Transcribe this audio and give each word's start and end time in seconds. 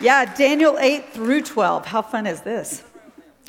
Yeah, 0.00 0.34
Daniel 0.34 0.76
8 0.76 1.10
through 1.10 1.42
12. 1.42 1.86
How 1.86 2.02
fun 2.02 2.26
is 2.26 2.40
this? 2.40 2.82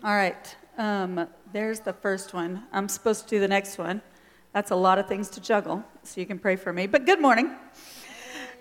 All 0.04 0.16
right, 0.16 0.56
um, 0.78 1.28
there's 1.52 1.80
the 1.80 1.92
first 1.92 2.36
one. 2.36 2.64
I'm 2.72 2.88
supposed 2.88 3.24
to 3.24 3.30
do 3.30 3.40
the 3.40 3.48
next 3.48 3.80
one. 3.80 4.00
That's 4.54 4.70
a 4.70 4.76
lot 4.76 5.00
of 5.00 5.08
things 5.08 5.28
to 5.32 5.42
juggle, 5.42 5.84
so 6.04 6.22
you 6.22 6.28
can 6.28 6.38
pray 6.38 6.56
for 6.56 6.72
me. 6.72 6.86
But 6.86 7.08
good 7.08 7.20
morning. 7.20 7.56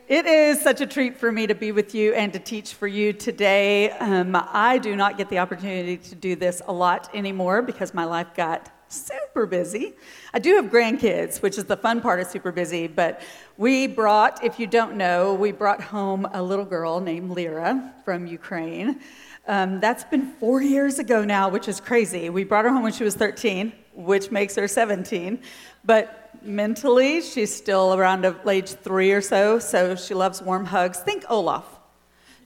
It 0.09 0.25
is 0.25 0.63
such 0.63 0.81
a 0.81 0.87
treat 0.87 1.19
for 1.19 1.31
me 1.31 1.47
to 1.47 1.55
be 1.55 1.73
with 1.73 1.95
you 1.95 2.15
and 2.15 2.33
to 2.33 2.39
teach 2.39 2.73
for 2.73 2.87
you 2.87 3.13
today. 3.13 3.91
Um, 3.91 4.35
I 4.35 4.79
do 4.79 4.97
not 4.97 5.19
get 5.19 5.29
the 5.29 5.39
opportunity 5.39 5.99
to 5.99 6.15
do 6.15 6.37
this 6.37 6.63
a 6.67 6.73
lot 6.73 7.11
anymore 7.15 7.61
because 7.61 7.93
my 7.93 8.05
life 8.07 8.35
got 8.35 8.71
super 8.95 9.47
busy. 9.47 9.95
I 10.33 10.39
do 10.39 10.57
have 10.57 10.67
grandkids, 10.67 11.43
which 11.43 11.59
is 11.59 11.65
the 11.65 11.77
fun 11.77 12.01
part 12.01 12.21
of 12.21 12.27
super 12.27 12.53
busy, 12.53 12.87
but 12.87 13.21
we 13.57 13.87
brought, 13.87 14.43
if 14.43 14.59
you 14.59 14.67
don't 14.67 14.97
know, 14.97 15.35
we 15.35 15.53
brought 15.53 15.81
home 15.81 16.27
a 16.33 16.43
little 16.43 16.65
girl 16.65 17.01
named 17.01 17.31
Lyra 17.31 17.93
from 18.05 18.27
Ukraine. 18.27 19.01
Um, 19.47 19.81
that's 19.81 20.05
been 20.05 20.33
four 20.41 20.63
years 20.63 20.99
ago 20.99 21.25
now, 21.25 21.49
which 21.49 21.69
is 21.69 21.81
crazy. 21.81 22.31
We 22.31 22.45
brought 22.45 22.65
her 22.65 22.71
home 22.71 22.83
when 22.83 22.93
she 22.93 23.05
was 23.05 23.15
13, 23.15 23.73
which 23.95 24.31
makes 24.31 24.57
her 24.57 24.67
17. 24.67 25.41
But 25.85 26.31
mentally, 26.43 27.21
she's 27.21 27.55
still 27.55 27.95
around 27.95 28.25
age 28.49 28.71
three 28.71 29.13
or 29.13 29.21
so, 29.21 29.59
so 29.59 29.97
she 29.97 30.15
loves 30.15 30.41
warm 30.41 30.65
hugs. 30.65 30.99
Think 31.01 31.25
Olaf. 31.29 31.74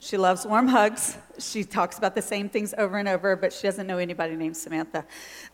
She 0.00 0.16
loves 0.16 0.46
warm 0.46 0.68
hugs. 0.68 1.16
She 1.38 1.64
talks 1.64 1.98
about 1.98 2.14
the 2.14 2.22
same 2.22 2.48
things 2.48 2.72
over 2.78 2.98
and 2.98 3.08
over, 3.08 3.34
but 3.34 3.52
she 3.52 3.62
doesn't 3.66 3.86
know 3.86 3.98
anybody 3.98 4.36
named 4.36 4.56
Samantha. 4.56 5.04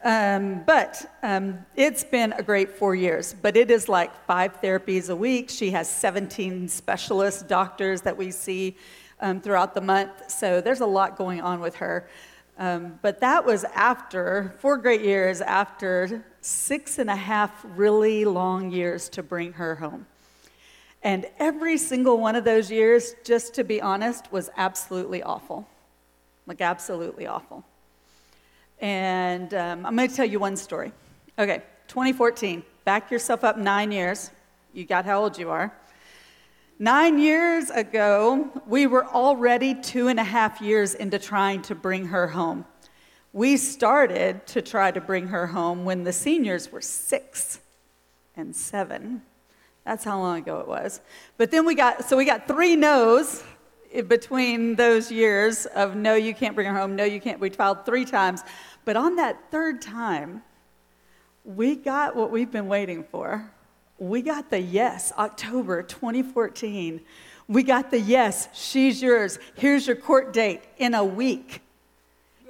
Um, 0.04 0.62
but 0.66 1.18
um, 1.22 1.64
it's 1.76 2.04
been 2.04 2.32
a 2.34 2.42
great 2.42 2.70
four 2.76 2.94
years. 2.94 3.34
But 3.40 3.56
it 3.56 3.70
is 3.70 3.88
like 3.88 4.12
five 4.26 4.60
therapies 4.60 5.08
a 5.08 5.16
week. 5.16 5.48
She 5.48 5.70
has 5.70 5.88
17 5.88 6.68
specialist 6.68 7.48
doctors 7.48 8.02
that 8.02 8.16
we 8.16 8.30
see 8.30 8.76
um, 9.20 9.40
throughout 9.40 9.74
the 9.74 9.80
month. 9.80 10.30
So 10.30 10.60
there's 10.60 10.80
a 10.80 10.86
lot 10.86 11.16
going 11.16 11.40
on 11.40 11.60
with 11.60 11.76
her. 11.76 12.06
Um, 12.58 12.98
but 13.00 13.20
that 13.20 13.44
was 13.44 13.64
after, 13.74 14.54
four 14.58 14.76
great 14.76 15.00
years 15.00 15.40
after 15.40 16.24
six 16.40 16.98
and 16.98 17.08
a 17.08 17.16
half 17.16 17.64
really 17.64 18.26
long 18.26 18.70
years 18.70 19.08
to 19.10 19.22
bring 19.22 19.54
her 19.54 19.74
home. 19.76 20.06
And 21.04 21.26
every 21.38 21.76
single 21.76 22.18
one 22.18 22.34
of 22.34 22.44
those 22.44 22.70
years, 22.70 23.14
just 23.24 23.54
to 23.54 23.64
be 23.64 23.80
honest, 23.80 24.32
was 24.32 24.50
absolutely 24.56 25.22
awful. 25.22 25.68
Like, 26.46 26.62
absolutely 26.62 27.26
awful. 27.26 27.62
And 28.80 29.52
um, 29.52 29.84
I'm 29.84 29.94
going 29.94 30.08
to 30.08 30.14
tell 30.14 30.26
you 30.26 30.40
one 30.40 30.56
story. 30.56 30.92
Okay, 31.38 31.62
2014. 31.88 32.62
Back 32.86 33.10
yourself 33.10 33.44
up 33.44 33.58
nine 33.58 33.92
years. 33.92 34.30
You 34.72 34.86
got 34.86 35.04
how 35.04 35.22
old 35.22 35.38
you 35.38 35.50
are. 35.50 35.74
Nine 36.78 37.18
years 37.18 37.70
ago, 37.70 38.50
we 38.66 38.86
were 38.86 39.06
already 39.06 39.74
two 39.74 40.08
and 40.08 40.18
a 40.18 40.24
half 40.24 40.60
years 40.60 40.94
into 40.94 41.18
trying 41.18 41.62
to 41.62 41.74
bring 41.74 42.06
her 42.06 42.28
home. 42.28 42.64
We 43.32 43.58
started 43.58 44.46
to 44.48 44.62
try 44.62 44.90
to 44.90 45.00
bring 45.00 45.28
her 45.28 45.48
home 45.48 45.84
when 45.84 46.04
the 46.04 46.12
seniors 46.12 46.72
were 46.72 46.80
six 46.80 47.60
and 48.36 48.56
seven. 48.56 49.22
That's 49.84 50.04
how 50.04 50.18
long 50.18 50.38
ago 50.38 50.60
it 50.60 50.68
was. 50.68 51.00
But 51.36 51.50
then 51.50 51.66
we 51.66 51.74
got, 51.74 52.08
so 52.08 52.16
we 52.16 52.24
got 52.24 52.48
three 52.48 52.76
no's 52.76 53.42
between 54.08 54.74
those 54.74 55.12
years 55.12 55.66
of 55.66 55.94
no, 55.94 56.14
you 56.14 56.34
can't 56.34 56.54
bring 56.54 56.66
her 56.66 56.78
home, 56.78 56.96
no, 56.96 57.04
you 57.04 57.20
can't. 57.20 57.38
We 57.38 57.50
filed 57.50 57.86
three 57.86 58.04
times. 58.04 58.42
But 58.84 58.96
on 58.96 59.16
that 59.16 59.50
third 59.50 59.82
time, 59.82 60.42
we 61.44 61.76
got 61.76 62.16
what 62.16 62.30
we've 62.30 62.50
been 62.50 62.66
waiting 62.66 63.04
for. 63.04 63.50
We 63.98 64.22
got 64.22 64.50
the 64.50 64.60
yes, 64.60 65.12
October 65.16 65.82
2014. 65.82 67.00
We 67.46 67.62
got 67.62 67.90
the 67.90 68.00
yes, 68.00 68.48
she's 68.52 69.02
yours. 69.02 69.38
Here's 69.54 69.86
your 69.86 69.96
court 69.96 70.32
date 70.32 70.62
in 70.78 70.94
a 70.94 71.04
week. 71.04 71.60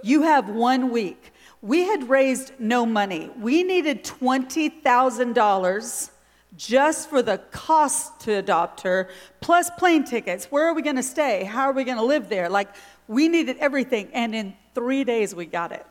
You 0.03 0.23
have 0.23 0.49
one 0.49 0.91
week. 0.91 1.33
We 1.61 1.85
had 1.85 2.09
raised 2.09 2.53
no 2.59 2.87
money. 2.87 3.31
We 3.39 3.65
needed 3.65 4.05
$20,000 4.05 6.11
just 6.57 7.11
for 7.11 7.23
the 7.23 7.39
cost 7.51 8.21
to 8.21 8.35
adopt 8.35 8.83
her, 8.83 9.09
plus 9.41 9.71
plane 9.71 10.05
tickets. 10.05 10.47
Where 10.47 10.67
are 10.67 10.75
we 10.75 10.83
going 10.83 10.97
to 10.97 11.03
stay? 11.03 11.45
How 11.45 11.65
are 11.65 11.73
we 11.73 11.85
going 11.85 11.97
to 11.97 12.05
live 12.05 12.29
there? 12.29 12.49
Like, 12.49 12.69
we 13.09 13.29
needed 13.29 13.57
everything. 13.59 14.09
And 14.13 14.35
in 14.35 14.55
three 14.75 15.05
days, 15.05 15.35
we 15.35 15.47
got 15.47 15.73
it. 15.73 15.85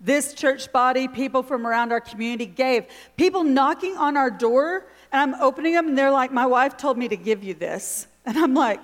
This 0.00 0.34
church 0.34 0.70
body, 0.70 1.08
people 1.08 1.42
from 1.42 1.66
around 1.66 1.92
our 1.92 2.00
community 2.00 2.46
gave. 2.46 2.84
People 3.16 3.42
knocking 3.42 3.96
on 3.96 4.16
our 4.16 4.30
door, 4.30 4.86
and 5.12 5.34
I'm 5.34 5.40
opening 5.40 5.72
them, 5.72 5.88
and 5.88 5.98
they're 5.98 6.10
like, 6.10 6.30
My 6.30 6.46
wife 6.46 6.76
told 6.76 6.98
me 6.98 7.08
to 7.08 7.16
give 7.16 7.42
you 7.42 7.54
this. 7.54 8.06
And 8.26 8.38
I'm 8.38 8.54
like, 8.54 8.80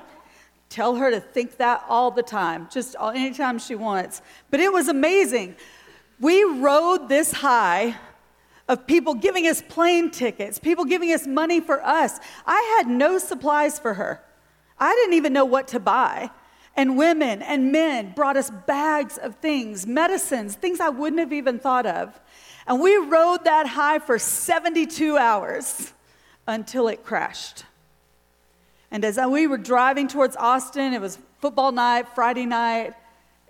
Tell 0.69 0.95
her 0.97 1.11
to 1.11 1.19
think 1.19 1.57
that 1.57 1.85
all 1.89 2.11
the 2.11 2.23
time, 2.23 2.69
just 2.71 2.95
anytime 3.01 3.59
she 3.59 3.75
wants. 3.75 4.23
But 4.51 4.61
it 4.61 4.73
was 4.73 4.87
amazing. 4.87 5.57
We 6.21 6.45
rode 6.45 7.09
this 7.09 7.33
high 7.33 7.97
of 8.71 8.87
people 8.87 9.15
giving 9.15 9.49
us 9.49 9.61
plane 9.69 10.13
tickets, 10.13 10.61
people 10.61 10.85
giving 10.85 11.13
us 11.13 11.27
money 11.27 11.59
for 11.61 11.85
us. 11.85 12.21
I 12.47 12.77
had 12.79 12.89
no 12.89 13.19
supplies 13.19 13.81
for 13.81 13.95
her. 13.95 14.23
I 14.79 14.95
didn't 14.95 15.15
even 15.15 15.33
know 15.33 15.45
what 15.45 15.67
to 15.69 15.81
buy. 15.81 16.31
And 16.77 16.97
women 16.97 17.43
and 17.43 17.73
men 17.73 18.13
brought 18.15 18.37
us 18.37 18.49
bags 18.69 19.19
of 19.19 19.35
things, 19.37 19.89
medicines, 19.89 20.55
things 20.55 20.79
I 20.79 20.89
wouldn't 20.89 21.19
have 21.19 21.33
even 21.33 21.59
thought 21.59 21.85
of. 21.85 22.19
And 22.65 22.81
we 22.81 22.97
rode 22.97 23.43
that 23.45 23.67
high 23.67 23.99
for 23.99 24.21
72 24.21 25.19
hours 25.19 25.93
until 26.47 26.87
it 26.87 27.05
crashed. 27.05 27.65
And 28.93 29.05
as 29.05 29.19
we 29.29 29.49
were 29.49 29.59
driving 29.59 30.07
towards 30.07 30.37
Austin, 30.37 30.95
it 30.95 31.01
was 31.01 31.19
football 31.41 31.73
night, 31.73 32.07
Friday 32.15 32.47
night, 32.47 32.95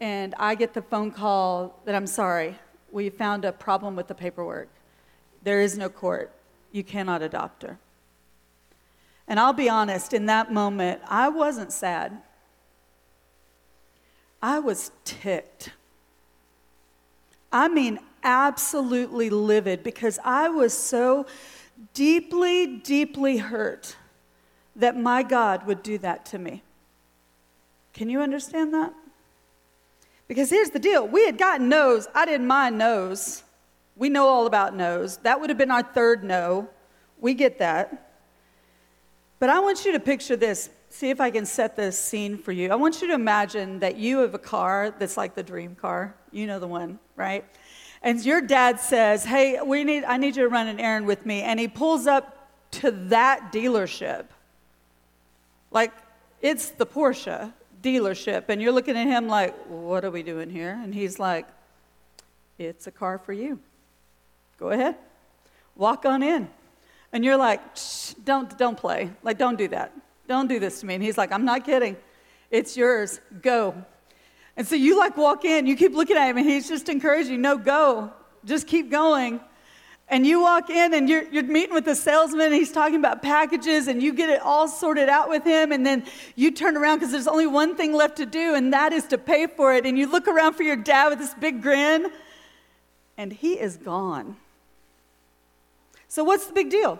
and 0.00 0.34
I 0.38 0.54
get 0.54 0.72
the 0.72 0.82
phone 0.82 1.10
call 1.10 1.78
that 1.84 1.94
I'm 1.94 2.06
sorry, 2.06 2.58
we 2.90 3.10
found 3.10 3.44
a 3.44 3.52
problem 3.52 3.96
with 3.96 4.08
the 4.08 4.14
paperwork. 4.14 4.70
There 5.42 5.60
is 5.60 5.76
no 5.76 5.88
court. 5.88 6.32
You 6.72 6.84
cannot 6.84 7.22
adopt 7.22 7.62
her. 7.62 7.78
And 9.26 9.38
I'll 9.38 9.52
be 9.52 9.68
honest, 9.68 10.12
in 10.12 10.26
that 10.26 10.52
moment, 10.52 11.00
I 11.08 11.28
wasn't 11.28 11.72
sad. 11.72 12.20
I 14.42 14.58
was 14.58 14.90
ticked. 15.04 15.70
I 17.52 17.68
mean, 17.68 17.98
absolutely 18.22 19.30
livid 19.30 19.82
because 19.82 20.18
I 20.24 20.48
was 20.48 20.76
so 20.76 21.26
deeply, 21.94 22.66
deeply 22.78 23.38
hurt 23.38 23.96
that 24.76 24.96
my 24.96 25.22
God 25.22 25.66
would 25.66 25.82
do 25.82 25.98
that 25.98 26.24
to 26.26 26.38
me. 26.38 26.62
Can 27.92 28.08
you 28.08 28.20
understand 28.20 28.72
that? 28.74 28.92
Because 30.28 30.50
here's 30.50 30.70
the 30.70 30.78
deal 30.78 31.06
we 31.06 31.26
had 31.26 31.38
gotten 31.38 31.68
no's. 31.68 32.06
I 32.14 32.24
didn't 32.24 32.46
mind 32.46 32.78
no's. 32.78 33.42
We 34.00 34.08
know 34.08 34.28
all 34.28 34.46
about 34.46 34.74
no's. 34.74 35.18
That 35.18 35.40
would 35.40 35.50
have 35.50 35.58
been 35.58 35.70
our 35.70 35.82
third 35.82 36.24
no. 36.24 36.70
We 37.20 37.34
get 37.34 37.58
that. 37.58 38.14
But 39.38 39.50
I 39.50 39.60
want 39.60 39.84
you 39.84 39.92
to 39.92 40.00
picture 40.00 40.36
this. 40.36 40.70
See 40.88 41.10
if 41.10 41.20
I 41.20 41.30
can 41.30 41.44
set 41.44 41.76
this 41.76 42.00
scene 42.00 42.38
for 42.38 42.50
you. 42.50 42.70
I 42.70 42.76
want 42.76 43.02
you 43.02 43.08
to 43.08 43.14
imagine 43.14 43.78
that 43.80 43.96
you 43.96 44.20
have 44.20 44.32
a 44.32 44.38
car 44.38 44.94
that's 44.98 45.18
like 45.18 45.34
the 45.34 45.42
dream 45.42 45.74
car. 45.74 46.14
You 46.32 46.46
know 46.46 46.58
the 46.58 46.66
one, 46.66 46.98
right? 47.14 47.44
And 48.02 48.24
your 48.24 48.40
dad 48.40 48.80
says, 48.80 49.22
"Hey, 49.26 49.60
we 49.60 49.84
need 49.84 50.04
I 50.04 50.16
need 50.16 50.34
you 50.34 50.44
to 50.44 50.48
run 50.48 50.66
an 50.66 50.80
errand 50.80 51.06
with 51.06 51.26
me." 51.26 51.42
And 51.42 51.60
he 51.60 51.68
pulls 51.68 52.06
up 52.06 52.48
to 52.80 52.90
that 53.10 53.52
dealership. 53.52 54.24
Like 55.70 55.92
it's 56.40 56.70
the 56.70 56.86
Porsche 56.86 57.52
dealership 57.82 58.44
and 58.48 58.62
you're 58.62 58.72
looking 58.72 58.96
at 58.96 59.06
him 59.06 59.28
like, 59.28 59.54
"What 59.66 60.06
are 60.06 60.10
we 60.10 60.22
doing 60.22 60.48
here?" 60.48 60.80
And 60.82 60.94
he's 60.94 61.18
like, 61.18 61.46
"It's 62.58 62.86
a 62.86 62.90
car 62.90 63.18
for 63.18 63.34
you." 63.34 63.60
Go 64.60 64.68
ahead. 64.68 64.94
Walk 65.74 66.04
on 66.04 66.22
in. 66.22 66.48
And 67.12 67.24
you're 67.24 67.38
like, 67.38 67.60
don't, 68.24 68.56
don't 68.56 68.76
play. 68.76 69.10
Like, 69.24 69.38
don't 69.38 69.56
do 69.56 69.66
that. 69.68 69.92
Don't 70.28 70.46
do 70.46 70.60
this 70.60 70.80
to 70.80 70.86
me. 70.86 70.94
And 70.94 71.02
he's 71.02 71.18
like, 71.18 71.32
I'm 71.32 71.44
not 71.44 71.64
kidding. 71.64 71.96
It's 72.50 72.76
yours. 72.76 73.20
Go. 73.42 73.74
And 74.56 74.66
so 74.66 74.76
you 74.76 74.98
like 74.98 75.16
walk 75.16 75.44
in, 75.44 75.66
you 75.66 75.74
keep 75.74 75.94
looking 75.94 76.16
at 76.16 76.28
him, 76.28 76.36
and 76.36 76.46
he's 76.46 76.68
just 76.68 76.88
encouraging 76.88 77.32
you, 77.32 77.38
no, 77.38 77.56
go. 77.56 78.12
Just 78.44 78.66
keep 78.66 78.90
going. 78.90 79.40
And 80.08 80.26
you 80.26 80.40
walk 80.42 80.70
in 80.70 80.92
and 80.92 81.08
you're, 81.08 81.22
you're 81.30 81.44
meeting 81.44 81.72
with 81.72 81.84
the 81.84 81.94
salesman, 81.94 82.46
and 82.46 82.54
he's 82.54 82.72
talking 82.72 82.96
about 82.96 83.22
packages, 83.22 83.88
and 83.88 84.02
you 84.02 84.12
get 84.12 84.28
it 84.28 84.42
all 84.42 84.68
sorted 84.68 85.08
out 85.08 85.30
with 85.30 85.44
him. 85.44 85.72
And 85.72 85.86
then 85.86 86.04
you 86.36 86.50
turn 86.50 86.76
around 86.76 86.98
because 86.98 87.12
there's 87.12 87.28
only 87.28 87.46
one 87.46 87.74
thing 87.76 87.94
left 87.94 88.18
to 88.18 88.26
do, 88.26 88.54
and 88.54 88.72
that 88.72 88.92
is 88.92 89.06
to 89.06 89.18
pay 89.18 89.46
for 89.46 89.72
it. 89.72 89.86
And 89.86 89.96
you 89.96 90.10
look 90.10 90.28
around 90.28 90.54
for 90.54 90.64
your 90.64 90.76
dad 90.76 91.08
with 91.08 91.18
this 91.18 91.32
big 91.34 91.62
grin, 91.62 92.10
and 93.16 93.32
he 93.32 93.54
is 93.54 93.76
gone. 93.78 94.36
So, 96.10 96.24
what's 96.24 96.48
the 96.48 96.52
big 96.52 96.70
deal? 96.70 96.98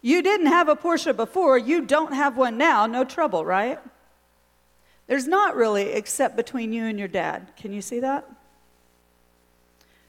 You 0.00 0.22
didn't 0.22 0.46
have 0.46 0.70
a 0.70 0.74
Porsche 0.74 1.14
before, 1.14 1.58
you 1.58 1.84
don't 1.84 2.14
have 2.14 2.38
one 2.38 2.56
now, 2.56 2.86
no 2.86 3.04
trouble, 3.04 3.44
right? 3.44 3.78
There's 5.06 5.26
not 5.26 5.54
really, 5.54 5.92
except 5.92 6.34
between 6.34 6.72
you 6.72 6.86
and 6.86 6.98
your 6.98 7.08
dad. 7.08 7.52
Can 7.58 7.74
you 7.74 7.82
see 7.82 8.00
that? 8.00 8.26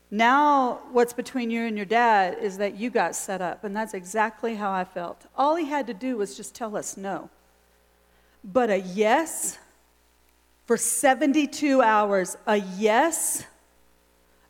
Now, 0.09 0.79
what's 0.93 1.11
between 1.11 1.51
you 1.51 1.63
and 1.63 1.75
your 1.75 1.85
dad 1.85 2.37
is 2.41 2.57
that 2.59 2.77
you 2.77 2.89
got 2.89 3.13
set 3.13 3.41
up, 3.41 3.65
and 3.65 3.75
that's 3.75 3.93
exactly 3.93 4.55
how 4.55 4.71
I 4.71 4.85
felt. 4.85 5.25
All 5.35 5.57
he 5.57 5.65
had 5.65 5.85
to 5.87 5.93
do 5.93 6.15
was 6.15 6.37
just 6.37 6.55
tell 6.55 6.77
us 6.77 6.95
no. 6.95 7.29
But 8.41 8.69
a 8.69 8.77
yes, 8.77 9.57
for 10.65 10.77
72 10.77 11.81
hours 11.81 12.37
a 12.47 12.55
yes, 12.55 13.43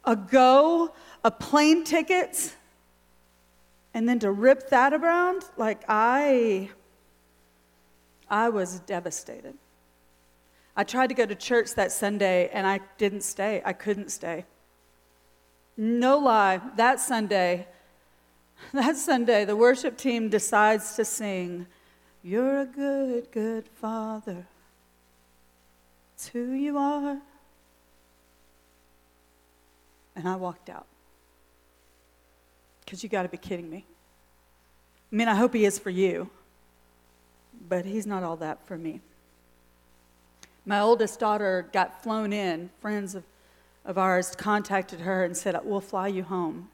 a 0.05 0.15
go, 0.15 0.93
a 1.23 1.31
plane 1.31 1.83
ticket, 1.83 2.53
and 3.93 4.07
then 4.07 4.19
to 4.19 4.31
rip 4.31 4.69
that 4.69 4.93
around, 4.93 5.43
like 5.57 5.83
I, 5.87 6.69
I 8.29 8.49
was 8.49 8.79
devastated. 8.81 9.55
I 10.75 10.83
tried 10.83 11.07
to 11.07 11.13
go 11.15 11.25
to 11.25 11.35
church 11.35 11.73
that 11.75 11.91
Sunday 11.91 12.49
and 12.53 12.65
I 12.65 12.79
didn't 12.97 13.21
stay. 13.21 13.61
I 13.65 13.73
couldn't 13.73 14.11
stay. 14.11 14.45
No 15.75 16.17
lie, 16.17 16.61
that 16.75 16.99
Sunday, 16.99 17.67
that 18.73 18.95
Sunday, 18.97 19.45
the 19.45 19.55
worship 19.55 19.97
team 19.97 20.29
decides 20.29 20.95
to 20.95 21.05
sing, 21.05 21.67
You're 22.21 22.61
a 22.61 22.65
good, 22.65 23.31
good 23.31 23.67
father. 23.67 24.45
It's 26.15 26.27
who 26.27 26.51
you 26.51 26.77
are. 26.77 27.17
And 30.17 30.27
I 30.27 30.35
walked 30.35 30.69
out. 30.69 30.88
Because 32.89 33.03
you 33.03 33.09
got 33.09 33.21
to 33.21 33.29
be 33.29 33.37
kidding 33.37 33.69
me. 33.69 33.85
I 35.11 35.15
mean, 35.15 35.27
I 35.27 35.35
hope 35.35 35.53
he 35.53 35.63
is 35.63 35.77
for 35.77 35.91
you, 35.91 36.27
but 37.67 37.85
he's 37.85 38.07
not 38.07 38.23
all 38.23 38.35
that 38.37 38.65
for 38.65 38.79
me. 38.79 38.99
My 40.65 40.79
oldest 40.79 41.19
daughter 41.19 41.69
got 41.71 42.01
flown 42.01 42.33
in. 42.33 42.71
Friends 42.81 43.13
of, 43.13 43.25
of 43.85 43.99
ours 43.99 44.33
contacted 44.35 45.01
her 45.01 45.23
and 45.23 45.37
said, 45.37 45.55
We'll 45.63 45.81
fly 45.81 46.07
you 46.07 46.23
home. 46.23 46.69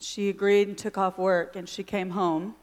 She 0.00 0.28
agreed 0.28 0.66
and 0.66 0.76
took 0.76 0.98
off 0.98 1.18
work, 1.18 1.54
and 1.54 1.68
she 1.68 1.84
came 1.84 2.10
home. 2.10 2.56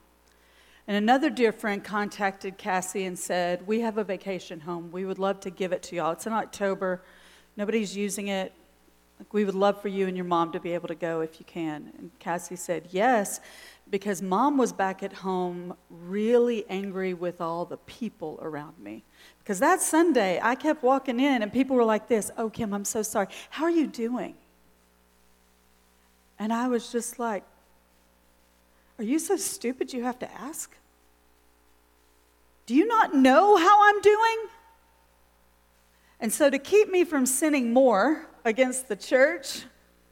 And 0.85 0.97
another 0.97 1.29
dear 1.29 1.53
friend 1.53 1.81
contacted 1.81 2.57
Cassie 2.57 3.05
and 3.05 3.17
said, 3.17 3.65
We 3.65 3.79
have 3.79 3.97
a 3.97 4.03
vacation 4.03 4.59
home. 4.59 4.91
We 4.91 5.05
would 5.05 5.17
love 5.17 5.39
to 5.41 5.49
give 5.49 5.71
it 5.71 5.81
to 5.83 5.95
y'all. 5.95 6.11
It's 6.11 6.27
in 6.27 6.33
October. 6.33 7.01
Nobody's 7.55 7.95
using 7.95 8.27
it. 8.27 8.51
We 9.31 9.45
would 9.45 9.55
love 9.55 9.81
for 9.81 9.87
you 9.87 10.07
and 10.07 10.15
your 10.15 10.25
mom 10.25 10.51
to 10.53 10.59
be 10.59 10.73
able 10.73 10.87
to 10.89 10.95
go 10.95 11.21
if 11.21 11.39
you 11.39 11.45
can. 11.45 11.91
And 11.97 12.11
Cassie 12.19 12.55
said, 12.55 12.87
Yes 12.91 13.39
because 13.89 14.21
mom 14.21 14.57
was 14.57 14.73
back 14.73 15.03
at 15.03 15.13
home 15.13 15.75
really 15.89 16.65
angry 16.69 17.13
with 17.13 17.39
all 17.39 17.65
the 17.65 17.77
people 17.77 18.39
around 18.41 18.77
me. 18.79 19.03
Because 19.39 19.59
that 19.59 19.81
Sunday, 19.81 20.39
I 20.41 20.55
kept 20.55 20.81
walking 20.81 21.19
in 21.19 21.43
and 21.43 21.53
people 21.53 21.75
were 21.75 21.83
like 21.83 22.07
this 22.07 22.31
Oh, 22.37 22.49
Kim, 22.49 22.73
I'm 22.73 22.85
so 22.85 23.01
sorry. 23.03 23.27
How 23.49 23.65
are 23.65 23.71
you 23.71 23.87
doing? 23.87 24.35
And 26.39 26.51
I 26.51 26.67
was 26.67 26.91
just 26.91 27.19
like, 27.19 27.43
Are 28.97 29.03
you 29.03 29.19
so 29.19 29.37
stupid 29.37 29.93
you 29.93 30.03
have 30.03 30.19
to 30.19 30.33
ask? 30.33 30.75
Do 32.65 32.73
you 32.73 32.87
not 32.87 33.13
know 33.13 33.57
how 33.57 33.87
I'm 33.87 34.01
doing? 34.01 34.47
And 36.19 36.33
so, 36.33 36.49
to 36.49 36.57
keep 36.57 36.89
me 36.89 37.03
from 37.03 37.25
sinning 37.27 37.71
more 37.71 38.27
against 38.45 38.87
the 38.87 38.95
church 38.95 39.63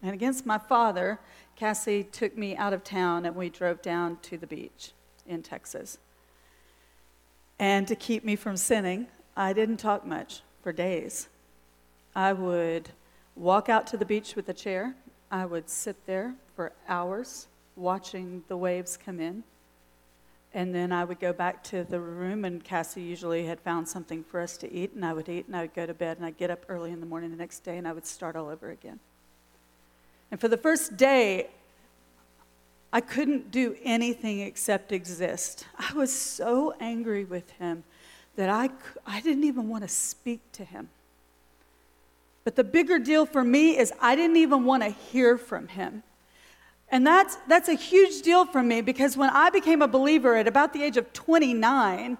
and 0.01 0.13
against 0.13 0.45
my 0.45 0.57
father, 0.57 1.19
Cassie 1.55 2.03
took 2.03 2.35
me 2.35 2.57
out 2.57 2.73
of 2.73 2.83
town 2.83 3.25
and 3.25 3.35
we 3.35 3.49
drove 3.49 3.81
down 3.81 4.17
to 4.23 4.37
the 4.37 4.47
beach 4.47 4.91
in 5.27 5.43
Texas. 5.43 5.99
And 7.59 7.87
to 7.87 7.95
keep 7.95 8.25
me 8.25 8.35
from 8.35 8.57
sinning, 8.57 9.07
I 9.37 9.53
didn't 9.53 9.77
talk 9.77 10.05
much 10.05 10.41
for 10.61 10.73
days. 10.73 11.29
I 12.15 12.33
would 12.33 12.89
walk 13.35 13.69
out 13.69 13.87
to 13.87 13.97
the 13.97 14.05
beach 14.05 14.35
with 14.35 14.49
a 14.49 14.53
chair. 14.53 14.95
I 15.31 15.45
would 15.45 15.69
sit 15.69 16.05
there 16.05 16.33
for 16.55 16.73
hours 16.87 17.47
watching 17.75 18.43
the 18.47 18.57
waves 18.57 18.97
come 18.97 19.19
in. 19.19 19.43
And 20.53 20.73
then 20.73 20.91
I 20.91 21.03
would 21.03 21.19
go 21.19 21.33
back 21.33 21.63
to 21.65 21.83
the 21.83 21.99
room, 21.99 22.45
and 22.45 22.63
Cassie 22.63 23.01
usually 23.01 23.45
had 23.45 23.59
found 23.59 23.87
something 23.87 24.23
for 24.23 24.39
us 24.39 24.55
to 24.57 24.71
eat, 24.71 24.93
and 24.93 25.03
I 25.03 25.11
would 25.13 25.27
eat, 25.27 25.47
and 25.47 25.55
I 25.55 25.61
would 25.61 25.73
go 25.73 25.85
to 25.85 25.93
bed, 25.93 26.17
and 26.17 26.25
I'd 26.25 26.37
get 26.37 26.51
up 26.51 26.65
early 26.69 26.91
in 26.91 26.99
the 26.99 27.07
morning 27.07 27.31
the 27.31 27.37
next 27.37 27.59
day, 27.59 27.77
and 27.77 27.87
I 27.87 27.91
would 27.91 28.05
start 28.05 28.35
all 28.35 28.49
over 28.49 28.69
again. 28.69 28.99
And 30.29 30.39
for 30.39 30.47
the 30.47 30.57
first 30.57 30.95
day, 30.95 31.49
I 32.91 33.01
couldn't 33.01 33.49
do 33.49 33.75
anything 33.83 34.41
except 34.41 34.91
exist. 34.91 35.65
I 35.79 35.93
was 35.93 36.13
so 36.13 36.75
angry 36.79 37.25
with 37.25 37.49
him 37.53 37.83
that 38.35 38.49
I, 38.49 38.69
I 39.07 39.21
didn't 39.21 39.45
even 39.45 39.67
want 39.67 39.83
to 39.83 39.87
speak 39.87 40.39
to 40.53 40.63
him. 40.63 40.89
But 42.43 42.55
the 42.55 42.63
bigger 42.63 42.99
deal 42.99 43.25
for 43.25 43.43
me 43.43 43.77
is 43.77 43.91
I 43.99 44.15
didn't 44.15 44.37
even 44.37 44.65
want 44.65 44.83
to 44.83 44.89
hear 44.89 45.37
from 45.37 45.69
him. 45.69 46.03
And 46.89 47.05
that's, 47.07 47.37
that's 47.47 47.69
a 47.69 47.73
huge 47.73 48.21
deal 48.21 48.45
for 48.45 48.61
me 48.61 48.81
because 48.81 49.17
when 49.17 49.29
I 49.31 49.49
became 49.49 49.81
a 49.81 49.87
believer 49.87 50.35
at 50.35 50.47
about 50.47 50.73
the 50.73 50.83
age 50.83 50.97
of 50.97 51.11
29, 51.13 52.17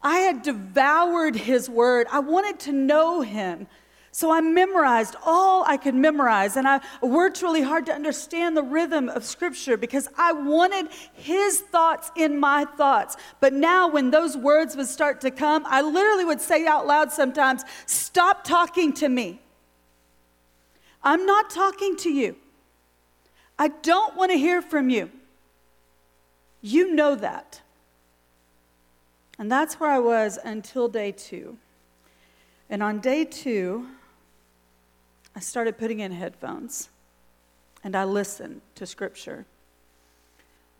I 0.00 0.18
had 0.18 0.42
devoured 0.42 1.36
his 1.36 1.68
word. 1.68 2.06
I 2.10 2.20
wanted 2.20 2.58
to 2.60 2.72
know 2.72 3.20
him. 3.20 3.66
So 4.10 4.32
I 4.32 4.40
memorized 4.40 5.14
all 5.24 5.64
I 5.64 5.76
could 5.76 5.94
memorize, 5.94 6.56
and 6.56 6.66
I 6.66 6.80
worked 7.00 7.40
really 7.42 7.62
hard 7.62 7.86
to 7.86 7.92
understand 7.92 8.56
the 8.56 8.64
rhythm 8.64 9.08
of 9.08 9.24
Scripture 9.24 9.76
because 9.76 10.08
I 10.16 10.32
wanted 10.32 10.88
His 11.12 11.60
thoughts 11.60 12.10
in 12.16 12.40
my 12.40 12.64
thoughts. 12.64 13.16
But 13.38 13.52
now, 13.52 13.88
when 13.88 14.10
those 14.10 14.36
words 14.36 14.74
would 14.76 14.88
start 14.88 15.20
to 15.20 15.30
come, 15.30 15.64
I 15.66 15.82
literally 15.82 16.24
would 16.24 16.40
say 16.40 16.66
out 16.66 16.86
loud 16.86 17.12
sometimes, 17.12 17.62
Stop 17.86 18.42
talking 18.44 18.92
to 18.94 19.08
me. 19.08 19.40
I'm 21.02 21.24
not 21.24 21.50
talking 21.50 21.96
to 21.98 22.10
you. 22.10 22.34
I 23.58 23.68
don't 23.68 24.16
want 24.16 24.30
to 24.30 24.38
hear 24.38 24.62
from 24.62 24.88
you. 24.88 25.10
You 26.60 26.94
know 26.94 27.14
that. 27.16 27.60
And 29.38 29.50
that's 29.50 29.78
where 29.78 29.90
I 29.90 29.98
was 29.98 30.38
until 30.44 30.88
day 30.88 31.12
two. 31.12 31.58
And 32.70 32.82
on 32.82 33.00
day 33.00 33.24
two, 33.24 33.86
I 35.34 35.40
started 35.40 35.78
putting 35.78 36.00
in 36.00 36.12
headphones 36.12 36.88
and 37.84 37.94
I 37.94 38.04
listened 38.04 38.60
to 38.74 38.86
scripture. 38.86 39.46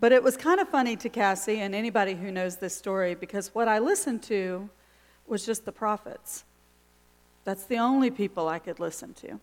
But 0.01 0.13
it 0.13 0.23
was 0.23 0.37
kind 0.37 0.61
of 0.61 0.69
funny 0.69 0.97
to 0.97 1.09
Cassie 1.09 1.61
and 1.61 1.75
anybody 1.75 2.15
who 2.15 2.31
knows 2.31 2.57
this 2.57 2.77
story 2.77 3.15
because 3.15 3.55
what 3.55 3.69
I 3.69 3.79
listened 3.79 4.23
to 4.25 4.69
was 5.27 5.45
just 5.47 5.65
the 5.65 5.73
prophets. 5.73 6.45
That's 7.45 7.65
the 7.65 7.79
only 7.79 8.11
people 8.11 8.49
I 8.49 8.59
could 8.59 8.81
listen 8.81 9.15
to. 9.15 9.41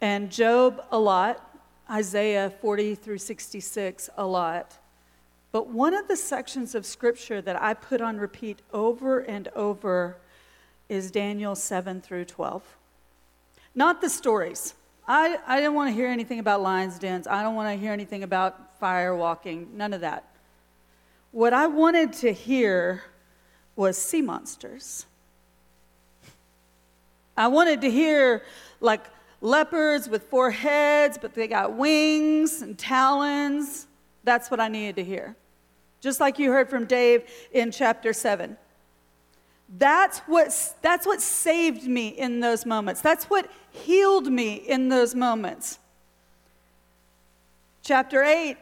And 0.00 0.30
Job 0.30 0.84
a 0.90 0.98
lot, 0.98 1.53
Isaiah 1.90 2.50
40 2.50 2.94
through 2.94 3.18
66 3.18 4.10
a 4.16 4.26
lot. 4.26 4.78
But 5.52 5.68
one 5.68 5.94
of 5.94 6.08
the 6.08 6.16
sections 6.16 6.74
of 6.74 6.84
scripture 6.84 7.40
that 7.42 7.60
I 7.62 7.74
put 7.74 8.00
on 8.00 8.18
repeat 8.18 8.60
over 8.72 9.20
and 9.20 9.48
over 9.54 10.16
is 10.88 11.10
Daniel 11.10 11.54
7 11.54 12.00
through 12.00 12.24
12. 12.24 12.62
Not 13.74 14.00
the 14.00 14.08
stories. 14.08 14.74
I, 15.06 15.38
I 15.46 15.56
didn't 15.56 15.74
want 15.74 15.90
to 15.90 15.94
hear 15.94 16.08
anything 16.08 16.38
about 16.38 16.62
lions' 16.62 16.98
dens. 16.98 17.26
I 17.26 17.42
don't 17.42 17.54
want 17.54 17.68
to 17.68 17.80
hear 17.80 17.92
anything 17.92 18.22
about 18.22 18.78
fire 18.80 19.14
walking, 19.14 19.68
none 19.76 19.92
of 19.92 20.00
that. 20.00 20.24
What 21.30 21.52
I 21.52 21.66
wanted 21.66 22.12
to 22.14 22.32
hear 22.32 23.04
was 23.76 23.98
sea 23.98 24.22
monsters. 24.22 25.06
I 27.36 27.48
wanted 27.48 27.80
to 27.80 27.90
hear 27.90 28.42
like 28.80 29.02
leopards 29.44 30.08
with 30.08 30.24
four 30.24 30.50
heads, 30.50 31.18
but 31.20 31.34
they 31.34 31.46
got 31.46 31.74
wings 31.76 32.62
and 32.62 32.78
talons. 32.78 33.86
That's 34.24 34.50
what 34.50 34.58
I 34.58 34.68
needed 34.68 34.96
to 34.96 35.04
hear. 35.04 35.36
Just 36.00 36.18
like 36.18 36.38
you 36.38 36.50
heard 36.50 36.70
from 36.70 36.86
Dave 36.86 37.24
in 37.52 37.70
chapter 37.70 38.12
7. 38.12 38.56
That's 39.78 40.20
what, 40.20 40.74
that's 40.82 41.06
what 41.06 41.20
saved 41.20 41.86
me 41.86 42.08
in 42.08 42.40
those 42.40 42.64
moments. 42.64 43.00
That's 43.00 43.26
what 43.26 43.50
healed 43.70 44.32
me 44.32 44.54
in 44.54 44.88
those 44.88 45.14
moments. 45.14 45.78
Chapter 47.82 48.22
8 48.22 48.56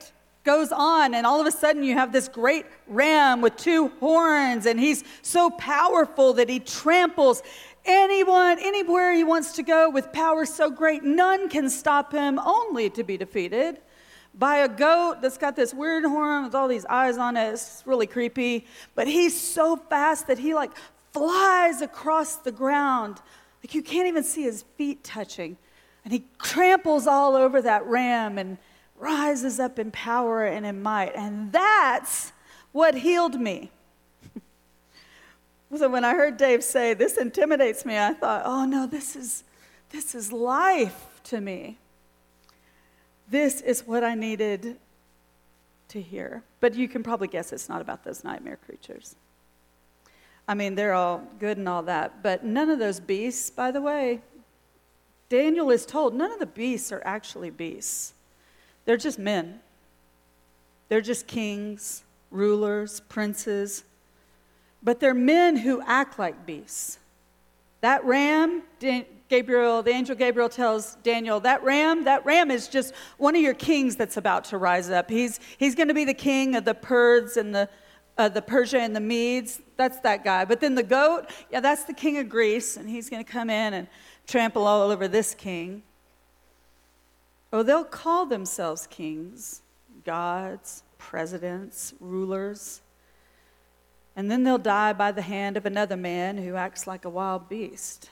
goes 0.44 0.72
on, 0.72 1.14
and 1.14 1.24
all 1.24 1.40
of 1.40 1.46
a 1.46 1.52
sudden 1.52 1.84
you 1.84 1.94
have 1.94 2.12
this 2.12 2.26
great 2.26 2.66
ram 2.88 3.40
with 3.40 3.56
two 3.56 3.88
horns, 4.00 4.66
and 4.66 4.80
he's 4.80 5.04
so 5.22 5.50
powerful 5.50 6.32
that 6.32 6.48
he 6.48 6.58
tramples 6.58 7.42
anyone, 7.84 8.58
anywhere 8.60 9.12
he 9.12 9.24
wants 9.24 9.52
to 9.52 9.62
go 9.62 9.90
with 9.90 10.12
power 10.12 10.44
so 10.44 10.70
great, 10.70 11.02
none 11.02 11.48
can 11.48 11.68
stop 11.70 12.12
him, 12.12 12.38
only 12.38 12.90
to 12.90 13.02
be 13.02 13.16
defeated 13.16 13.80
by 14.34 14.58
a 14.58 14.68
goat 14.68 15.20
that's 15.20 15.36
got 15.36 15.56
this 15.56 15.74
weird 15.74 16.04
horn 16.04 16.44
with 16.44 16.54
all 16.54 16.68
these 16.68 16.86
eyes 16.86 17.18
on 17.18 17.36
it. 17.36 17.52
It's 17.52 17.82
really 17.84 18.06
creepy. 18.06 18.66
But 18.94 19.06
he's 19.06 19.38
so 19.38 19.76
fast 19.76 20.26
that 20.28 20.38
he 20.38 20.54
like 20.54 20.72
flies 21.12 21.82
across 21.82 22.36
the 22.36 22.52
ground. 22.52 23.20
Like 23.62 23.74
you 23.74 23.82
can't 23.82 24.08
even 24.08 24.24
see 24.24 24.42
his 24.42 24.62
feet 24.76 25.04
touching. 25.04 25.56
And 26.04 26.12
he 26.12 26.24
tramples 26.42 27.06
all 27.06 27.36
over 27.36 27.62
that 27.62 27.86
ram 27.86 28.38
and 28.38 28.58
rises 28.98 29.60
up 29.60 29.78
in 29.78 29.90
power 29.90 30.44
and 30.44 30.64
in 30.64 30.82
might. 30.82 31.14
And 31.14 31.52
that's 31.52 32.32
what 32.72 32.94
healed 32.94 33.38
me. 33.38 33.70
So 35.78 35.88
when 35.88 36.04
I 36.04 36.14
heard 36.14 36.36
Dave 36.36 36.62
say, 36.62 36.94
This 36.94 37.16
intimidates 37.16 37.84
me, 37.84 37.98
I 37.98 38.12
thought, 38.12 38.42
Oh 38.44 38.64
no, 38.64 38.86
this 38.86 39.16
is, 39.16 39.44
this 39.90 40.14
is 40.14 40.32
life 40.32 41.20
to 41.24 41.40
me. 41.40 41.78
This 43.28 43.60
is 43.60 43.86
what 43.86 44.04
I 44.04 44.14
needed 44.14 44.76
to 45.88 46.02
hear. 46.02 46.42
But 46.60 46.74
you 46.74 46.88
can 46.88 47.02
probably 47.02 47.28
guess 47.28 47.52
it's 47.52 47.68
not 47.68 47.80
about 47.80 48.04
those 48.04 48.24
nightmare 48.24 48.58
creatures. 48.66 49.16
I 50.46 50.54
mean, 50.54 50.74
they're 50.74 50.94
all 50.94 51.22
good 51.38 51.56
and 51.56 51.68
all 51.68 51.82
that, 51.84 52.22
but 52.22 52.44
none 52.44 52.68
of 52.68 52.78
those 52.78 53.00
beasts, 53.00 53.48
by 53.48 53.70
the 53.70 53.80
way, 53.80 54.20
Daniel 55.28 55.70
is 55.70 55.86
told 55.86 56.14
none 56.14 56.32
of 56.32 56.40
the 56.40 56.46
beasts 56.46 56.92
are 56.92 57.00
actually 57.04 57.48
beasts. 57.48 58.12
They're 58.84 58.96
just 58.96 59.18
men. 59.18 59.60
They're 60.88 61.00
just 61.00 61.26
kings, 61.26 62.04
rulers, 62.30 63.00
princes, 63.00 63.84
but 64.82 65.00
they're 65.00 65.14
men 65.14 65.56
who 65.56 65.82
act 65.82 66.18
like 66.18 66.44
beasts. 66.46 66.98
That 67.80 68.04
ram, 68.04 68.62
Gabriel, 69.28 69.82
the 69.82 69.90
angel 69.90 70.14
Gabriel 70.14 70.48
tells 70.48 70.96
Daniel, 70.96 71.40
that 71.40 71.62
ram, 71.64 72.04
that 72.04 72.24
ram 72.24 72.50
is 72.50 72.68
just 72.68 72.94
one 73.16 73.34
of 73.34 73.42
your 73.42 73.54
kings 73.54 73.96
that's 73.96 74.16
about 74.16 74.44
to 74.44 74.58
rise 74.58 74.90
up. 74.90 75.10
He's, 75.10 75.40
he's 75.58 75.74
going 75.74 75.88
to 75.88 75.94
be 75.94 76.04
the 76.04 76.14
king 76.14 76.54
of 76.54 76.64
the 76.64 76.74
Perds 76.74 77.36
and 77.36 77.54
the, 77.54 77.68
uh, 78.18 78.28
the 78.28 78.42
Persia 78.42 78.80
and 78.80 78.94
the 78.94 79.00
Medes. 79.00 79.60
That's 79.76 79.98
that 80.00 80.22
guy. 80.22 80.44
But 80.44 80.60
then 80.60 80.74
the 80.74 80.82
goat, 80.82 81.30
yeah, 81.50 81.60
that's 81.60 81.84
the 81.84 81.94
king 81.94 82.18
of 82.18 82.28
Greece, 82.28 82.76
and 82.76 82.88
he's 82.88 83.08
going 83.08 83.24
to 83.24 83.30
come 83.30 83.50
in 83.50 83.74
and 83.74 83.88
trample 84.26 84.66
all 84.66 84.90
over 84.90 85.08
this 85.08 85.34
king. 85.34 85.82
Oh, 87.52 87.62
they'll 87.62 87.84
call 87.84 88.26
themselves 88.26 88.86
kings, 88.86 89.62
gods, 90.04 90.84
presidents, 90.98 91.94
rulers. 92.00 92.80
And 94.14 94.30
then 94.30 94.44
they'll 94.44 94.58
die 94.58 94.92
by 94.92 95.12
the 95.12 95.22
hand 95.22 95.56
of 95.56 95.66
another 95.66 95.96
man 95.96 96.38
who 96.38 96.54
acts 96.54 96.86
like 96.86 97.04
a 97.04 97.10
wild 97.10 97.48
beast 97.48 98.10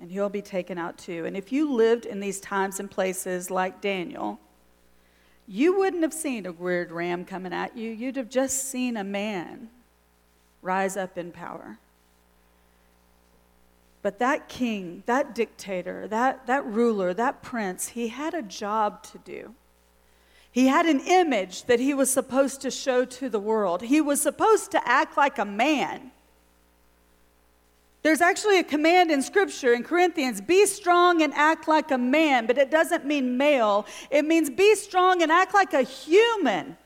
and 0.00 0.10
he'll 0.10 0.28
be 0.28 0.42
taken 0.42 0.78
out 0.78 0.96
too. 0.96 1.24
And 1.24 1.36
if 1.36 1.52
you 1.52 1.72
lived 1.72 2.06
in 2.06 2.20
these 2.20 2.40
times 2.40 2.78
and 2.78 2.90
places 2.90 3.50
like 3.50 3.80
Daniel, 3.80 4.38
you 5.46 5.78
wouldn't 5.78 6.02
have 6.02 6.12
seen 6.12 6.46
a 6.46 6.52
weird 6.52 6.92
ram 6.92 7.24
coming 7.24 7.52
at 7.52 7.76
you. 7.76 7.90
You'd 7.90 8.16
have 8.16 8.28
just 8.28 8.70
seen 8.70 8.96
a 8.96 9.04
man 9.04 9.70
rise 10.62 10.96
up 10.96 11.18
in 11.18 11.32
power. 11.32 11.78
But 14.02 14.20
that 14.20 14.48
king, 14.48 15.02
that 15.06 15.34
dictator, 15.34 16.06
that, 16.08 16.46
that 16.46 16.64
ruler, 16.64 17.12
that 17.14 17.42
prince, 17.42 17.88
he 17.88 18.08
had 18.08 18.34
a 18.34 18.42
job 18.42 19.02
to 19.04 19.18
do. 19.18 19.54
He 20.58 20.66
had 20.66 20.86
an 20.86 20.98
image 21.06 21.66
that 21.66 21.78
he 21.78 21.94
was 21.94 22.10
supposed 22.10 22.62
to 22.62 22.72
show 22.72 23.04
to 23.04 23.28
the 23.28 23.38
world. 23.38 23.80
He 23.80 24.00
was 24.00 24.20
supposed 24.20 24.72
to 24.72 24.88
act 24.88 25.16
like 25.16 25.38
a 25.38 25.44
man. 25.44 26.10
There's 28.02 28.20
actually 28.20 28.58
a 28.58 28.64
command 28.64 29.12
in 29.12 29.22
Scripture 29.22 29.72
in 29.72 29.84
Corinthians 29.84 30.40
be 30.40 30.66
strong 30.66 31.22
and 31.22 31.32
act 31.34 31.68
like 31.68 31.92
a 31.92 31.96
man, 31.96 32.46
but 32.46 32.58
it 32.58 32.72
doesn't 32.72 33.06
mean 33.06 33.36
male. 33.36 33.86
It 34.10 34.24
means 34.24 34.50
be 34.50 34.74
strong 34.74 35.22
and 35.22 35.30
act 35.30 35.54
like 35.54 35.74
a 35.74 35.82
human. 35.82 36.76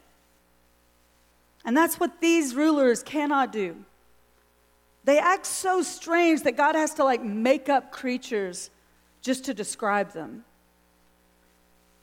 And 1.64 1.74
that's 1.74 1.98
what 1.98 2.20
these 2.20 2.54
rulers 2.54 3.02
cannot 3.02 3.52
do. 3.52 3.74
They 5.04 5.18
act 5.18 5.46
so 5.46 5.80
strange 5.80 6.42
that 6.42 6.58
God 6.58 6.74
has 6.74 6.92
to 6.96 7.04
like 7.04 7.22
make 7.22 7.70
up 7.70 7.90
creatures 7.90 8.68
just 9.22 9.46
to 9.46 9.54
describe 9.54 10.12
them. 10.12 10.44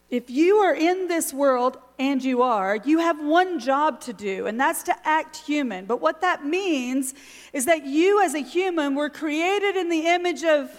If 0.10 0.30
you 0.30 0.58
are 0.58 0.74
in 0.74 1.08
this 1.08 1.34
world, 1.34 1.78
and 2.00 2.24
you 2.24 2.42
are, 2.42 2.78
you 2.78 3.00
have 3.00 3.22
one 3.24 3.60
job 3.60 4.00
to 4.02 4.14
do, 4.14 4.48
and 4.48 4.58
that's 4.58 4.84
to 4.84 4.96
act 5.04 5.36
human. 5.36 5.86
But 5.86 6.00
what 6.00 6.22
that 6.22 6.46
means 6.46 7.14
is 7.52 7.66
that 7.66 7.86
you, 7.86 8.24
as 8.24 8.34
a 8.34 8.40
human, 8.40 8.96
were 8.96 9.10
created 9.10 9.76
in 9.76 9.90
the 9.90 10.08
image 10.08 10.46
of 10.46 10.72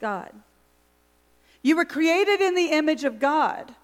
God. 0.00 0.30
You 1.60 1.74
were 1.76 1.84
created 1.84 2.40
in 2.40 2.54
the 2.54 2.66
image 2.66 3.02
of 3.02 3.18
God, 3.18 3.74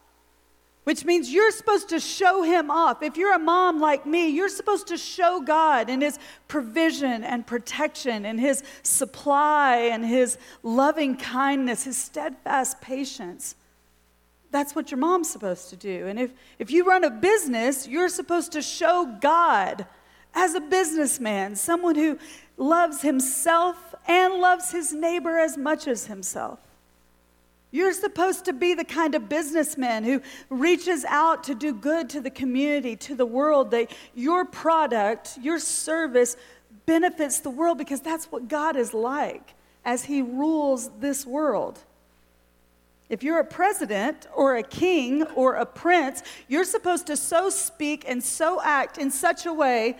which 0.84 1.04
means 1.04 1.32
you're 1.32 1.50
supposed 1.50 1.88
to 1.88 1.98
show 1.98 2.42
Him 2.42 2.70
off. 2.70 3.02
If 3.02 3.16
you're 3.16 3.34
a 3.34 3.38
mom 3.38 3.80
like 3.80 4.06
me, 4.06 4.28
you're 4.28 4.48
supposed 4.48 4.86
to 4.88 4.96
show 4.96 5.40
God 5.40 5.90
and 5.90 6.02
His 6.02 6.20
provision 6.46 7.24
and 7.24 7.44
protection 7.44 8.24
and 8.26 8.38
His 8.38 8.62
supply 8.84 9.76
and 9.76 10.06
His 10.06 10.38
loving 10.62 11.16
kindness, 11.16 11.82
His 11.82 11.96
steadfast 11.96 12.80
patience 12.80 13.56
that's 14.50 14.74
what 14.74 14.90
your 14.90 14.98
mom's 14.98 15.30
supposed 15.30 15.70
to 15.70 15.76
do. 15.76 16.06
And 16.06 16.18
if, 16.18 16.32
if 16.58 16.70
you 16.70 16.84
run 16.84 17.04
a 17.04 17.10
business, 17.10 17.86
you're 17.86 18.08
supposed 18.08 18.52
to 18.52 18.62
show 18.62 19.16
God 19.20 19.86
as 20.34 20.54
a 20.54 20.60
businessman, 20.60 21.56
someone 21.56 21.94
who 21.94 22.18
loves 22.56 23.02
himself 23.02 23.94
and 24.06 24.34
loves 24.34 24.70
his 24.70 24.92
neighbor 24.92 25.38
as 25.38 25.56
much 25.56 25.88
as 25.88 26.06
himself. 26.06 26.58
You're 27.72 27.92
supposed 27.92 28.46
to 28.46 28.52
be 28.52 28.74
the 28.74 28.84
kind 28.84 29.14
of 29.14 29.28
businessman 29.28 30.02
who 30.02 30.22
reaches 30.48 31.04
out 31.04 31.44
to 31.44 31.54
do 31.54 31.72
good 31.72 32.10
to 32.10 32.20
the 32.20 32.30
community, 32.30 32.96
to 32.96 33.14
the 33.14 33.26
world, 33.26 33.70
that 33.70 33.92
your 34.14 34.44
product, 34.44 35.38
your 35.40 35.60
service 35.60 36.36
benefits 36.86 37.38
the 37.40 37.50
world 37.50 37.78
because 37.78 38.00
that's 38.00 38.26
what 38.26 38.48
God 38.48 38.74
is 38.74 38.92
like 38.92 39.54
as 39.84 40.04
he 40.04 40.20
rules 40.20 40.90
this 40.98 41.24
world. 41.24 41.78
If 43.10 43.24
you're 43.24 43.40
a 43.40 43.44
president 43.44 44.28
or 44.34 44.56
a 44.56 44.62
king 44.62 45.24
or 45.34 45.54
a 45.54 45.66
prince, 45.66 46.22
you're 46.46 46.64
supposed 46.64 47.08
to 47.08 47.16
so 47.16 47.50
speak 47.50 48.04
and 48.06 48.22
so 48.22 48.62
act 48.62 48.98
in 48.98 49.10
such 49.10 49.46
a 49.46 49.52
way 49.52 49.96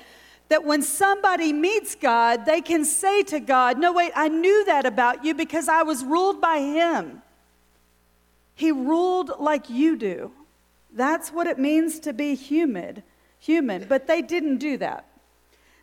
that 0.49 0.65
when 0.65 0.81
somebody 0.81 1.53
meets 1.53 1.97
God, 1.97 2.47
they 2.47 2.61
can 2.61 2.85
say 2.85 3.25
to 3.25 3.41
God, 3.41 3.79
No, 3.79 3.93
wait, 3.93 4.13
I 4.15 4.29
knew 4.29 4.65
that 4.65 4.87
about 4.87 5.25
you 5.25 5.35
because 5.35 5.69
I 5.69 5.83
was 5.83 6.05
ruled 6.05 6.41
by 6.41 6.59
him. 6.59 7.23
He 8.55 8.71
ruled 8.71 9.33
like 9.41 9.69
you 9.69 9.97
do. 9.97 10.31
That's 10.93 11.33
what 11.33 11.49
it 11.49 11.59
means 11.59 11.99
to 12.01 12.13
be 12.13 12.37
human, 12.37 13.03
human. 13.41 13.87
But 13.89 14.07
they 14.07 14.23
didn't 14.23 14.59
do 14.59 14.77
that. 14.77 15.05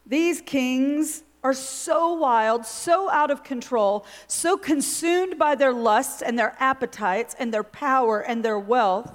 These 0.06 0.42
kings 0.42 1.24
are 1.44 1.54
so 1.54 2.14
wild, 2.14 2.66
so 2.66 3.10
out 3.10 3.32
of 3.32 3.44
control, 3.44 4.06
so 4.28 4.58
consumed 4.58 5.38
by 5.38 5.56
their 5.56 5.74
lusts 5.74 6.22
and 6.22 6.38
their 6.38 6.56
appetites 6.60 7.36
and 7.38 7.54
their 7.54 7.64
power 7.64 8.20
and 8.20 8.44
their 8.44 8.60
wealth 8.60 9.12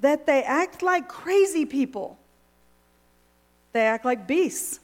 that 0.00 0.26
they 0.26 0.42
act 0.42 0.82
like 0.82 1.08
crazy 1.08 1.64
people. 1.64 2.18
They 3.72 3.86
act 3.86 4.04
like 4.04 4.26
beasts. 4.26 4.80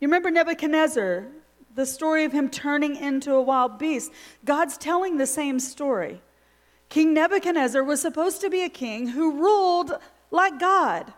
You 0.00 0.08
remember 0.08 0.30
Nebuchadnezzar, 0.30 1.26
the 1.74 1.86
story 1.86 2.24
of 2.24 2.32
him 2.32 2.48
turning 2.48 2.96
into 2.96 3.34
a 3.34 3.42
wild 3.42 3.78
beast? 3.78 4.12
God's 4.44 4.76
telling 4.76 5.16
the 5.16 5.26
same 5.26 5.60
story. 5.60 6.20
King 6.88 7.14
Nebuchadnezzar 7.14 7.84
was 7.84 8.00
supposed 8.00 8.40
to 8.40 8.50
be 8.50 8.62
a 8.62 8.68
king 8.68 9.08
who 9.08 9.38
ruled 9.38 9.92
like 10.30 10.58
God 10.58 11.12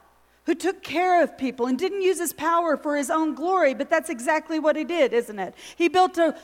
who 0.44 0.54
took 0.54 0.82
care 0.82 1.22
of 1.22 1.38
people 1.38 1.66
and 1.66 1.78
didn't 1.78 2.02
use 2.02 2.18
his 2.18 2.32
power 2.32 2.76
for 2.76 2.96
his 2.96 3.10
own 3.10 3.34
glory, 3.34 3.74
but 3.74 3.88
that's 3.88 4.10
exactly 4.10 4.58
what 4.58 4.76
he 4.76 4.84
did, 4.84 5.12
isn't 5.12 5.38
it? 5.38 5.54
He 5.76 5.88
built 5.88 6.18
a, 6.18 6.36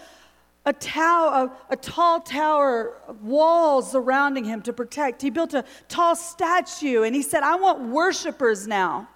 a, 0.64 0.73
tower, 0.73 1.50
a, 1.69 1.73
a 1.73 1.76
tall 1.76 2.21
tower, 2.21 2.95
walls 3.23 3.90
surrounding 3.90 4.45
him 4.45 4.62
to 4.62 4.73
protect. 4.73 5.23
He 5.23 5.31
built 5.31 5.55
a 5.55 5.64
tall 5.88 6.14
statue, 6.14 7.02
and 7.02 7.14
he 7.14 7.23
said, 7.23 7.43
I 7.43 7.57
want 7.57 7.81
worshipers 7.81 8.67
now. 8.67 9.09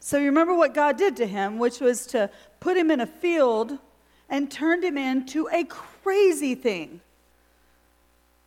So 0.00 0.16
you 0.16 0.26
remember 0.26 0.56
what 0.56 0.74
God 0.74 0.96
did 0.96 1.16
to 1.18 1.26
him, 1.26 1.58
which 1.58 1.78
was 1.80 2.06
to 2.08 2.30
put 2.58 2.76
him 2.76 2.90
in 2.90 3.00
a 3.00 3.06
field 3.06 3.78
and 4.28 4.50
turned 4.50 4.82
him 4.82 4.96
into 4.96 5.48
a 5.52 5.64
crazy 5.64 6.54
thing. 6.54 7.00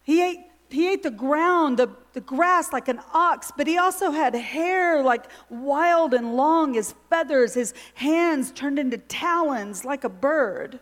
He 0.02 0.22
ate 0.22 0.40
he 0.70 0.90
ate 0.92 1.04
the 1.04 1.12
ground, 1.12 1.78
the, 1.78 1.90
the 2.14 2.22
grass 2.22 2.72
like 2.72 2.88
an 2.88 3.00
ox, 3.14 3.52
but 3.56 3.68
he 3.68 3.78
also 3.78 4.12
had 4.12 4.36
hair 4.36 5.04
like 5.04 5.26
wild 5.50 6.14
and 6.14 6.36
long, 6.36 6.76
his 6.76 6.94
feathers, 7.10 7.56
his 7.56 7.74
hands 7.96 8.52
turned 8.52 8.80
into 8.80 8.98
talons 8.98 9.84
like 9.84 10.04
a 10.04 10.10
bird. 10.10 10.80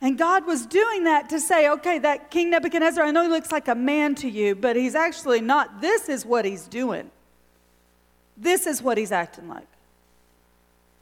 And 0.00 0.16
God 0.16 0.46
was 0.46 0.66
doing 0.66 1.04
that 1.04 1.28
to 1.30 1.40
say, 1.40 1.68
okay, 1.70 1.98
that 1.98 2.30
King 2.30 2.50
Nebuchadnezzar, 2.50 3.04
I 3.04 3.10
know 3.10 3.22
he 3.22 3.28
looks 3.28 3.50
like 3.50 3.66
a 3.66 3.74
man 3.74 4.14
to 4.16 4.28
you, 4.28 4.54
but 4.54 4.76
he's 4.76 4.94
actually 4.94 5.40
not. 5.40 5.80
This 5.80 6.08
is 6.08 6.24
what 6.24 6.44
he's 6.44 6.68
doing. 6.68 7.10
This 8.36 8.66
is 8.66 8.82
what 8.82 8.98
he's 8.98 9.12
acting 9.12 9.48
like. 9.48 9.66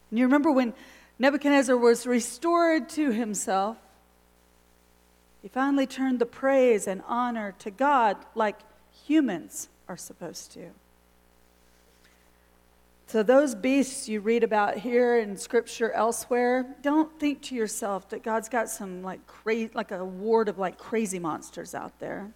And 0.09 0.19
you 0.19 0.25
remember 0.25 0.51
when 0.51 0.73
Nebuchadnezzar 1.19 1.77
was 1.77 2.07
restored 2.07 2.89
to 2.89 3.11
himself, 3.11 3.77
he 5.41 5.49
finally 5.49 5.85
turned 5.85 6.19
the 6.19 6.25
praise 6.25 6.87
and 6.87 7.03
honor 7.05 7.53
to 7.59 7.69
God 7.69 8.17
like 8.33 8.57
humans 9.05 9.69
are 9.87 9.97
supposed 9.97 10.51
to. 10.53 10.69
So, 13.07 13.21
those 13.21 13.53
beasts 13.53 14.09
you 14.09 14.19
read 14.19 14.43
about 14.43 14.77
here 14.77 15.19
in 15.19 15.37
scripture 15.37 15.91
elsewhere, 15.91 16.65
don't 16.81 17.19
think 17.19 17.41
to 17.43 17.55
yourself 17.55 18.09
that 18.09 18.23
God's 18.23 18.49
got 18.49 18.67
some 18.67 19.03
like 19.03 19.25
crazy, 19.27 19.69
like 19.73 19.91
a 19.91 20.03
ward 20.03 20.49
of 20.49 20.57
like 20.57 20.79
crazy 20.79 21.19
monsters 21.19 21.75
out 21.75 21.99
there. 21.99 22.31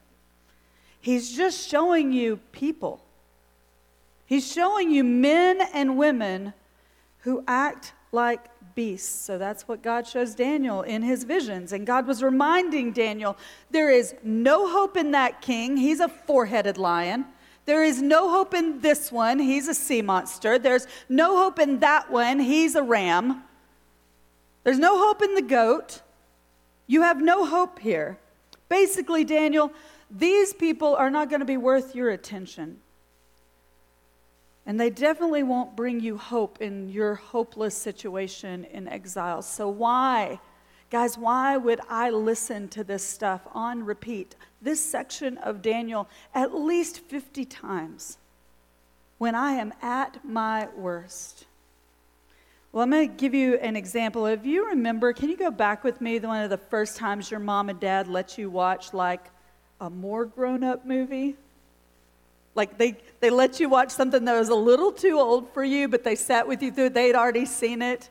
He's 1.01 1.35
just 1.35 1.67
showing 1.67 2.13
you 2.13 2.37
people. 2.51 3.01
He's 4.25 4.49
showing 4.49 4.91
you 4.91 5.03
men 5.03 5.59
and 5.73 5.97
women 5.97 6.53
who 7.21 7.43
act 7.47 7.93
like 8.11 8.45
beasts. 8.79 9.25
So 9.25 9.37
that's 9.37 9.67
what 9.67 9.83
God 9.83 10.07
shows 10.07 10.33
Daniel 10.33 10.83
in 10.83 11.01
his 11.01 11.25
visions. 11.25 11.73
And 11.73 11.85
God 11.85 12.07
was 12.07 12.23
reminding 12.23 12.93
Daniel 12.93 13.35
there 13.71 13.89
is 13.89 14.15
no 14.23 14.69
hope 14.69 14.95
in 14.95 15.11
that 15.11 15.41
king. 15.41 15.75
He's 15.75 15.99
a 15.99 16.07
four 16.07 16.45
headed 16.45 16.77
lion. 16.77 17.25
There 17.65 17.83
is 17.83 18.01
no 18.01 18.29
hope 18.29 18.53
in 18.53 18.79
this 18.79 19.11
one. 19.11 19.37
He's 19.37 19.67
a 19.67 19.73
sea 19.73 20.01
monster. 20.01 20.57
There's 20.57 20.87
no 21.09 21.35
hope 21.35 21.59
in 21.59 21.79
that 21.79 22.09
one. 22.09 22.39
He's 22.39 22.75
a 22.75 22.81
ram. 22.81 23.43
There's 24.63 24.79
no 24.79 24.97
hope 24.97 25.21
in 25.21 25.35
the 25.35 25.41
goat. 25.41 26.01
You 26.87 27.01
have 27.01 27.21
no 27.21 27.45
hope 27.45 27.79
here. 27.79 28.17
Basically, 28.69 29.25
Daniel, 29.25 29.73
these 30.09 30.53
people 30.53 30.95
are 30.95 31.09
not 31.09 31.29
going 31.29 31.41
to 31.41 31.45
be 31.45 31.57
worth 31.57 31.95
your 31.95 32.11
attention. 32.11 32.77
And 34.69 34.79
they 34.79 34.91
definitely 34.91 35.41
won't 35.41 35.75
bring 35.75 35.99
you 35.99 36.15
hope 36.15 36.61
in 36.61 36.89
your 36.89 37.15
hopeless 37.15 37.75
situation 37.75 38.65
in 38.65 38.87
exile. 38.87 39.41
So, 39.41 39.67
why, 39.67 40.39
guys, 40.91 41.17
why 41.17 41.57
would 41.57 41.81
I 41.89 42.11
listen 42.11 42.67
to 42.69 42.83
this 42.83 43.03
stuff 43.03 43.41
on 43.55 43.83
repeat, 43.83 44.35
this 44.61 44.79
section 44.79 45.39
of 45.39 45.63
Daniel, 45.63 46.07
at 46.35 46.53
least 46.53 46.99
50 46.99 47.45
times 47.45 48.19
when 49.17 49.33
I 49.33 49.53
am 49.53 49.73
at 49.81 50.23
my 50.23 50.67
worst? 50.77 51.45
Well, 52.71 52.83
I'm 52.83 52.91
going 52.91 53.09
to 53.09 53.15
give 53.15 53.33
you 53.33 53.55
an 53.55 53.75
example. 53.75 54.27
If 54.27 54.45
you 54.45 54.67
remember, 54.67 55.13
can 55.13 55.29
you 55.29 55.37
go 55.37 55.49
back 55.49 55.83
with 55.83 55.99
me 55.99 56.19
to 56.19 56.27
one 56.27 56.43
of 56.43 56.51
the 56.51 56.57
first 56.59 56.95
times 56.95 57.31
your 57.31 57.39
mom 57.39 57.69
and 57.69 57.79
dad 57.79 58.07
let 58.07 58.37
you 58.37 58.51
watch 58.51 58.93
like 58.93 59.31
a 59.81 59.89
more 59.89 60.25
grown 60.25 60.63
up 60.63 60.85
movie? 60.85 61.37
Like 62.59 62.77
they, 62.77 62.97
they 63.21 63.29
let 63.29 63.61
you 63.61 63.69
watch 63.69 63.89
something 63.89 64.25
that 64.25 64.37
was 64.37 64.49
a 64.49 64.55
little 64.55 64.91
too 64.91 65.17
old 65.17 65.49
for 65.53 65.63
you, 65.63 65.87
but 65.87 66.03
they 66.03 66.15
sat 66.15 66.45
with 66.45 66.61
you 66.61 66.73
through 66.73 66.89
They'd 66.89 67.15
already 67.15 67.45
seen 67.45 67.81
it. 67.81 68.09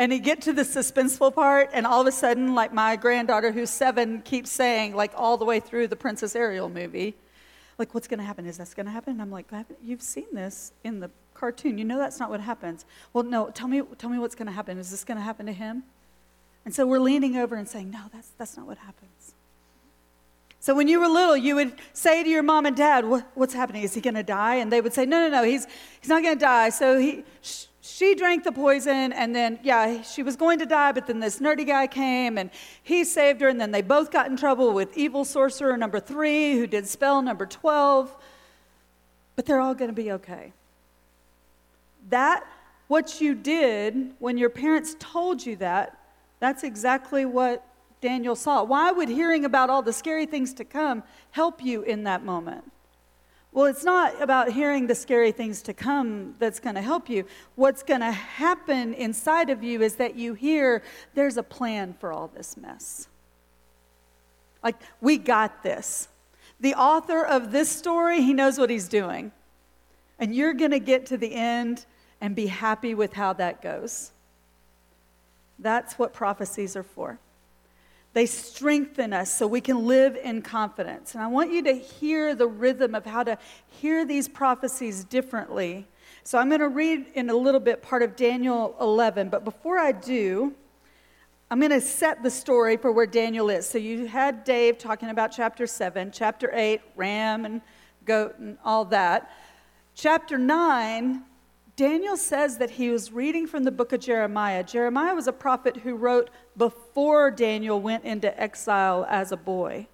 And 0.00 0.12
you 0.12 0.18
get 0.18 0.42
to 0.42 0.52
the 0.52 0.62
suspenseful 0.62 1.32
part, 1.32 1.70
and 1.72 1.86
all 1.86 2.00
of 2.00 2.08
a 2.08 2.12
sudden, 2.12 2.56
like 2.56 2.72
my 2.72 2.96
granddaughter 2.96 3.52
who's 3.52 3.70
seven 3.70 4.20
keeps 4.22 4.50
saying, 4.50 4.96
like 4.96 5.12
all 5.14 5.36
the 5.36 5.44
way 5.44 5.60
through 5.60 5.86
the 5.86 5.94
Princess 5.94 6.34
Ariel 6.34 6.68
movie, 6.68 7.14
like, 7.78 7.94
what's 7.94 8.08
going 8.08 8.18
to 8.18 8.24
happen? 8.24 8.46
Is 8.46 8.58
this 8.58 8.74
going 8.74 8.86
to 8.86 8.92
happen? 8.92 9.12
And 9.12 9.22
I'm 9.22 9.30
like, 9.30 9.46
you've 9.80 10.02
seen 10.02 10.26
this 10.32 10.72
in 10.82 10.98
the 10.98 11.10
cartoon. 11.34 11.78
You 11.78 11.84
know 11.84 11.98
that's 11.98 12.18
not 12.18 12.30
what 12.30 12.40
happens. 12.40 12.84
Well, 13.12 13.22
no, 13.22 13.50
tell 13.50 13.68
me, 13.68 13.82
tell 13.96 14.10
me 14.10 14.18
what's 14.18 14.34
going 14.34 14.48
to 14.48 14.52
happen. 14.52 14.76
Is 14.78 14.90
this 14.90 15.04
going 15.04 15.18
to 15.18 15.22
happen 15.22 15.46
to 15.46 15.52
him? 15.52 15.84
And 16.64 16.74
so 16.74 16.84
we're 16.84 16.98
leaning 16.98 17.36
over 17.36 17.54
and 17.54 17.68
saying, 17.68 17.92
no, 17.92 18.00
that's, 18.12 18.30
that's 18.38 18.56
not 18.56 18.66
what 18.66 18.78
happens. 18.78 19.34
So 20.60 20.74
when 20.74 20.88
you 20.88 21.00
were 21.00 21.06
little, 21.06 21.36
you 21.36 21.54
would 21.54 21.74
say 21.92 22.22
to 22.24 22.28
your 22.28 22.42
mom 22.42 22.66
and 22.66 22.76
dad, 22.76 23.04
what, 23.04 23.26
What's 23.34 23.54
happening? 23.54 23.82
Is 23.82 23.94
he 23.94 24.00
going 24.00 24.14
to 24.14 24.22
die? 24.22 24.56
And 24.56 24.72
they 24.72 24.80
would 24.80 24.92
say, 24.92 25.06
No, 25.06 25.20
no, 25.20 25.28
no, 25.28 25.42
he's, 25.44 25.66
he's 26.00 26.08
not 26.08 26.22
going 26.22 26.36
to 26.36 26.40
die. 26.40 26.70
So 26.70 26.98
he, 26.98 27.24
sh- 27.42 27.66
she 27.80 28.14
drank 28.14 28.44
the 28.44 28.52
poison, 28.52 29.12
and 29.12 29.34
then, 29.34 29.58
yeah, 29.62 30.02
she 30.02 30.22
was 30.22 30.36
going 30.36 30.58
to 30.58 30.66
die, 30.66 30.92
but 30.92 31.06
then 31.06 31.20
this 31.20 31.40
nerdy 31.40 31.66
guy 31.66 31.86
came 31.86 32.36
and 32.36 32.50
he 32.82 33.02
saved 33.02 33.40
her, 33.40 33.48
and 33.48 33.60
then 33.60 33.70
they 33.70 33.82
both 33.82 34.10
got 34.10 34.30
in 34.30 34.36
trouble 34.36 34.72
with 34.72 34.96
evil 34.96 35.24
sorcerer 35.24 35.76
number 35.76 35.98
three, 35.98 36.52
who 36.58 36.66
did 36.66 36.86
spell 36.86 37.22
number 37.22 37.46
12. 37.46 38.14
But 39.36 39.46
they're 39.46 39.60
all 39.60 39.74
going 39.74 39.90
to 39.90 39.94
be 39.94 40.12
okay. 40.12 40.52
That, 42.10 42.44
what 42.88 43.20
you 43.20 43.34
did 43.34 44.12
when 44.18 44.38
your 44.38 44.50
parents 44.50 44.94
told 44.98 45.44
you 45.44 45.56
that, 45.56 45.96
that's 46.40 46.64
exactly 46.64 47.24
what 47.24 47.64
Daniel 48.00 48.36
saw. 48.36 48.62
Why 48.62 48.90
would 48.92 49.08
hearing 49.08 49.44
about 49.44 49.70
all 49.70 49.82
the 49.82 49.92
scary 49.92 50.26
things 50.26 50.54
to 50.54 50.64
come 50.64 51.02
help 51.30 51.62
you 51.62 51.82
in 51.82 52.04
that 52.04 52.24
moment? 52.24 52.70
Well, 53.52 53.66
it's 53.66 53.84
not 53.84 54.20
about 54.20 54.52
hearing 54.52 54.86
the 54.86 54.94
scary 54.94 55.32
things 55.32 55.62
to 55.62 55.74
come 55.74 56.34
that's 56.38 56.60
going 56.60 56.74
to 56.74 56.82
help 56.82 57.08
you. 57.08 57.24
What's 57.54 57.82
going 57.82 58.00
to 58.00 58.12
happen 58.12 58.94
inside 58.94 59.50
of 59.50 59.62
you 59.62 59.82
is 59.82 59.96
that 59.96 60.16
you 60.16 60.34
hear 60.34 60.82
there's 61.14 61.36
a 61.36 61.42
plan 61.42 61.94
for 61.98 62.12
all 62.12 62.28
this 62.28 62.56
mess. 62.56 63.08
Like, 64.62 64.76
we 65.00 65.16
got 65.16 65.62
this. 65.62 66.08
The 66.60 66.74
author 66.74 67.24
of 67.24 67.52
this 67.52 67.70
story, 67.70 68.20
he 68.20 68.34
knows 68.34 68.58
what 68.58 68.70
he's 68.70 68.88
doing. 68.88 69.32
And 70.18 70.34
you're 70.34 70.54
going 70.54 70.72
to 70.72 70.80
get 70.80 71.06
to 71.06 71.16
the 71.16 71.32
end 71.32 71.86
and 72.20 72.34
be 72.34 72.46
happy 72.48 72.94
with 72.94 73.14
how 73.14 73.32
that 73.34 73.62
goes. 73.62 74.10
That's 75.58 75.98
what 75.98 76.12
prophecies 76.12 76.76
are 76.76 76.82
for. 76.82 77.18
They 78.14 78.26
strengthen 78.26 79.12
us 79.12 79.32
so 79.32 79.46
we 79.46 79.60
can 79.60 79.86
live 79.86 80.16
in 80.16 80.42
confidence. 80.42 81.14
And 81.14 81.22
I 81.22 81.26
want 81.26 81.52
you 81.52 81.62
to 81.62 81.72
hear 81.72 82.34
the 82.34 82.46
rhythm 82.46 82.94
of 82.94 83.04
how 83.04 83.22
to 83.22 83.38
hear 83.68 84.04
these 84.04 84.28
prophecies 84.28 85.04
differently. 85.04 85.86
So 86.24 86.38
I'm 86.38 86.48
going 86.48 86.60
to 86.60 86.68
read 86.68 87.06
in 87.14 87.30
a 87.30 87.34
little 87.34 87.60
bit 87.60 87.82
part 87.82 88.02
of 88.02 88.16
Daniel 88.16 88.74
11, 88.80 89.28
but 89.28 89.44
before 89.44 89.78
I 89.78 89.92
do, 89.92 90.54
I'm 91.50 91.60
going 91.60 91.70
to 91.70 91.80
set 91.80 92.22
the 92.22 92.30
story 92.30 92.76
for 92.76 92.92
where 92.92 93.06
Daniel 93.06 93.48
is. 93.48 93.66
So 93.66 93.78
you 93.78 94.06
had 94.06 94.44
Dave 94.44 94.76
talking 94.76 95.08
about 95.08 95.32
chapter 95.32 95.66
7, 95.66 96.10
chapter 96.10 96.50
8, 96.52 96.80
ram 96.96 97.46
and 97.46 97.62
goat 98.04 98.38
and 98.38 98.58
all 98.64 98.84
that. 98.86 99.30
Chapter 99.94 100.36
9 100.36 101.22
Daniel 101.78 102.16
says 102.16 102.58
that 102.58 102.72
he 102.72 102.90
was 102.90 103.12
reading 103.12 103.46
from 103.46 103.62
the 103.62 103.70
book 103.70 103.92
of 103.92 104.00
Jeremiah. 104.00 104.64
Jeremiah 104.64 105.14
was 105.14 105.28
a 105.28 105.32
prophet 105.32 105.76
who 105.76 105.94
wrote 105.94 106.28
before 106.56 107.30
Daniel 107.30 107.80
went 107.80 108.02
into 108.02 108.36
exile 108.38 109.06
as 109.08 109.30
a 109.30 109.36
boy. 109.36 109.86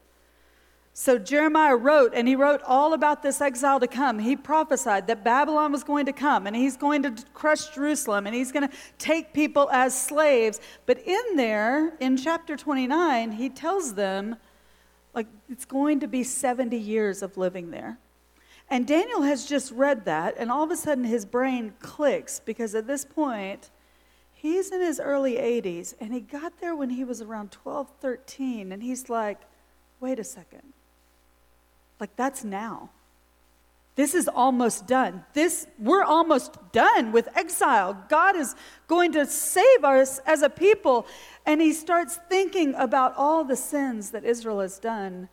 So 0.94 1.18
Jeremiah 1.18 1.76
wrote, 1.76 2.12
and 2.14 2.26
he 2.26 2.36
wrote 2.36 2.62
all 2.66 2.94
about 2.94 3.22
this 3.22 3.42
exile 3.42 3.80
to 3.80 3.86
come. 3.86 4.18
He 4.18 4.34
prophesied 4.34 5.06
that 5.08 5.22
Babylon 5.24 5.72
was 5.72 5.84
going 5.84 6.06
to 6.06 6.12
come, 6.14 6.46
and 6.46 6.56
he's 6.56 6.78
going 6.78 7.02
to 7.02 7.22
crush 7.34 7.74
Jerusalem, 7.74 8.26
and 8.26 8.34
he's 8.34 8.50
going 8.50 8.66
to 8.66 8.74
take 8.96 9.34
people 9.34 9.68
as 9.70 9.94
slaves. 9.94 10.60
But 10.86 11.00
in 11.06 11.36
there, 11.36 11.92
in 12.00 12.16
chapter 12.16 12.56
29, 12.56 13.32
he 13.32 13.50
tells 13.50 13.92
them, 13.92 14.36
like, 15.12 15.26
it's 15.50 15.66
going 15.66 16.00
to 16.00 16.08
be 16.08 16.24
70 16.24 16.78
years 16.78 17.20
of 17.22 17.36
living 17.36 17.72
there. 17.72 17.98
And 18.70 18.86
Daniel 18.86 19.22
has 19.22 19.46
just 19.46 19.72
read 19.72 20.04
that, 20.06 20.34
and 20.38 20.50
all 20.50 20.64
of 20.64 20.70
a 20.70 20.76
sudden 20.76 21.04
his 21.04 21.24
brain 21.24 21.74
clicks 21.80 22.40
because 22.40 22.74
at 22.74 22.86
this 22.86 23.04
point, 23.04 23.70
he's 24.32 24.70
in 24.70 24.80
his 24.80 24.98
early 24.98 25.34
80s, 25.34 25.94
and 26.00 26.12
he 26.12 26.20
got 26.20 26.60
there 26.60 26.74
when 26.74 26.90
he 26.90 27.04
was 27.04 27.20
around 27.20 27.52
12, 27.52 27.90
13, 28.00 28.72
and 28.72 28.82
he's 28.82 29.08
like, 29.08 29.40
wait 30.00 30.18
a 30.18 30.24
second. 30.24 30.72
Like, 32.00 32.16
that's 32.16 32.42
now. 32.42 32.90
This 33.96 34.14
is 34.14 34.26
almost 34.26 34.88
done. 34.88 35.24
This 35.34 35.68
we're 35.78 36.02
almost 36.02 36.56
done 36.72 37.12
with 37.12 37.28
exile. 37.36 37.96
God 38.08 38.34
is 38.34 38.56
going 38.88 39.12
to 39.12 39.24
save 39.24 39.84
us 39.84 40.18
as 40.26 40.42
a 40.42 40.50
people 40.50 41.06
and 41.46 41.60
he 41.60 41.72
starts 41.72 42.18
thinking 42.28 42.74
about 42.74 43.14
all 43.16 43.44
the 43.44 43.54
sins 43.54 44.10
that 44.10 44.24
Israel 44.24 44.60
has 44.60 44.78
done 44.78 45.28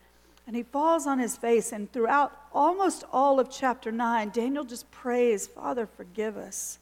and 0.47 0.55
he 0.55 0.63
falls 0.63 1.07
on 1.07 1.19
his 1.19 1.37
face, 1.37 1.71
and 1.71 1.91
throughout 1.91 2.31
almost 2.53 3.03
all 3.11 3.39
of 3.39 3.49
chapter 3.49 3.91
9, 3.91 4.29
Daniel 4.29 4.63
just 4.63 4.89
prays, 4.91 5.47
Father, 5.47 5.85
forgive 5.85 6.37
us. 6.37 6.79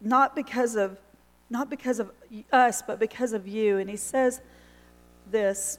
Not 0.00 0.34
because 0.34 0.76
of 0.76 0.98
not 1.52 1.68
because 1.68 1.98
of 1.98 2.12
us, 2.52 2.80
but 2.80 3.00
because 3.00 3.32
of 3.32 3.48
you. 3.48 3.78
And 3.78 3.90
he 3.90 3.96
says 3.96 4.40
this 5.28 5.78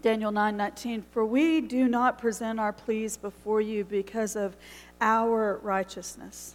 Daniel 0.00 0.32
9:19 0.32 1.04
For 1.12 1.24
we 1.24 1.60
do 1.60 1.88
not 1.88 2.18
present 2.18 2.58
our 2.58 2.72
pleas 2.72 3.16
before 3.16 3.60
you 3.60 3.84
because 3.84 4.36
of 4.36 4.56
our 5.00 5.58
righteousness 5.62 6.54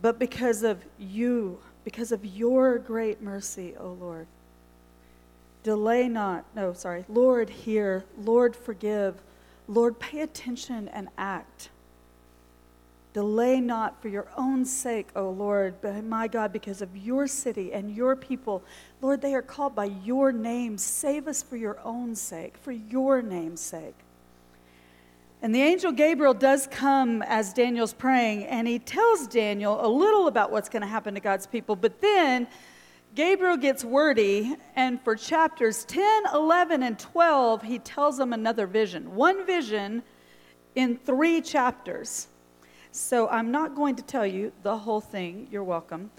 but 0.00 0.18
because 0.18 0.62
of 0.62 0.84
you 0.98 1.58
because 1.84 2.12
of 2.12 2.24
your 2.24 2.78
great 2.78 3.20
mercy 3.20 3.74
O 3.78 3.92
Lord 3.92 4.26
Delay 5.62 6.08
not. 6.08 6.44
No, 6.54 6.72
sorry. 6.72 7.04
Lord, 7.08 7.50
hear. 7.50 8.04
Lord, 8.18 8.56
forgive. 8.56 9.20
Lord, 9.68 9.98
pay 9.98 10.20
attention 10.20 10.88
and 10.88 11.08
act. 11.18 11.70
Delay 13.12 13.60
not 13.60 14.00
for 14.00 14.08
your 14.08 14.28
own 14.36 14.64
sake, 14.64 15.08
O 15.16 15.30
Lord, 15.30 15.74
but 15.82 16.04
my 16.04 16.28
God, 16.28 16.52
because 16.52 16.80
of 16.80 16.96
your 16.96 17.26
city 17.26 17.72
and 17.72 17.94
your 17.94 18.14
people. 18.14 18.62
Lord, 19.00 19.20
they 19.20 19.34
are 19.34 19.42
called 19.42 19.74
by 19.74 19.86
your 19.86 20.30
name. 20.30 20.78
Save 20.78 21.26
us 21.26 21.42
for 21.42 21.56
your 21.56 21.80
own 21.82 22.14
sake, 22.14 22.56
for 22.56 22.70
your 22.70 23.20
name's 23.20 23.60
sake. 23.60 23.96
And 25.42 25.54
the 25.54 25.62
angel 25.62 25.90
Gabriel 25.90 26.34
does 26.34 26.68
come 26.68 27.22
as 27.22 27.52
Daniel's 27.52 27.94
praying, 27.94 28.44
and 28.44 28.68
he 28.68 28.78
tells 28.78 29.26
Daniel 29.26 29.84
a 29.84 29.88
little 29.88 30.28
about 30.28 30.52
what's 30.52 30.68
going 30.68 30.82
to 30.82 30.88
happen 30.88 31.14
to 31.14 31.20
God's 31.20 31.46
people. 31.46 31.74
But 31.74 32.00
then 32.00 32.46
Gabriel 33.14 33.56
gets 33.56 33.84
wordy, 33.84 34.54
and 34.76 35.00
for 35.02 35.16
chapters 35.16 35.84
10, 35.84 36.22
11, 36.32 36.82
and 36.82 36.98
12, 36.98 37.62
he 37.62 37.78
tells 37.80 38.16
them 38.16 38.32
another 38.32 38.66
vision. 38.66 39.14
One 39.16 39.44
vision 39.44 40.02
in 40.76 40.96
three 40.96 41.40
chapters. 41.40 42.28
So 42.92 43.28
I'm 43.28 43.50
not 43.50 43.74
going 43.74 43.96
to 43.96 44.02
tell 44.02 44.26
you 44.26 44.52
the 44.62 44.76
whole 44.76 45.00
thing. 45.00 45.48
You're 45.50 45.64
welcome. 45.64 46.10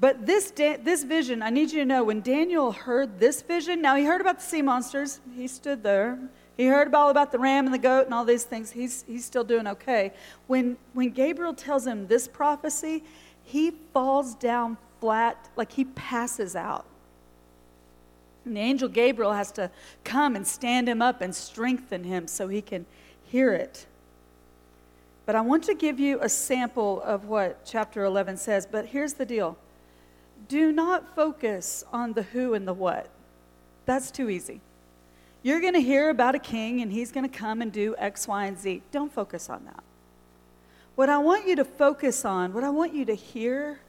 But 0.00 0.26
this, 0.26 0.50
da- 0.50 0.78
this 0.78 1.04
vision, 1.04 1.42
I 1.42 1.50
need 1.50 1.70
you 1.70 1.80
to 1.80 1.84
know 1.84 2.02
when 2.02 2.22
Daniel 2.22 2.72
heard 2.72 3.20
this 3.20 3.42
vision, 3.42 3.82
now 3.82 3.94
he 3.96 4.04
heard 4.04 4.20
about 4.20 4.38
the 4.38 4.44
sea 4.44 4.62
monsters, 4.62 5.20
he 5.34 5.46
stood 5.46 5.82
there. 5.82 6.18
He 6.56 6.66
heard 6.66 6.94
all 6.94 7.10
about 7.10 7.32
the 7.32 7.38
ram 7.38 7.64
and 7.64 7.74
the 7.74 7.78
goat 7.78 8.04
and 8.06 8.14
all 8.14 8.24
these 8.24 8.44
things. 8.44 8.70
He's, 8.70 9.04
he's 9.06 9.24
still 9.24 9.44
doing 9.44 9.66
okay. 9.66 10.12
When, 10.46 10.76
when 10.92 11.10
Gabriel 11.10 11.54
tells 11.54 11.86
him 11.86 12.06
this 12.06 12.28
prophecy, 12.28 13.04
he 13.42 13.72
falls 13.92 14.34
down 14.34 14.76
flat, 15.02 15.48
like 15.56 15.72
he 15.72 15.84
passes 15.84 16.54
out. 16.54 16.86
And 18.44 18.56
the 18.56 18.60
angel 18.60 18.88
Gabriel 18.88 19.32
has 19.32 19.50
to 19.52 19.68
come 20.04 20.36
and 20.36 20.46
stand 20.46 20.88
him 20.88 21.02
up 21.02 21.20
and 21.20 21.34
strengthen 21.34 22.04
him 22.04 22.28
so 22.28 22.46
he 22.46 22.62
can 22.62 22.86
hear 23.24 23.52
it. 23.52 23.86
But 25.26 25.34
I 25.34 25.40
want 25.40 25.64
to 25.64 25.74
give 25.74 25.98
you 25.98 26.20
a 26.20 26.28
sample 26.28 27.02
of 27.02 27.24
what 27.24 27.64
chapter 27.64 28.04
11 28.04 28.36
says. 28.36 28.64
But 28.64 28.86
here's 28.86 29.14
the 29.14 29.26
deal 29.26 29.58
do 30.46 30.70
not 30.70 31.16
focus 31.16 31.82
on 31.92 32.12
the 32.12 32.22
who 32.22 32.54
and 32.54 32.66
the 32.68 32.72
what. 32.72 33.08
That's 33.86 34.12
too 34.12 34.30
easy. 34.30 34.60
You're 35.42 35.60
going 35.60 35.74
to 35.74 35.82
hear 35.82 36.10
about 36.10 36.36
a 36.36 36.38
king 36.38 36.80
and 36.80 36.92
he's 36.92 37.10
going 37.10 37.28
to 37.28 37.36
come 37.36 37.60
and 37.60 37.72
do 37.72 37.96
X, 37.98 38.28
Y, 38.28 38.46
and 38.46 38.56
Z. 38.56 38.82
Don't 38.92 39.12
focus 39.12 39.50
on 39.50 39.64
that. 39.64 39.82
What 40.94 41.08
I 41.08 41.18
want 41.18 41.48
you 41.48 41.56
to 41.56 41.64
focus 41.64 42.24
on, 42.24 42.52
what 42.52 42.62
I 42.62 42.70
want 42.70 42.94
you 42.94 43.04
to 43.06 43.14
hear, 43.14 43.80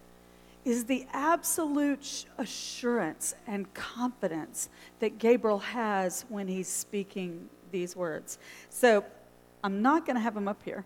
is 0.65 0.85
the 0.85 1.05
absolute 1.11 2.25
assurance 2.37 3.35
and 3.47 3.71
confidence 3.73 4.69
that 4.99 5.17
Gabriel 5.17 5.59
has 5.59 6.25
when 6.29 6.47
he's 6.47 6.67
speaking 6.67 7.49
these 7.71 7.95
words. 7.95 8.37
So 8.69 9.03
I'm 9.63 9.81
not 9.81 10.05
going 10.05 10.15
to 10.15 10.21
have 10.21 10.35
him 10.35 10.47
up 10.47 10.61
here 10.63 10.85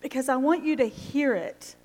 because 0.00 0.28
I 0.28 0.36
want 0.36 0.64
you 0.64 0.76
to 0.76 0.86
hear 0.86 1.34
it 1.34 1.76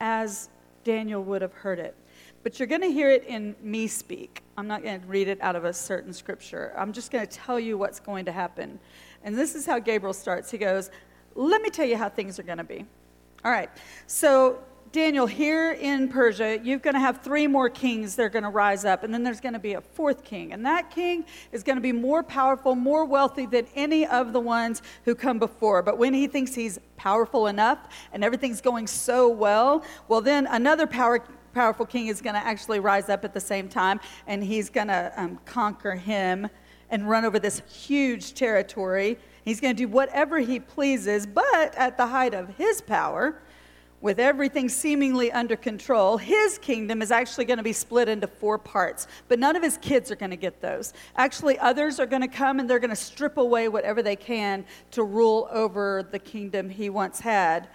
as 0.00 0.48
Daniel 0.84 1.22
would 1.24 1.42
have 1.42 1.52
heard 1.52 1.78
it. 1.78 1.96
But 2.42 2.60
you're 2.60 2.68
going 2.68 2.82
to 2.82 2.92
hear 2.92 3.10
it 3.10 3.24
in 3.24 3.56
me 3.60 3.88
speak. 3.88 4.42
I'm 4.56 4.68
not 4.68 4.84
going 4.84 5.00
to 5.00 5.06
read 5.08 5.26
it 5.26 5.40
out 5.40 5.56
of 5.56 5.64
a 5.64 5.72
certain 5.72 6.12
scripture. 6.12 6.72
I'm 6.76 6.92
just 6.92 7.10
going 7.10 7.26
to 7.26 7.32
tell 7.32 7.58
you 7.58 7.76
what's 7.76 7.98
going 7.98 8.24
to 8.26 8.32
happen. 8.32 8.78
And 9.24 9.36
this 9.36 9.56
is 9.56 9.66
how 9.66 9.80
Gabriel 9.80 10.14
starts. 10.14 10.50
He 10.50 10.58
goes, 10.58 10.90
Let 11.34 11.60
me 11.60 11.70
tell 11.70 11.86
you 11.86 11.96
how 11.96 12.08
things 12.08 12.38
are 12.38 12.44
going 12.44 12.58
to 12.58 12.64
be. 12.64 12.86
All 13.44 13.50
right. 13.50 13.68
So, 14.06 14.60
Daniel, 14.96 15.26
here 15.26 15.72
in 15.72 16.08
Persia, 16.08 16.58
you're 16.64 16.78
going 16.78 16.94
to 16.94 17.00
have 17.00 17.20
three 17.20 17.46
more 17.46 17.68
kings 17.68 18.16
that 18.16 18.22
are 18.22 18.30
going 18.30 18.44
to 18.44 18.48
rise 18.48 18.86
up, 18.86 19.04
and 19.04 19.12
then 19.12 19.22
there's 19.22 19.42
going 19.42 19.52
to 19.52 19.58
be 19.58 19.74
a 19.74 19.80
fourth 19.82 20.24
king. 20.24 20.54
And 20.54 20.64
that 20.64 20.90
king 20.90 21.26
is 21.52 21.62
going 21.62 21.76
to 21.76 21.82
be 21.82 21.92
more 21.92 22.22
powerful, 22.22 22.74
more 22.74 23.04
wealthy 23.04 23.44
than 23.44 23.66
any 23.74 24.06
of 24.06 24.32
the 24.32 24.40
ones 24.40 24.80
who 25.04 25.14
come 25.14 25.38
before. 25.38 25.82
But 25.82 25.98
when 25.98 26.14
he 26.14 26.26
thinks 26.26 26.54
he's 26.54 26.80
powerful 26.96 27.46
enough 27.46 27.78
and 28.14 28.24
everything's 28.24 28.62
going 28.62 28.86
so 28.86 29.28
well, 29.28 29.84
well, 30.08 30.22
then 30.22 30.46
another 30.46 30.86
power 30.86 31.22
powerful 31.52 31.84
king 31.84 32.06
is 32.06 32.22
going 32.22 32.34
to 32.34 32.46
actually 32.46 32.80
rise 32.80 33.10
up 33.10 33.22
at 33.22 33.34
the 33.34 33.40
same 33.40 33.68
time, 33.68 34.00
and 34.26 34.42
he's 34.42 34.70
going 34.70 34.88
to 34.88 35.12
um, 35.14 35.38
conquer 35.44 35.94
him 35.94 36.48
and 36.88 37.06
run 37.06 37.26
over 37.26 37.38
this 37.38 37.60
huge 37.68 38.32
territory. 38.32 39.18
He's 39.44 39.60
going 39.60 39.76
to 39.76 39.82
do 39.82 39.88
whatever 39.88 40.38
he 40.38 40.58
pleases, 40.58 41.26
but 41.26 41.74
at 41.74 41.98
the 41.98 42.06
height 42.06 42.32
of 42.32 42.48
his 42.56 42.80
power, 42.80 43.42
with 44.00 44.18
everything 44.20 44.68
seemingly 44.68 45.32
under 45.32 45.56
control, 45.56 46.16
his 46.16 46.58
kingdom 46.58 47.02
is 47.02 47.10
actually 47.10 47.44
going 47.44 47.56
to 47.56 47.62
be 47.62 47.72
split 47.72 48.08
into 48.08 48.26
four 48.26 48.58
parts. 48.58 49.08
But 49.28 49.38
none 49.38 49.56
of 49.56 49.62
his 49.62 49.78
kids 49.78 50.10
are 50.10 50.16
going 50.16 50.30
to 50.30 50.36
get 50.36 50.60
those. 50.60 50.92
Actually, 51.16 51.58
others 51.58 51.98
are 51.98 52.06
going 52.06 52.22
to 52.22 52.28
come 52.28 52.60
and 52.60 52.68
they're 52.68 52.78
going 52.78 52.90
to 52.90 52.96
strip 52.96 53.36
away 53.36 53.68
whatever 53.68 54.02
they 54.02 54.16
can 54.16 54.64
to 54.92 55.02
rule 55.02 55.48
over 55.50 56.06
the 56.10 56.18
kingdom 56.18 56.68
he 56.68 56.90
once 56.90 57.20
had. 57.20 57.68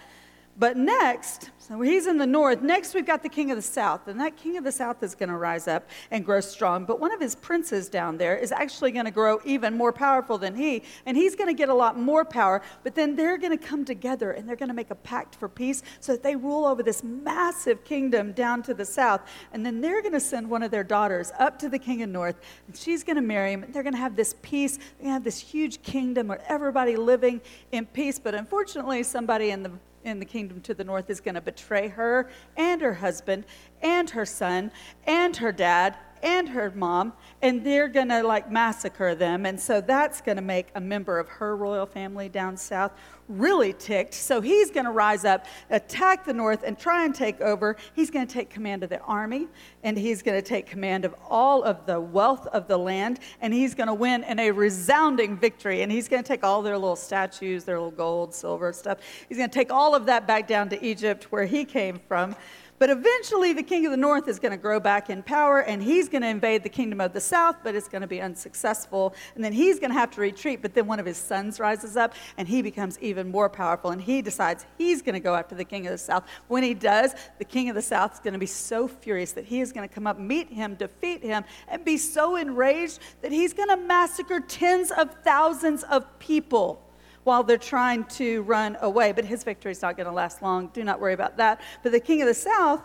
But 0.58 0.78
next, 0.78 1.50
so 1.58 1.80
he's 1.80 2.06
in 2.08 2.18
the 2.18 2.28
north. 2.28 2.62
Next, 2.62 2.94
we've 2.94 3.06
got 3.06 3.24
the 3.24 3.30
king 3.30 3.50
of 3.52 3.56
the 3.56 3.62
south. 3.62 4.08
And 4.08 4.20
that 4.20 4.36
king 4.36 4.58
of 4.58 4.64
the 4.64 4.72
south 4.72 5.02
is 5.02 5.16
going 5.16 5.30
to 5.30 5.38
rise 5.38 5.68
up 5.68 5.90
and 6.12 6.26
grow 6.26 6.42
strong. 6.42 6.86
But 6.86 7.00
one 7.00 7.14
of 7.14 7.22
his 7.22 7.36
princes 7.36 7.88
down 7.88 8.18
there 8.18 8.36
is 8.36 8.52
actually 8.52 8.92
going 8.92 9.06
to 9.06 9.12
grow 9.12 9.40
even 9.46 9.78
more 9.78 9.94
powerful 9.94 10.38
than 10.38 10.56
he. 10.56 10.84
And 11.06 11.16
he's 11.16 11.36
going 11.36 11.48
to 11.48 11.54
get 11.54 11.70
a 11.70 11.74
lot 11.74 11.98
more 11.98 12.26
power. 12.26 12.62
But 12.84 12.96
then 12.96 13.16
they're 13.16 13.38
going 13.38 13.58
to 13.58 13.66
come 13.66 13.86
together 13.86 14.32
and 14.32 14.48
they're 14.48 14.58
going 14.58 14.70
to 14.70 14.76
make 14.76 14.92
a 14.92 14.96
pact 14.96 15.36
for 15.36 15.48
peace 15.48 15.82
so 16.02 16.12
that 16.12 16.24
they 16.24 16.36
rule 16.36 16.66
over 16.66 16.84
this 16.84 17.04
massive 17.04 17.84
kingdom 17.86 18.34
down 18.34 18.62
to 18.64 18.74
the 18.74 18.86
south. 18.86 19.22
And 19.54 19.66
then 19.66 19.80
they're 19.80 20.02
going 20.02 20.14
to 20.14 20.20
send 20.20 20.50
one 20.50 20.64
of 20.64 20.72
their 20.72 20.84
daughters 20.84 21.32
up 21.40 21.58
to 21.60 21.70
the 21.70 21.80
king 21.80 22.02
of 22.02 22.10
north. 22.10 22.36
And 22.68 22.76
she's 22.76 23.04
going 23.04 23.16
to 23.16 23.22
marry 23.22 23.54
him. 23.54 23.66
They're 23.70 23.84
going 23.84 23.94
to 23.94 24.00
have 24.00 24.18
this 24.18 24.36
peace. 24.42 24.78
They're 24.78 25.04
going 25.04 25.10
to 25.10 25.14
have 25.14 25.24
this 25.24 25.40
huge 25.40 25.82
kingdom 25.84 26.28
where 26.28 26.44
everybody 26.48 26.98
living 26.98 27.40
in 27.72 27.86
peace. 27.86 28.20
But 28.20 28.36
unfortunately, 28.36 29.04
somebody 29.04 29.52
in 29.52 29.64
the 29.64 29.72
in 30.04 30.20
the 30.20 30.26
kingdom 30.26 30.62
to 30.62 30.74
the 30.74 30.84
north 30.84 31.10
is 31.10 31.22
going 31.22 31.36
to 31.36 31.42
betray 31.42 31.88
her 31.88 32.30
and 32.58 32.82
her 32.82 32.94
husband 32.94 33.46
and 33.82 34.10
her 34.12 34.26
son 34.26 34.72
and 35.06 35.38
her 35.38 35.52
dad 35.52 35.98
and 36.24 36.50
her 36.50 36.72
mom, 36.72 37.14
and 37.42 37.66
they're 37.66 37.88
going 37.88 38.10
to 38.10 38.24
like 38.24 38.52
massacre 38.52 39.16
them. 39.16 39.46
And 39.46 39.60
so 39.60 39.82
that's 39.82 40.22
going 40.22 40.38
to 40.38 40.42
make 40.42 40.68
a 40.76 40.82
member 40.82 41.20
of 41.20 41.28
her 41.30 41.56
royal 41.56 41.86
family 41.86 42.30
down 42.30 42.58
south 42.58 42.92
really 43.28 43.74
ticked. 43.74 44.14
So 44.14 44.42
he's 44.42 44.72
going 44.72 44.86
to 44.86 44.92
rise 44.92 45.26
up, 45.26 45.46
attack 45.70 46.26
the 46.26 46.34
north, 46.34 46.64
and 46.64 46.78
try 46.78 47.06
and 47.06 47.16
take 47.16 47.40
over. 47.42 47.78
He's 47.94 48.12
going 48.12 48.28
to 48.28 48.34
take 48.34 48.50
command 48.50 48.84
of 48.84 48.90
the 48.90 49.00
army, 49.02 49.48
and 49.84 49.98
he's 49.98 50.22
going 50.22 50.42
to 50.42 50.48
take 50.48 50.66
command 50.66 51.06
of 51.06 51.16
all 51.30 51.64
of 51.64 51.86
the 51.86 52.00
wealth 52.00 52.48
of 52.48 52.68
the 52.68 52.78
land, 52.78 53.20
and 53.40 53.54
he's 53.54 53.74
going 53.74 53.88
to 53.88 53.94
win 53.94 54.24
in 54.24 54.40
a 54.40 54.52
resounding 54.52 55.38
victory. 55.38 55.82
And 55.82 55.92
he's 55.92 56.08
going 56.08 56.24
to 56.24 56.28
take 56.28 56.44
all 56.44 56.62
their 56.62 56.78
little 56.78 56.96
statues, 56.96 57.64
their 57.64 57.78
little 57.78 57.92
gold, 57.92 58.34
silver 58.34 58.74
stuff. 58.74 59.00
He's 59.28 59.38
going 59.38 59.50
to 59.50 59.54
take 59.54 59.72
all 59.72 59.96
of 59.96 60.06
that 60.08 60.28
back 60.28 60.48
down 60.48 60.70
to 60.70 60.86
Egypt, 60.86 61.32
where 61.32 61.46
he 61.46 61.66
came 61.66 62.00
from. 62.08 62.36
But 62.82 62.90
eventually, 62.90 63.54
the 63.54 63.62
king 63.62 63.86
of 63.86 63.92
the 63.92 63.98
north 63.98 64.28
is 64.28 64.40
going 64.40 64.54
to 64.54 64.58
grow 64.58 64.80
back 64.80 65.12
in 65.12 65.22
power 65.22 65.60
and 65.62 65.84
he's 65.84 66.10
going 66.10 66.24
to 66.24 66.28
invade 66.28 66.64
the 66.64 66.70
kingdom 66.70 67.00
of 67.00 67.14
the 67.14 67.22
south, 67.22 67.58
but 67.64 67.76
it's 67.76 67.88
going 67.88 68.02
to 68.02 68.08
be 68.08 68.20
unsuccessful. 68.20 69.14
And 69.36 69.44
then 69.44 69.54
he's 69.54 69.80
going 69.80 69.92
to 69.92 70.00
have 70.00 70.10
to 70.16 70.22
retreat. 70.22 70.64
But 70.64 70.74
then 70.74 70.88
one 70.88 71.00
of 71.00 71.06
his 71.06 71.18
sons 71.18 71.60
rises 71.60 71.96
up 71.96 72.16
and 72.40 72.48
he 72.48 72.64
becomes 72.64 72.98
even 72.98 73.30
more 73.30 73.50
powerful 73.50 73.92
and 73.92 74.02
he 74.02 74.24
decides 74.24 74.66
he's 74.80 75.04
going 75.04 75.14
to 75.14 75.20
go 75.20 75.36
after 75.36 75.54
the 75.54 75.64
king 75.64 75.86
of 75.86 75.92
the 75.92 75.98
south. 76.00 76.24
When 76.48 76.64
he 76.64 76.74
does, 76.74 77.14
the 77.38 77.46
king 77.46 77.70
of 77.70 77.76
the 77.76 77.84
south 77.84 78.16
is 78.16 78.20
going 78.20 78.34
to 78.34 78.40
be 78.40 78.48
so 78.48 78.88
furious 78.88 79.34
that 79.34 79.46
he 79.46 79.62
is 79.62 79.72
going 79.72 79.88
to 79.88 79.94
come 79.94 80.08
up, 80.08 80.18
meet 80.18 80.52
him, 80.52 80.74
defeat 80.74 81.22
him, 81.22 81.44
and 81.68 81.86
be 81.86 81.98
so 81.98 82.36
enraged 82.36 82.98
that 83.22 83.32
he's 83.32 83.54
going 83.54 83.70
to 83.70 83.78
massacre 83.78 84.40
tens 84.40 84.90
of 84.90 85.14
thousands 85.24 85.84
of 85.84 86.18
people 86.18 86.82
while 87.24 87.44
they're 87.44 87.58
trying 87.58 88.04
to 88.06 88.42
run 88.44 88.78
away. 88.82 89.12
But 89.12 89.26
his 89.26 89.44
victory 89.44 89.72
is 89.72 89.82
not 89.82 89.98
going 89.98 90.08
to 90.08 90.14
last 90.14 90.42
long. 90.42 90.68
Do 90.68 90.84
not 90.84 91.00
worry 91.00 91.14
about 91.14 91.38
that. 91.38 91.62
But 91.84 91.92
the 91.92 92.00
king 92.00 92.22
of 92.22 92.28
the 92.28 92.34
south 92.34 92.82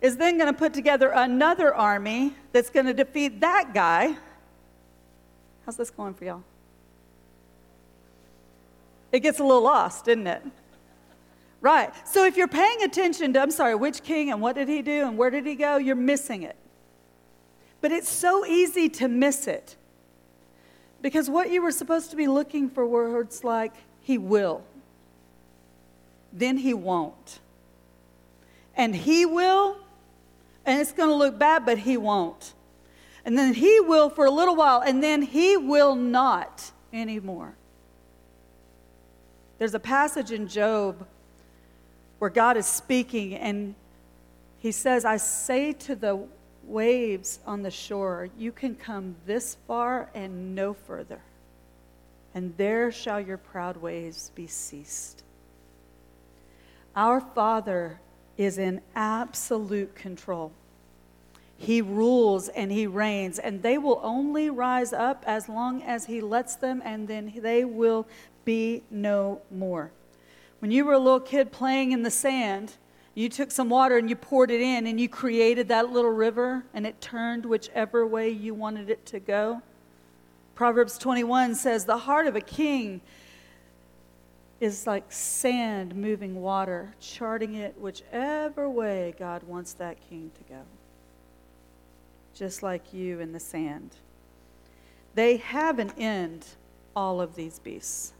is 0.00 0.16
then 0.16 0.38
going 0.38 0.52
to 0.52 0.58
put 0.58 0.74
together 0.74 1.10
another 1.14 1.74
army 1.74 2.34
that's 2.52 2.70
going 2.70 2.86
to 2.86 2.94
defeat 2.94 3.40
that 3.40 3.72
guy. 3.72 4.16
How's 5.64 5.76
this 5.76 5.90
going 5.90 6.14
for 6.14 6.24
y'all? 6.24 6.42
It 9.12 9.20
gets 9.20 9.38
a 9.38 9.44
little 9.44 9.62
lost, 9.62 10.08
isn't 10.08 10.26
it? 10.26 10.42
Right. 11.60 11.92
So 12.08 12.24
if 12.24 12.36
you're 12.36 12.48
paying 12.48 12.82
attention 12.82 13.32
to, 13.34 13.40
I'm 13.40 13.52
sorry, 13.52 13.76
which 13.76 14.02
king 14.02 14.32
and 14.32 14.40
what 14.40 14.56
did 14.56 14.68
he 14.68 14.82
do 14.82 15.06
and 15.06 15.16
where 15.16 15.30
did 15.30 15.46
he 15.46 15.54
go, 15.54 15.76
you're 15.76 15.94
missing 15.94 16.42
it. 16.42 16.56
But 17.80 17.92
it's 17.92 18.08
so 18.08 18.44
easy 18.44 18.88
to 18.88 19.08
miss 19.08 19.46
it. 19.46 19.76
Because 21.02 21.28
what 21.28 21.50
you 21.50 21.60
were 21.60 21.72
supposed 21.72 22.10
to 22.10 22.16
be 22.16 22.28
looking 22.28 22.70
for 22.70 22.86
words 22.86 23.42
like, 23.42 23.72
He 24.00 24.16
will, 24.16 24.62
then 26.32 26.56
He 26.56 26.72
won't. 26.72 27.40
And 28.76 28.94
He 28.94 29.26
will, 29.26 29.76
and 30.64 30.80
it's 30.80 30.92
going 30.92 31.08
to 31.08 31.14
look 31.14 31.38
bad, 31.38 31.66
but 31.66 31.78
He 31.78 31.96
won't. 31.96 32.54
And 33.24 33.36
then 33.36 33.52
He 33.52 33.80
will 33.80 34.08
for 34.08 34.24
a 34.24 34.30
little 34.30 34.54
while, 34.54 34.80
and 34.80 35.02
then 35.02 35.22
He 35.22 35.56
will 35.56 35.96
not 35.96 36.70
anymore. 36.92 37.54
There's 39.58 39.74
a 39.74 39.80
passage 39.80 40.30
in 40.30 40.46
Job 40.46 41.06
where 42.20 42.30
God 42.30 42.56
is 42.56 42.66
speaking, 42.66 43.34
and 43.34 43.74
He 44.58 44.70
says, 44.70 45.04
I 45.04 45.16
say 45.16 45.72
to 45.72 45.96
the 45.96 46.26
waves 46.64 47.38
on 47.46 47.62
the 47.62 47.70
shore, 47.70 48.28
you 48.38 48.52
can 48.52 48.74
come 48.74 49.16
this 49.26 49.56
far 49.66 50.10
and 50.14 50.54
no 50.54 50.74
further, 50.74 51.20
and 52.34 52.56
there 52.56 52.90
shall 52.90 53.20
your 53.20 53.38
proud 53.38 53.76
waves 53.76 54.30
be 54.34 54.46
ceased. 54.46 55.22
Our 56.94 57.20
Father 57.20 58.00
is 58.36 58.58
in 58.58 58.80
absolute 58.94 59.94
control. 59.94 60.52
He 61.56 61.80
rules 61.80 62.48
and 62.48 62.72
he 62.72 62.86
reigns, 62.86 63.38
and 63.38 63.62
they 63.62 63.78
will 63.78 64.00
only 64.02 64.50
rise 64.50 64.92
up 64.92 65.22
as 65.26 65.48
long 65.48 65.82
as 65.82 66.06
he 66.06 66.20
lets 66.20 66.56
them, 66.56 66.82
and 66.84 67.06
then 67.06 67.32
they 67.36 67.64
will 67.64 68.06
be 68.44 68.82
no 68.90 69.40
more. 69.50 69.92
When 70.58 70.70
you 70.70 70.84
were 70.84 70.94
a 70.94 70.98
little 70.98 71.20
kid 71.20 71.52
playing 71.52 71.92
in 71.92 72.02
the 72.02 72.10
sand, 72.10 72.74
you 73.14 73.28
took 73.28 73.50
some 73.50 73.68
water 73.68 73.98
and 73.98 74.08
you 74.08 74.16
poured 74.16 74.50
it 74.50 74.60
in 74.60 74.86
and 74.86 75.00
you 75.00 75.08
created 75.08 75.68
that 75.68 75.90
little 75.90 76.10
river 76.10 76.64
and 76.72 76.86
it 76.86 77.00
turned 77.00 77.44
whichever 77.44 78.06
way 78.06 78.30
you 78.30 78.54
wanted 78.54 78.88
it 78.88 79.04
to 79.06 79.20
go. 79.20 79.60
Proverbs 80.54 80.96
21 80.98 81.54
says, 81.54 81.84
The 81.84 81.98
heart 81.98 82.26
of 82.26 82.36
a 82.36 82.40
king 82.40 83.02
is 84.60 84.86
like 84.86 85.10
sand 85.10 85.94
moving 85.94 86.40
water, 86.40 86.94
charting 87.00 87.54
it 87.54 87.76
whichever 87.78 88.68
way 88.68 89.14
God 89.18 89.42
wants 89.42 89.74
that 89.74 89.98
king 90.08 90.30
to 90.34 90.54
go. 90.54 90.60
Just 92.34 92.62
like 92.62 92.94
you 92.94 93.20
in 93.20 93.32
the 93.32 93.40
sand. 93.40 93.90
They 95.14 95.36
have 95.38 95.78
an 95.78 95.92
end, 95.98 96.46
all 96.96 97.20
of 97.20 97.34
these 97.34 97.58
beasts 97.58 98.14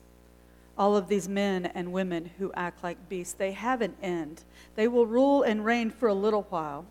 all 0.83 0.97
of 0.97 1.07
these 1.07 1.29
men 1.29 1.67
and 1.77 1.93
women 1.93 2.29
who 2.39 2.51
act 2.55 2.83
like 2.83 3.09
beasts. 3.09 3.35
They 3.35 3.53
have 3.53 3.83
an 3.83 3.95
end. 4.03 4.43
They 4.75 4.89
will 4.89 5.07
rule 5.07 5.45
and 5.45 5.65
reign 5.65 5.91
for 5.91 6.09
a 6.09 6.15
little 6.15 6.45
while. 6.51 6.85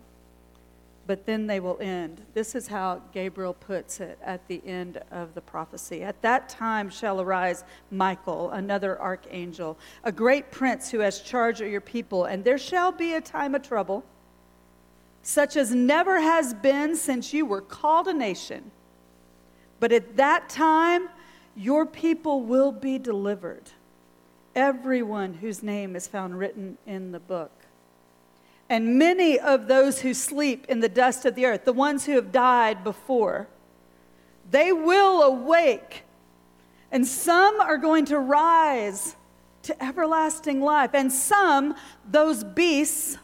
but 1.06 1.26
then 1.26 1.46
they 1.46 1.60
will 1.60 1.78
end. 1.80 2.24
This 2.34 2.54
is 2.54 2.68
how 2.68 3.02
Gabriel 3.12 3.54
puts 3.54 4.00
it 4.00 4.18
at 4.22 4.46
the 4.48 4.62
end 4.64 5.00
of 5.10 5.34
the 5.34 5.40
prophecy. 5.40 6.02
At 6.02 6.22
that 6.22 6.48
time 6.48 6.88
shall 6.88 7.20
arise 7.20 7.64
Michael, 7.90 8.50
another 8.50 9.00
archangel, 9.00 9.78
a 10.04 10.12
great 10.12 10.50
prince 10.50 10.90
who 10.90 11.00
has 11.00 11.20
charge 11.20 11.60
of 11.60 11.68
your 11.68 11.80
people, 11.80 12.24
and 12.24 12.44
there 12.44 12.58
shall 12.58 12.92
be 12.92 13.14
a 13.14 13.20
time 13.20 13.54
of 13.54 13.62
trouble, 13.62 14.04
such 15.22 15.56
as 15.56 15.74
never 15.74 16.20
has 16.20 16.54
been 16.54 16.96
since 16.96 17.32
you 17.32 17.46
were 17.46 17.60
called 17.60 18.06
a 18.08 18.14
nation. 18.14 18.70
But 19.80 19.92
at 19.92 20.16
that 20.16 20.48
time, 20.48 21.08
your 21.56 21.84
people 21.84 22.42
will 22.42 22.72
be 22.72 22.98
delivered, 22.98 23.70
everyone 24.54 25.34
whose 25.34 25.62
name 25.62 25.96
is 25.96 26.06
found 26.06 26.38
written 26.38 26.78
in 26.86 27.12
the 27.12 27.20
book. 27.20 27.52
And 28.68 28.98
many 28.98 29.38
of 29.38 29.68
those 29.68 30.00
who 30.00 30.14
sleep 30.14 30.66
in 30.68 30.80
the 30.80 30.88
dust 30.88 31.24
of 31.24 31.34
the 31.34 31.44
earth, 31.46 31.64
the 31.64 31.72
ones 31.72 32.06
who 32.06 32.12
have 32.12 32.32
died 32.32 32.82
before, 32.82 33.48
they 34.50 34.72
will 34.72 35.22
awake. 35.22 36.04
And 36.90 37.06
some 37.06 37.60
are 37.60 37.78
going 37.78 38.06
to 38.06 38.18
rise 38.18 39.16
to 39.64 39.84
everlasting 39.84 40.60
life. 40.60 40.90
And 40.94 41.12
some, 41.12 41.74
those 42.10 42.44
beasts, 42.44 43.18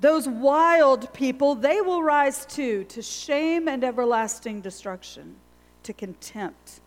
those 0.00 0.28
wild 0.28 1.12
people, 1.12 1.54
they 1.54 1.80
will 1.80 2.02
rise 2.02 2.46
too 2.46 2.84
to 2.84 3.02
shame 3.02 3.68
and 3.68 3.84
everlasting 3.84 4.60
destruction, 4.60 5.36
to 5.82 5.92
contempt. 5.92 6.80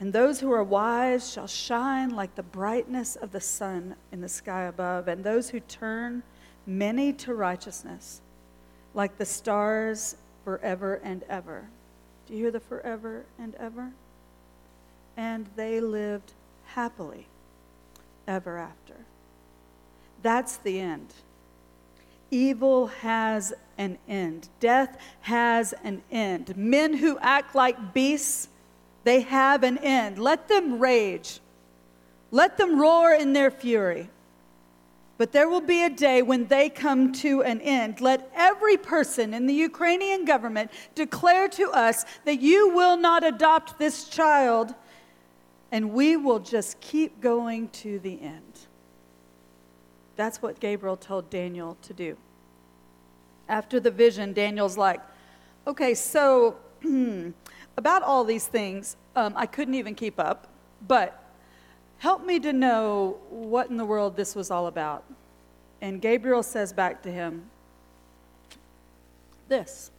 And 0.00 0.14
those 0.14 0.40
who 0.40 0.50
are 0.50 0.64
wise 0.64 1.30
shall 1.30 1.46
shine 1.46 2.10
like 2.10 2.34
the 2.34 2.42
brightness 2.42 3.16
of 3.16 3.32
the 3.32 3.40
sun 3.40 3.94
in 4.10 4.22
the 4.22 4.28
sky 4.28 4.64
above. 4.64 5.08
And 5.08 5.22
those 5.22 5.50
who 5.50 5.60
turn 5.60 6.22
many 6.66 7.12
to 7.12 7.34
righteousness, 7.34 8.22
like 8.94 9.18
the 9.18 9.26
stars 9.26 10.16
forever 10.42 11.00
and 11.04 11.22
ever. 11.28 11.68
Do 12.26 12.32
you 12.32 12.44
hear 12.44 12.50
the 12.50 12.60
forever 12.60 13.24
and 13.38 13.54
ever? 13.56 13.90
And 15.16 15.46
they 15.54 15.80
lived 15.80 16.32
happily 16.64 17.26
ever 18.26 18.56
after. 18.56 18.94
That's 20.22 20.56
the 20.58 20.80
end. 20.80 21.12
Evil 22.30 22.86
has 22.86 23.52
an 23.76 23.98
end. 24.08 24.48
Death 24.60 24.96
has 25.22 25.74
an 25.84 26.02
end. 26.10 26.56
Men 26.56 26.94
who 26.94 27.18
act 27.18 27.54
like 27.54 27.92
beasts, 27.92 28.48
they 29.10 29.22
have 29.22 29.64
an 29.64 29.76
end. 29.78 30.20
Let 30.20 30.46
them 30.46 30.78
rage. 30.78 31.40
Let 32.30 32.56
them 32.56 32.80
roar 32.80 33.12
in 33.12 33.32
their 33.32 33.50
fury. 33.50 34.08
But 35.18 35.32
there 35.32 35.48
will 35.48 35.60
be 35.60 35.82
a 35.82 35.90
day 35.90 36.22
when 36.22 36.46
they 36.46 36.68
come 36.70 37.12
to 37.14 37.42
an 37.42 37.60
end. 37.60 38.00
Let 38.00 38.30
every 38.36 38.76
person 38.76 39.34
in 39.34 39.48
the 39.48 39.52
Ukrainian 39.52 40.24
government 40.24 40.70
declare 40.94 41.48
to 41.48 41.72
us 41.72 42.04
that 42.24 42.40
you 42.40 42.68
will 42.68 42.96
not 42.96 43.24
adopt 43.26 43.80
this 43.80 44.08
child, 44.08 44.76
and 45.72 45.90
we 45.92 46.16
will 46.16 46.38
just 46.38 46.80
keep 46.80 47.20
going 47.20 47.68
to 47.82 47.98
the 47.98 48.16
end. 48.22 48.60
That's 50.14 50.40
what 50.40 50.60
Gabriel 50.60 50.96
told 50.96 51.30
Daniel 51.30 51.76
to 51.82 51.92
do. 51.92 52.16
After 53.48 53.80
the 53.80 53.90
vision, 53.90 54.32
Daniel's 54.34 54.76
like, 54.76 55.00
okay, 55.66 55.94
so 55.94 56.54
about 57.80 58.04
all 58.04 58.22
these 58.22 58.46
things, 58.46 58.96
um, 59.16 59.32
I 59.36 59.46
couldn't 59.46 59.74
even 59.74 59.96
keep 59.96 60.20
up, 60.20 60.46
but 60.86 61.20
Help 62.00 62.24
me 62.24 62.40
to 62.40 62.54
know 62.54 63.18
what 63.28 63.68
in 63.68 63.76
the 63.76 63.84
world 63.84 64.16
this 64.16 64.34
was 64.34 64.50
all 64.50 64.68
about. 64.68 65.04
And 65.82 66.00
Gabriel 66.00 66.42
says 66.42 66.72
back 66.72 67.02
to 67.02 67.12
him, 67.12 67.50
This. 69.48 69.90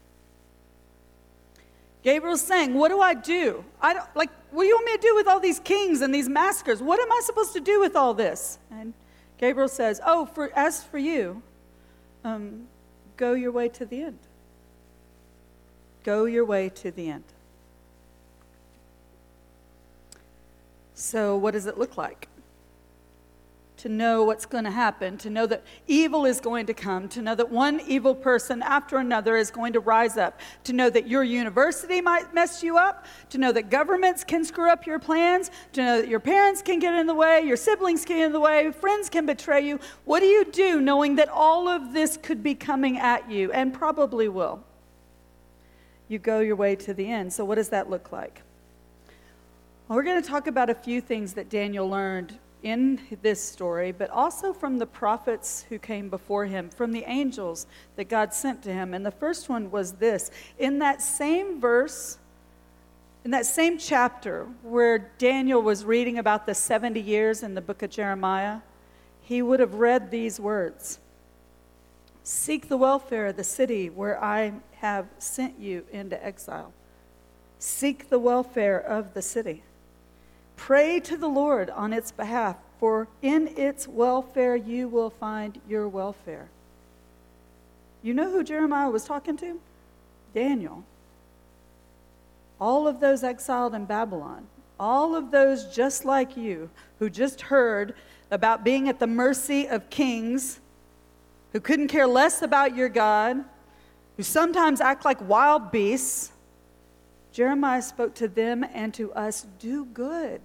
Gabriel's 2.02 2.42
saying, 2.42 2.74
What 2.74 2.90
do 2.90 3.00
I 3.02 3.14
do? 3.14 3.64
I 3.80 3.94
don't, 3.94 4.16
like, 4.16 4.32
what 4.50 4.64
do 4.64 4.68
you 4.68 4.74
want 4.74 4.88
me 4.88 4.96
to 4.96 5.02
do 5.02 5.16
with 5.16 5.28
all 5.28 5.40
these 5.40 5.60
kings 5.60 6.02
and 6.02 6.14
these 6.14 6.28
maskers? 6.28 6.82
What 6.82 7.00
am 7.00 7.12
I 7.12 7.22
supposed 7.24 7.54
to 7.54 7.60
do 7.60 7.80
with 7.80 7.96
all 7.96 8.16
this? 8.16 8.58
And 8.72 8.96
Gabriel 9.38 9.70
says, 9.70 10.02
Oh, 10.04 10.26
for, 10.26 10.52
as 10.58 10.84
for 10.84 10.98
you, 10.98 11.44
um, 12.24 12.68
go 13.16 13.34
your 13.34 13.52
way 13.52 13.70
to 13.70 13.86
the 13.86 14.02
end. 14.02 14.18
Go 16.04 16.26
your 16.26 16.46
way 16.46 16.70
to 16.70 16.90
the 16.90 17.12
end. 17.12 17.26
So, 21.02 21.36
what 21.36 21.54
does 21.54 21.66
it 21.66 21.80
look 21.80 21.98
like? 21.98 22.28
To 23.78 23.90
know 23.90 24.24
what's 24.24 24.46
going 24.46 24.66
to 24.66 24.72
happen, 24.72 25.18
to 25.18 25.32
know 25.32 25.48
that 25.48 25.64
evil 25.88 26.26
is 26.28 26.40
going 26.40 26.68
to 26.68 26.76
come, 26.76 27.10
to 27.10 27.24
know 27.24 27.34
that 27.34 27.50
one 27.50 27.82
evil 27.88 28.14
person 28.14 28.62
after 28.62 28.98
another 28.98 29.36
is 29.36 29.50
going 29.50 29.74
to 29.74 29.80
rise 29.80 30.16
up, 30.16 30.40
to 30.66 30.74
know 30.74 30.92
that 30.92 31.08
your 31.08 31.24
university 31.24 32.02
might 32.02 32.36
mess 32.36 32.62
you 32.62 32.78
up, 32.78 33.08
to 33.32 33.40
know 33.40 33.52
that 33.52 33.72
governments 33.72 34.24
can 34.24 34.46
screw 34.46 34.70
up 34.70 34.86
your 34.86 35.00
plans, 35.00 35.50
to 35.74 35.82
know 35.82 36.02
that 36.02 36.08
your 36.08 36.20
parents 36.20 36.62
can 36.62 36.78
get 36.78 36.94
in 36.94 37.08
the 37.08 37.16
way, 37.16 37.42
your 37.42 37.58
siblings 37.58 38.06
can 38.06 38.18
get 38.18 38.28
in 38.28 38.32
the 38.32 38.40
way, 38.40 38.72
friends 38.72 39.10
can 39.10 39.26
betray 39.26 39.68
you. 39.68 39.80
What 40.06 40.20
do 40.20 40.28
you 40.28 40.46
do 40.46 40.80
knowing 40.80 41.16
that 41.16 41.30
all 41.30 41.68
of 41.68 41.94
this 41.94 42.16
could 42.16 42.44
be 42.44 42.54
coming 42.54 43.00
at 43.00 43.28
you 43.28 43.52
and 43.54 43.74
probably 43.74 44.30
will? 44.30 44.64
You 46.08 46.20
go 46.20 46.42
your 46.42 46.56
way 46.56 46.76
to 46.76 46.94
the 46.94 47.10
end. 47.10 47.34
So, 47.34 47.44
what 47.44 47.56
does 47.56 47.70
that 47.70 47.90
look 47.90 48.12
like? 48.12 48.44
We're 49.92 50.04
going 50.04 50.22
to 50.22 50.28
talk 50.30 50.48
about 50.48 50.70
a 50.70 50.74
few 50.74 51.02
things 51.02 51.34
that 51.34 51.50
Daniel 51.50 51.86
learned 51.86 52.40
in 52.64 53.02
this 53.22 53.44
story, 53.44 53.92
but 53.92 54.10
also 54.10 54.54
from 54.54 54.78
the 54.78 54.86
prophets 54.86 55.66
who 55.68 55.80
came 55.80 56.10
before 56.10 56.46
him, 56.46 56.70
from 56.70 56.94
the 56.94 57.04
angels 57.08 57.68
that 57.98 58.08
God 58.08 58.34
sent 58.34 58.64
to 58.64 58.72
him. 58.72 58.94
And 58.94 59.06
the 59.06 59.12
first 59.12 59.50
one 59.50 59.70
was 59.70 59.92
this 59.92 60.32
in 60.58 60.80
that 60.80 61.02
same 61.02 61.60
verse, 61.60 62.20
in 63.26 63.32
that 63.32 63.46
same 63.46 63.78
chapter 63.78 64.48
where 64.64 65.12
Daniel 65.18 65.62
was 65.62 65.84
reading 65.84 66.18
about 66.18 66.46
the 66.46 66.56
70 66.56 67.02
years 67.02 67.44
in 67.44 67.54
the 67.54 67.62
book 67.62 67.84
of 67.84 67.90
Jeremiah, 67.90 68.60
he 69.20 69.42
would 69.42 69.60
have 69.60 69.74
read 69.74 70.10
these 70.10 70.40
words 70.40 71.00
Seek 72.24 72.70
the 72.70 72.78
welfare 72.78 73.28
of 73.28 73.36
the 73.36 73.44
city 73.44 73.90
where 73.90 74.24
I 74.24 74.54
have 74.76 75.08
sent 75.18 75.60
you 75.60 75.84
into 75.92 76.26
exile. 76.26 76.72
Seek 77.60 78.08
the 78.08 78.20
welfare 78.20 78.80
of 78.80 79.14
the 79.14 79.22
city. 79.22 79.64
Pray 80.62 81.00
to 81.00 81.18
the 81.18 81.28
Lord 81.28 81.72
on 81.72 81.92
its 81.92 82.12
behalf, 82.12 82.56
for 82.80 83.08
in 83.24 83.48
its 83.58 83.88
welfare 83.88 84.56
you 84.56 84.88
will 84.88 85.10
find 85.10 85.60
your 85.68 85.88
welfare. 85.88 86.50
You 88.04 88.14
know 88.14 88.30
who 88.30 88.44
Jeremiah 88.44 88.92
was 88.92 89.04
talking 89.04 89.36
to? 89.38 89.60
Daniel. 90.36 90.84
All 92.60 92.88
of 92.88 93.00
those 93.00 93.24
exiled 93.24 93.74
in 93.74 93.86
Babylon, 93.86 94.46
all 94.80 95.16
of 95.16 95.32
those 95.32 95.66
just 95.66 96.06
like 96.06 96.38
you 96.38 96.70
who 97.00 97.10
just 97.10 97.42
heard 97.42 97.96
about 98.30 98.64
being 98.64 98.88
at 98.88 99.00
the 99.00 99.08
mercy 99.08 99.68
of 99.68 99.90
kings, 99.90 100.60
who 101.54 101.60
couldn't 101.60 101.88
care 101.88 102.06
less 102.06 102.44
about 102.44 102.76
your 102.76 102.88
God, 102.88 103.44
who 104.16 104.22
sometimes 104.22 104.80
act 104.80 105.06
like 105.06 105.28
wild 105.28 105.72
beasts 105.72 106.31
Jeremiah 107.32 107.82
spoke 107.82 108.14
to 108.16 108.28
them 108.28 108.66
and 108.74 108.94
to 108.96 109.14
us 109.14 109.46
do 109.60 109.86
good. 109.86 110.42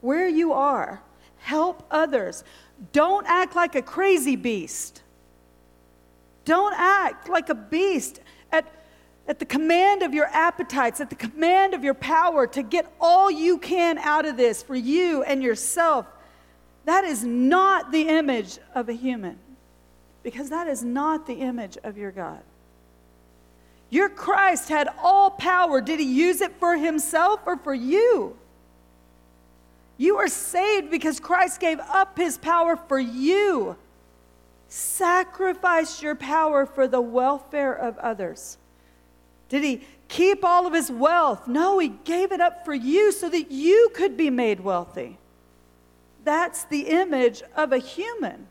Where 0.00 0.28
you 0.28 0.52
are, 0.52 1.02
help 1.38 1.86
others. 1.90 2.44
Don't 2.92 3.26
act 3.26 3.54
like 3.54 3.74
a 3.74 3.82
crazy 3.82 4.36
beast. 4.36 5.02
Don't 6.44 6.74
act 6.76 7.28
like 7.28 7.48
a 7.50 7.54
beast 7.54 8.20
at, 8.50 8.64
at 9.26 9.38
the 9.38 9.44
command 9.44 10.02
of 10.02 10.14
your 10.14 10.26
appetites, 10.26 11.00
at 11.00 11.10
the 11.10 11.16
command 11.16 11.74
of 11.74 11.84
your 11.84 11.94
power 11.94 12.46
to 12.46 12.62
get 12.62 12.90
all 13.00 13.30
you 13.30 13.58
can 13.58 13.98
out 13.98 14.24
of 14.24 14.36
this 14.36 14.62
for 14.62 14.74
you 14.74 15.22
and 15.22 15.42
yourself. 15.42 16.06
That 16.84 17.04
is 17.04 17.22
not 17.22 17.92
the 17.92 18.08
image 18.08 18.58
of 18.74 18.88
a 18.88 18.94
human, 18.94 19.38
because 20.22 20.48
that 20.50 20.68
is 20.68 20.82
not 20.82 21.26
the 21.26 21.34
image 21.34 21.76
of 21.84 21.98
your 21.98 22.10
God. 22.10 22.40
Your 23.90 24.08
Christ 24.08 24.68
had 24.68 24.88
all 25.02 25.30
power. 25.30 25.80
Did 25.80 26.00
he 26.00 26.06
use 26.06 26.40
it 26.40 26.52
for 26.58 26.76
himself 26.76 27.40
or 27.46 27.56
for 27.56 27.74
you? 27.74 28.36
You 29.96 30.18
are 30.18 30.28
saved 30.28 30.90
because 30.90 31.18
Christ 31.18 31.60
gave 31.60 31.80
up 31.80 32.16
his 32.16 32.38
power 32.38 32.76
for 32.76 33.00
you. 33.00 33.76
Sacrifice 34.68 36.02
your 36.02 36.14
power 36.14 36.66
for 36.66 36.86
the 36.86 37.00
welfare 37.00 37.72
of 37.72 37.96
others. 37.98 38.58
Did 39.48 39.64
he 39.64 39.82
keep 40.08 40.44
all 40.44 40.66
of 40.66 40.74
his 40.74 40.90
wealth? 40.90 41.48
No, 41.48 41.78
he 41.78 41.88
gave 41.88 42.32
it 42.32 42.40
up 42.40 42.64
for 42.64 42.74
you 42.74 43.10
so 43.12 43.28
that 43.30 43.50
you 43.50 43.90
could 43.94 44.16
be 44.16 44.28
made 44.28 44.60
wealthy. 44.60 45.18
That's 46.22 46.64
the 46.64 46.82
image 46.82 47.42
of 47.56 47.72
a 47.72 47.78
human. 47.78 48.46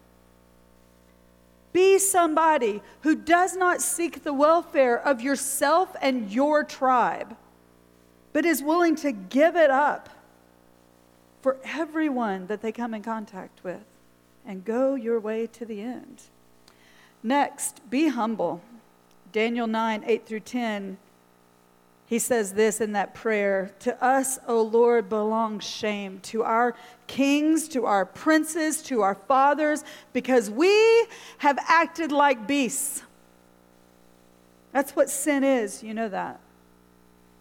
Be 1.78 2.00
somebody 2.00 2.82
who 3.02 3.16
does 3.16 3.56
not 3.56 3.84
seek 3.84 4.24
the 4.24 4.34
welfare 4.34 5.00
of 5.00 5.22
yourself 5.22 5.96
and 6.02 6.32
your 6.32 6.63
tribe, 6.63 7.38
but 8.34 8.48
is 8.48 8.63
willing 8.63 8.96
to 8.96 9.12
give 9.12 9.56
it 9.56 9.70
up 9.70 10.10
for 11.40 11.58
everyone 11.63 12.48
that 12.48 12.63
they 12.63 12.72
come 12.72 12.96
in 12.96 13.04
contact 13.04 13.63
with 13.63 13.86
and 14.44 14.66
go 14.66 14.96
your 14.96 15.20
way 15.20 15.46
to 15.46 15.66
the 15.66 15.82
end. 15.82 16.24
Next, 17.22 17.88
be 17.92 18.08
humble. 18.08 18.63
Daniel 19.32 19.68
9, 19.68 20.04
8 20.04 20.26
through 20.26 20.40
10, 20.40 20.98
he 22.08 22.20
says 22.20 22.54
this 22.54 22.80
in 22.80 22.93
that 22.93 23.13
prayer 23.13 23.72
To 23.80 24.04
us, 24.04 24.39
O 24.48 24.62
Lord, 24.62 25.10
belongs 25.10 25.65
shame, 25.65 26.20
to 26.24 26.41
our 26.41 26.74
kings, 27.06 27.67
to 27.70 27.86
our 27.86 28.06
princes, 28.06 28.82
to 28.84 29.02
our 29.02 29.15
fathers, 29.15 29.84
because 30.13 30.50
we 30.50 31.06
have 31.39 31.60
acted 31.67 32.13
like 32.13 32.48
beasts. 32.48 33.04
That's 34.72 34.96
what 34.96 35.10
sin 35.10 35.43
is, 35.43 35.84
you 35.84 35.93
know 35.93 36.08
that. 36.08 36.39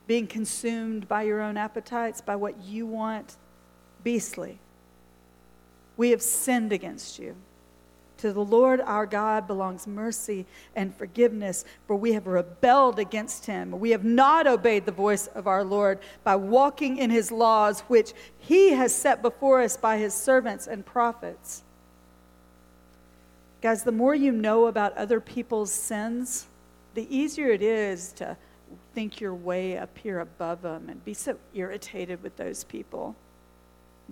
Being 0.08 0.26
consumed 0.26 1.08
by 1.08 1.22
your 1.22 1.40
own 1.40 1.56
appetites, 1.56 2.20
by 2.20 2.34
what 2.34 2.64
you 2.64 2.86
want, 2.86 3.36
beastly. 4.02 4.58
We 5.96 6.10
have 6.10 6.22
sinned 6.22 6.72
against 6.72 7.20
you. 7.20 7.36
To 8.18 8.32
the 8.32 8.44
Lord 8.44 8.80
our 8.80 9.04
God 9.04 9.46
belongs 9.46 9.86
mercy 9.86 10.46
and 10.74 10.94
forgiveness, 10.94 11.64
for 11.86 11.96
we 11.96 12.12
have 12.14 12.26
rebelled 12.26 12.98
against 12.98 13.46
him. 13.46 13.78
We 13.78 13.90
have 13.90 14.04
not 14.04 14.46
obeyed 14.46 14.86
the 14.86 14.92
voice 14.92 15.26
of 15.28 15.46
our 15.46 15.62
Lord 15.62 15.98
by 16.24 16.36
walking 16.36 16.96
in 16.96 17.10
his 17.10 17.30
laws, 17.30 17.80
which 17.82 18.14
he 18.38 18.70
has 18.70 18.94
set 18.94 19.20
before 19.20 19.60
us 19.60 19.76
by 19.76 19.98
his 19.98 20.14
servants 20.14 20.66
and 20.66 20.84
prophets. 20.84 21.62
Guys, 23.60 23.82
the 23.82 23.92
more 23.92 24.14
you 24.14 24.32
know 24.32 24.66
about 24.66 24.96
other 24.96 25.20
people's 25.20 25.72
sins, 25.72 26.46
the 26.94 27.06
easier 27.14 27.50
it 27.50 27.62
is 27.62 28.12
to 28.12 28.36
think 28.94 29.20
you're 29.20 29.34
way 29.34 29.76
up 29.76 29.96
here 29.98 30.20
above 30.20 30.62
them 30.62 30.88
and 30.88 31.04
be 31.04 31.12
so 31.12 31.36
irritated 31.52 32.22
with 32.22 32.36
those 32.36 32.64
people. 32.64 33.14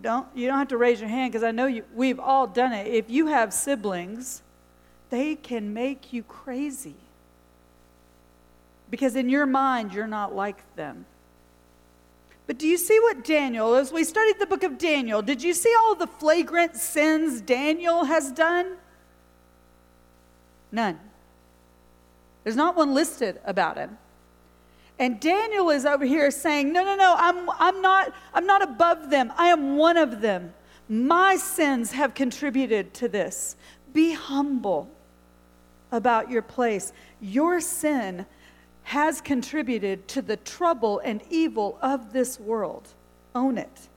Don't, 0.00 0.26
you 0.34 0.48
don't 0.48 0.58
have 0.58 0.68
to 0.68 0.76
raise 0.76 1.00
your 1.00 1.08
hand 1.08 1.32
because 1.32 1.44
I 1.44 1.50
know 1.50 1.66
you, 1.66 1.84
we've 1.94 2.18
all 2.18 2.46
done 2.46 2.72
it. 2.72 2.86
If 2.88 3.10
you 3.10 3.28
have 3.28 3.52
siblings, 3.52 4.42
they 5.10 5.36
can 5.36 5.72
make 5.72 6.12
you 6.12 6.22
crazy. 6.22 6.96
Because 8.90 9.16
in 9.16 9.28
your 9.28 9.46
mind, 9.46 9.94
you're 9.94 10.06
not 10.06 10.34
like 10.34 10.74
them. 10.76 11.06
But 12.46 12.58
do 12.58 12.66
you 12.66 12.76
see 12.76 12.98
what 13.00 13.24
Daniel, 13.24 13.74
as 13.74 13.92
we 13.92 14.04
studied 14.04 14.38
the 14.38 14.46
book 14.46 14.62
of 14.62 14.76
Daniel, 14.76 15.22
did 15.22 15.42
you 15.42 15.54
see 15.54 15.74
all 15.80 15.94
the 15.94 16.06
flagrant 16.06 16.76
sins 16.76 17.40
Daniel 17.40 18.04
has 18.04 18.30
done? 18.30 18.76
None. 20.70 20.98
There's 22.42 22.56
not 22.56 22.76
one 22.76 22.92
listed 22.92 23.40
about 23.46 23.78
him. 23.78 23.96
And 24.98 25.18
Daniel 25.18 25.70
is 25.70 25.84
over 25.84 26.04
here 26.04 26.30
saying, 26.30 26.72
No, 26.72 26.84
no, 26.84 26.94
no, 26.94 27.14
I'm, 27.18 27.50
I'm, 27.58 27.82
not, 27.82 28.12
I'm 28.32 28.46
not 28.46 28.62
above 28.62 29.10
them. 29.10 29.32
I 29.36 29.48
am 29.48 29.76
one 29.76 29.96
of 29.96 30.20
them. 30.20 30.54
My 30.88 31.36
sins 31.36 31.92
have 31.92 32.14
contributed 32.14 32.94
to 32.94 33.08
this. 33.08 33.56
Be 33.92 34.12
humble 34.12 34.88
about 35.90 36.30
your 36.30 36.42
place. 36.42 36.92
Your 37.20 37.60
sin 37.60 38.26
has 38.84 39.20
contributed 39.20 40.06
to 40.08 40.22
the 40.22 40.36
trouble 40.36 41.00
and 41.00 41.22
evil 41.30 41.78
of 41.80 42.12
this 42.12 42.38
world. 42.38 42.88
Own 43.34 43.58
it. 43.58 43.88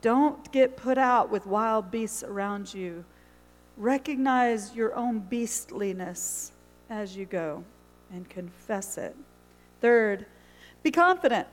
Don't 0.00 0.50
get 0.52 0.76
put 0.76 0.98
out 0.98 1.30
with 1.30 1.46
wild 1.46 1.90
beasts 1.90 2.22
around 2.22 2.72
you. 2.72 3.04
Recognize 3.76 4.74
your 4.74 4.94
own 4.94 5.18
beastliness 5.18 6.52
as 6.88 7.16
you 7.16 7.26
go 7.26 7.62
and 8.12 8.28
confess 8.28 8.96
it. 8.96 9.14
Third, 9.80 10.26
be 10.82 10.90
confident. 10.90 11.46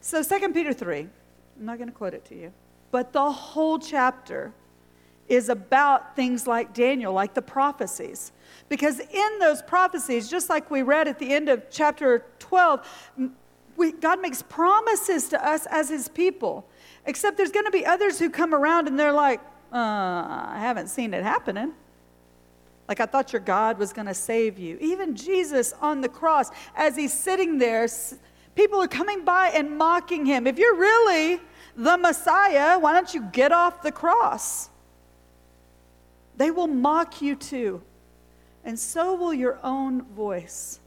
So 0.00 0.22
2 0.22 0.52
Peter 0.52 0.72
3, 0.72 1.00
I'm 1.00 1.08
not 1.58 1.78
going 1.78 1.88
to 1.88 1.94
quote 1.94 2.14
it 2.14 2.24
to 2.26 2.34
you, 2.34 2.52
but 2.90 3.12
the 3.12 3.30
whole 3.30 3.78
chapter 3.78 4.52
is 5.28 5.48
about 5.48 6.16
things 6.16 6.46
like 6.46 6.74
Daniel, 6.74 7.12
like 7.12 7.34
the 7.34 7.42
prophecies. 7.42 8.32
Because 8.68 8.98
in 8.98 9.38
those 9.38 9.62
prophecies, 9.62 10.28
just 10.28 10.50
like 10.50 10.70
we 10.70 10.82
read 10.82 11.06
at 11.06 11.18
the 11.18 11.32
end 11.32 11.48
of 11.48 11.70
chapter 11.70 12.26
12, 12.40 12.86
we, 13.76 13.92
God 13.92 14.20
makes 14.20 14.42
promises 14.42 15.28
to 15.28 15.46
us 15.46 15.66
as 15.66 15.88
his 15.88 16.08
people. 16.08 16.66
Except 17.06 17.36
there's 17.36 17.52
going 17.52 17.64
to 17.64 17.70
be 17.70 17.86
others 17.86 18.18
who 18.18 18.28
come 18.28 18.54
around 18.54 18.88
and 18.88 18.98
they're 18.98 19.12
like, 19.12 19.40
uh, 19.72 19.76
I 19.76 20.56
haven't 20.58 20.88
seen 20.88 21.14
it 21.14 21.22
happening. 21.22 21.74
Like 22.90 23.00
I 23.00 23.06
thought 23.06 23.32
your 23.32 23.40
God 23.40 23.78
was 23.78 23.94
going 23.94 24.08
to 24.08 24.14
save 24.14 24.58
you. 24.58 24.76
Even 24.80 25.16
Jesus 25.16 25.72
on 25.80 26.02
the 26.02 26.08
cross, 26.10 26.50
as 26.76 26.94
he's 26.94 27.14
sitting 27.14 27.56
there, 27.56 27.88
people 28.54 28.82
are 28.82 28.88
coming 28.88 29.24
by 29.24 29.48
and 29.54 29.78
mocking 29.78 30.26
him. 30.26 30.46
If 30.46 30.58
you're 30.58 30.76
really 30.76 31.40
the 31.74 31.96
Messiah, 31.96 32.78
why 32.78 32.92
don't 32.92 33.14
you 33.14 33.22
get 33.32 33.52
off 33.52 33.80
the 33.80 33.92
cross? 33.92 34.68
They 36.36 36.50
will 36.50 36.66
mock 36.66 37.22
you 37.22 37.34
too. 37.34 37.80
And 38.62 38.78
so 38.78 39.14
will 39.14 39.32
your 39.32 39.58
own 39.62 40.02
voice 40.02 40.80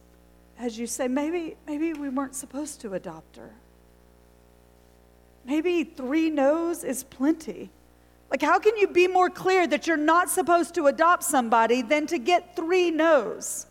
as 0.63 0.77
you 0.77 0.87
say, 0.87 1.07
maybe, 1.07 1.55
maybe 1.67 1.93
we 1.93 2.09
weren't 2.09 2.35
supposed 2.35 2.81
to 2.81 2.93
adopt 2.93 3.37
her. 3.37 3.51
Maybe 5.45 5.83
three 5.83 6.29
no's 6.29 6.83
is 6.83 7.03
plenty. 7.03 7.69
Like, 8.33 8.41
how 8.41 8.57
can 8.57 8.75
you 8.77 8.87
be 8.87 9.07
more 9.07 9.29
clear 9.29 9.67
that 9.67 9.85
you're 9.85 9.95
not 9.95 10.27
supposed 10.27 10.73
to 10.73 10.87
adopt 10.87 11.23
somebody 11.23 11.83
than 11.83 12.07
to 12.07 12.17
get 12.17 12.55
three 12.55 12.89
no's? 12.89 13.67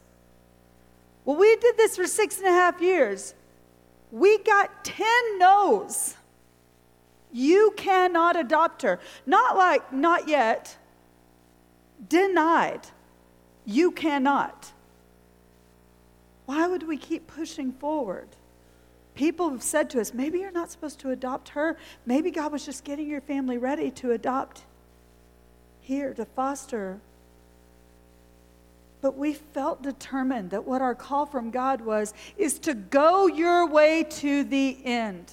Well, 1.25 1.37
we 1.37 1.57
did 1.57 1.77
this 1.77 1.96
for 1.96 2.07
six 2.07 2.38
and 2.38 2.46
a 2.46 2.53
half 2.53 2.81
years. 2.81 3.35
We 4.12 4.38
got 4.38 4.85
10 4.85 5.07
no's. 5.38 6.14
You 7.33 7.72
cannot 7.77 8.37
adopt 8.37 8.83
her. 8.83 9.01
Not 9.27 9.57
like, 9.57 9.92
not 9.92 10.29
yet. 10.29 10.77
Denied. 12.09 12.87
You 13.66 13.90
cannot. 13.90 14.70
Why 16.46 16.68
would 16.68 16.87
we 16.87 16.98
keep 16.98 17.27
pushing 17.27 17.72
forward? 17.72 18.29
People 19.14 19.51
have 19.51 19.62
said 19.62 19.90
to 19.90 20.01
us, 20.01 20.14
maybe 20.14 20.38
you're 20.38 20.51
not 20.51 20.70
supposed 20.70 20.98
to 21.01 21.11
adopt 21.11 21.51
her. 21.51 21.77
Maybe 22.07 22.31
God 22.31 22.53
was 22.53 22.64
just 22.64 22.85
getting 22.85 23.09
your 23.09 23.20
family 23.20 23.59
ready 23.59 23.90
to 23.92 24.12
adopt 24.12 24.62
here, 25.81 26.14
to 26.14 26.25
foster. 26.25 27.01
But 29.03 29.16
we 29.18 29.35
felt 29.35 29.83
determined 29.83 30.51
that 30.51 30.64
what 30.64 30.81
our 30.81 30.94
call 30.94 31.27
from 31.27 31.51
God 31.51 31.81
was 31.81 32.14
is 32.38 32.59
to 32.61 32.72
go 32.72 33.27
your 33.27 33.66
way 33.66 34.05
to 34.05 34.44
the 34.44 34.79
end. 34.85 35.31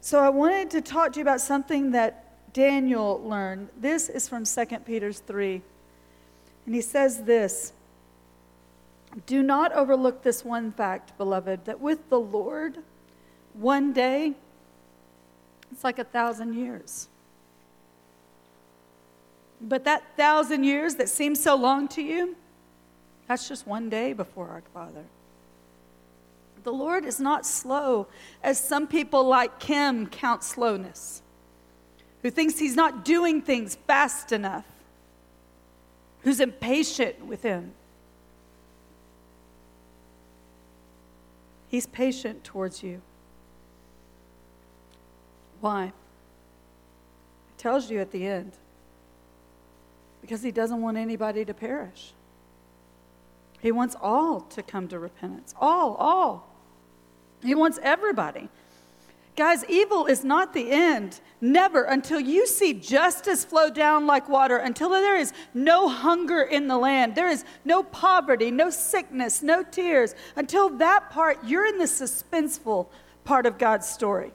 So 0.00 0.20
I 0.20 0.28
wanted 0.28 0.70
to 0.70 0.80
talk 0.80 1.12
to 1.14 1.18
you 1.18 1.22
about 1.22 1.40
something 1.40 1.90
that 1.92 2.52
Daniel 2.52 3.20
learned. 3.24 3.68
This 3.78 4.08
is 4.08 4.28
from 4.28 4.44
2 4.44 4.66
Peter 4.84 5.12
3. 5.12 5.62
And 6.66 6.74
he 6.74 6.80
says 6.80 7.24
this 7.24 7.72
Do 9.26 9.42
not 9.42 9.72
overlook 9.72 10.22
this 10.22 10.44
one 10.44 10.70
fact, 10.70 11.16
beloved, 11.16 11.64
that 11.64 11.80
with 11.80 12.08
the 12.10 12.20
Lord, 12.20 12.78
one 13.54 13.92
day, 13.92 14.34
it's 15.72 15.84
like 15.84 15.98
a 15.98 16.04
thousand 16.04 16.54
years. 16.54 17.08
But 19.60 19.84
that 19.84 20.02
thousand 20.16 20.64
years 20.64 20.94
that 20.96 21.08
seems 21.08 21.42
so 21.42 21.54
long 21.54 21.88
to 21.88 22.02
you, 22.02 22.36
that's 23.28 23.48
just 23.48 23.66
one 23.66 23.90
day 23.90 24.12
before 24.12 24.48
our 24.48 24.62
Father. 24.72 25.04
The 26.64 26.72
Lord 26.72 27.04
is 27.04 27.20
not 27.20 27.46
slow, 27.46 28.06
as 28.42 28.58
some 28.58 28.86
people 28.86 29.24
like 29.24 29.60
Kim 29.60 30.06
count 30.06 30.42
slowness, 30.42 31.22
who 32.22 32.30
thinks 32.30 32.58
he's 32.58 32.74
not 32.74 33.04
doing 33.04 33.40
things 33.40 33.76
fast 33.86 34.32
enough, 34.32 34.66
who's 36.22 36.40
impatient 36.40 37.24
with 37.26 37.42
him. 37.42 37.72
He's 41.68 41.86
patient 41.86 42.44
towards 42.44 42.82
you. 42.82 43.00
Why? 45.60 45.86
It 45.86 47.58
tells 47.58 47.90
you 47.90 48.00
at 48.00 48.10
the 48.10 48.26
end. 48.26 48.52
Because 50.20 50.42
he 50.42 50.50
doesn't 50.50 50.80
want 50.80 50.96
anybody 50.96 51.44
to 51.44 51.54
perish. 51.54 52.12
He 53.60 53.72
wants 53.72 53.96
all 54.00 54.40
to 54.42 54.62
come 54.62 54.88
to 54.88 54.98
repentance. 54.98 55.54
All, 55.60 55.94
all. 55.94 56.54
He 57.42 57.54
wants 57.54 57.78
everybody. 57.82 58.48
Guys, 59.36 59.64
evil 59.68 60.06
is 60.06 60.24
not 60.24 60.52
the 60.52 60.70
end. 60.70 61.20
Never 61.40 61.84
until 61.84 62.20
you 62.20 62.46
see 62.46 62.74
justice 62.74 63.44
flow 63.44 63.70
down 63.70 64.06
like 64.06 64.28
water, 64.28 64.58
until 64.58 64.90
there 64.90 65.16
is 65.16 65.32
no 65.54 65.88
hunger 65.88 66.42
in 66.42 66.68
the 66.68 66.76
land, 66.76 67.14
there 67.14 67.28
is 67.28 67.44
no 67.64 67.82
poverty, 67.82 68.50
no 68.50 68.68
sickness, 68.68 69.42
no 69.42 69.62
tears. 69.62 70.14
Until 70.36 70.68
that 70.76 71.10
part, 71.10 71.38
you're 71.44 71.66
in 71.66 71.78
the 71.78 71.86
suspenseful 71.86 72.88
part 73.24 73.46
of 73.46 73.56
God's 73.56 73.88
story. 73.88 74.32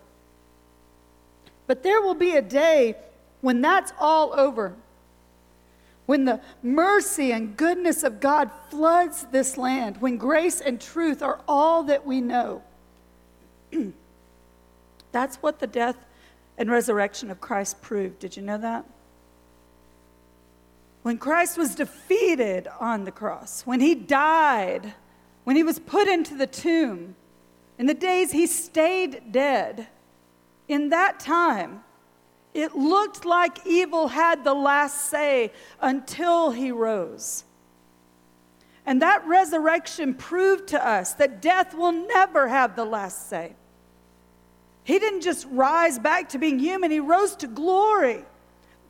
But 1.68 1.84
there 1.84 2.02
will 2.02 2.16
be 2.16 2.36
a 2.36 2.42
day 2.42 2.96
when 3.42 3.62
that's 3.62 3.94
all 4.00 4.34
over. 4.34 4.76
When 6.06 6.26
the 6.26 6.42
mercy 6.62 7.32
and 7.32 7.58
goodness 7.58 8.04
of 8.04 8.20
God 8.20 8.52
floods 8.70 9.24
this 9.32 9.58
land, 9.58 9.98
when 9.98 10.18
grace 10.18 10.62
and 10.62 10.80
truth 10.80 11.24
are 11.24 11.40
all 11.48 11.84
that 11.84 12.06
we 12.06 12.22
know. 12.22 12.62
That's 15.12 15.38
what 15.38 15.60
the 15.60 15.68
death 15.68 15.96
and 16.58 16.70
resurrection 16.70 17.32
of 17.32 17.42
Christ 17.42 17.82
proved. 17.82 18.20
Did 18.20 18.38
you 18.38 18.44
know 18.44 18.58
that? 18.58 18.86
when 21.06 21.20
Christ 21.20 21.56
was 21.56 21.76
defeated 21.76 22.68
on 22.80 23.04
the 23.04 23.12
cross, 23.12 23.62
when 23.62 23.80
he 23.80 23.94
died, 23.94 24.96
when 25.44 25.56
he 25.56 25.62
was 25.62 25.78
put 25.78 26.08
into 26.08 26.34
the 26.34 26.48
tomb, 26.48 27.16
in 27.78 27.86
the 27.86 27.94
days 27.94 28.32
he 28.32 28.48
stayed 28.48 29.32
dead, 29.32 29.86
in 30.68 30.90
that 30.90 31.20
time, 31.20 31.84
it 32.54 32.76
looked 32.76 33.26
like 33.26 33.66
evil 33.66 34.08
had 34.08 34.44
the 34.44 34.54
last 34.54 35.10
say 35.10 35.52
until 35.82 36.52
he 36.52 36.72
rose. 36.72 37.44
And 38.86 39.02
that 39.02 39.26
resurrection 39.28 40.14
proved 40.14 40.68
to 40.70 40.88
us 40.88 41.14
that 41.14 41.42
death 41.42 41.74
will 41.74 41.92
never 41.92 42.48
have 42.48 42.76
the 42.76 42.86
last 42.86 43.30
say. 43.30 43.56
He 44.84 45.00
didn't 45.00 45.22
just 45.22 45.48
rise 45.50 45.98
back 45.98 46.30
to 46.30 46.38
being 46.38 46.60
human, 46.60 46.92
he 46.92 47.00
rose 47.00 47.36
to 47.38 47.48
glory. 47.48 48.24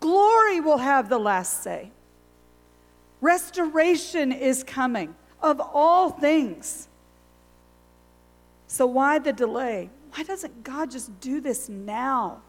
Glory 0.02 0.60
will 0.60 0.78
have 0.78 1.10
the 1.10 1.18
last 1.18 1.64
say. 1.64 1.92
Restoration 3.22 4.32
is 4.32 4.64
coming 4.64 5.16
of 5.42 5.60
all 5.60 6.10
things. 6.10 6.90
So, 8.68 8.86
why 8.86 9.20
the 9.20 9.32
delay? 9.32 9.90
Why 10.16 10.24
doesn't 10.24 10.64
God 10.64 10.92
just 10.92 11.20
do 11.20 11.42
this 11.42 11.68
now? 11.68 12.42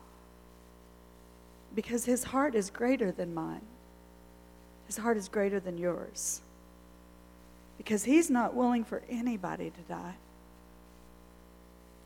Because 1.74 2.04
his 2.04 2.22
heart 2.22 2.54
is 2.54 2.70
greater 2.70 3.10
than 3.10 3.34
mine, 3.34 3.62
his 4.86 4.96
heart 4.96 5.16
is 5.16 5.28
greater 5.28 5.58
than 5.58 5.76
yours. 5.76 6.42
Because 7.76 8.04
he's 8.04 8.30
not 8.30 8.54
willing 8.54 8.84
for 8.84 9.02
anybody 9.10 9.70
to 9.70 9.80
die 9.82 10.14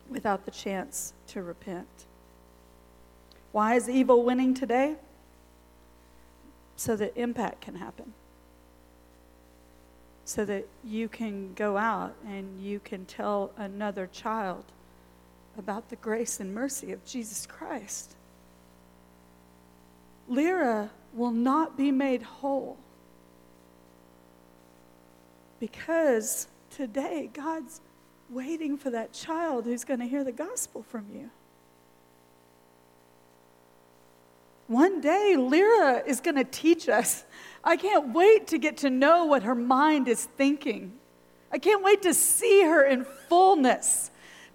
without 0.09 0.45
the 0.45 0.51
chance 0.51 1.13
to 1.27 1.41
repent. 1.43 2.05
Why 3.51 3.75
is 3.75 3.87
evil 3.87 4.23
winning 4.23 4.53
today? 4.53 4.95
So 6.75 6.95
that 6.95 7.15
impact 7.15 7.61
can 7.61 7.75
happen 7.75 8.13
so 10.25 10.43
that 10.45 10.67
you 10.83 11.07
can 11.07 11.53
go 11.53 11.77
out 11.77 12.15
and 12.25 12.59
you 12.61 12.79
can 12.79 13.05
tell 13.05 13.51
another 13.57 14.07
child 14.07 14.65
about 15.57 15.89
the 15.89 15.95
grace 15.97 16.39
and 16.39 16.53
mercy 16.53 16.91
of 16.91 17.03
Jesus 17.05 17.45
Christ. 17.45 18.15
Lyra 20.27 20.89
will 21.13 21.31
not 21.31 21.77
be 21.77 21.91
made 21.91 22.21
whole 22.21 22.77
because 25.59 26.47
today 26.69 27.29
God's 27.33 27.81
waiting 28.29 28.77
for 28.77 28.89
that 28.89 29.13
child 29.13 29.65
who's 29.65 29.83
going 29.83 29.99
to 29.99 30.05
hear 30.05 30.23
the 30.23 30.31
gospel 30.31 30.83
from 30.83 31.05
you. 31.13 31.29
One 34.67 35.01
day, 35.01 35.35
Lyra 35.37 36.01
is 36.07 36.21
going 36.21 36.37
to 36.37 36.45
teach 36.45 36.87
us 36.87 37.25
I 37.63 37.75
can't 37.77 38.13
wait 38.13 38.47
to 38.47 38.57
get 38.57 38.77
to 38.77 38.89
know 38.89 39.25
what 39.25 39.43
her 39.43 39.55
mind 39.55 40.07
is 40.07 40.25
thinking. 40.25 40.93
I 41.51 41.57
can't 41.57 41.83
wait 41.83 42.01
to 42.03 42.13
see 42.13 42.63
her 42.63 42.83
in 42.83 43.05
fullness, 43.27 44.10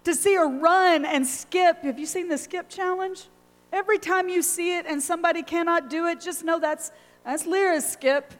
to 0.07 0.15
see 0.15 0.35
her 0.35 0.47
run 0.47 1.03
and 1.03 1.27
skip. 1.27 1.83
Have 1.83 1.99
you 1.99 2.05
seen 2.05 2.29
the 2.29 2.37
skip 2.37 2.69
challenge? 2.69 3.25
Every 3.73 3.99
time 3.99 4.29
you 4.29 4.41
see 4.41 4.77
it 4.77 4.85
and 4.85 5.03
somebody 5.03 5.43
cannot 5.43 5.89
do 5.89 6.07
it, 6.07 6.21
just 6.21 6.45
know 6.45 6.59
that's, 6.59 6.93
that's 7.25 7.45
Lyra's 7.45 7.85
skip. 7.85 8.33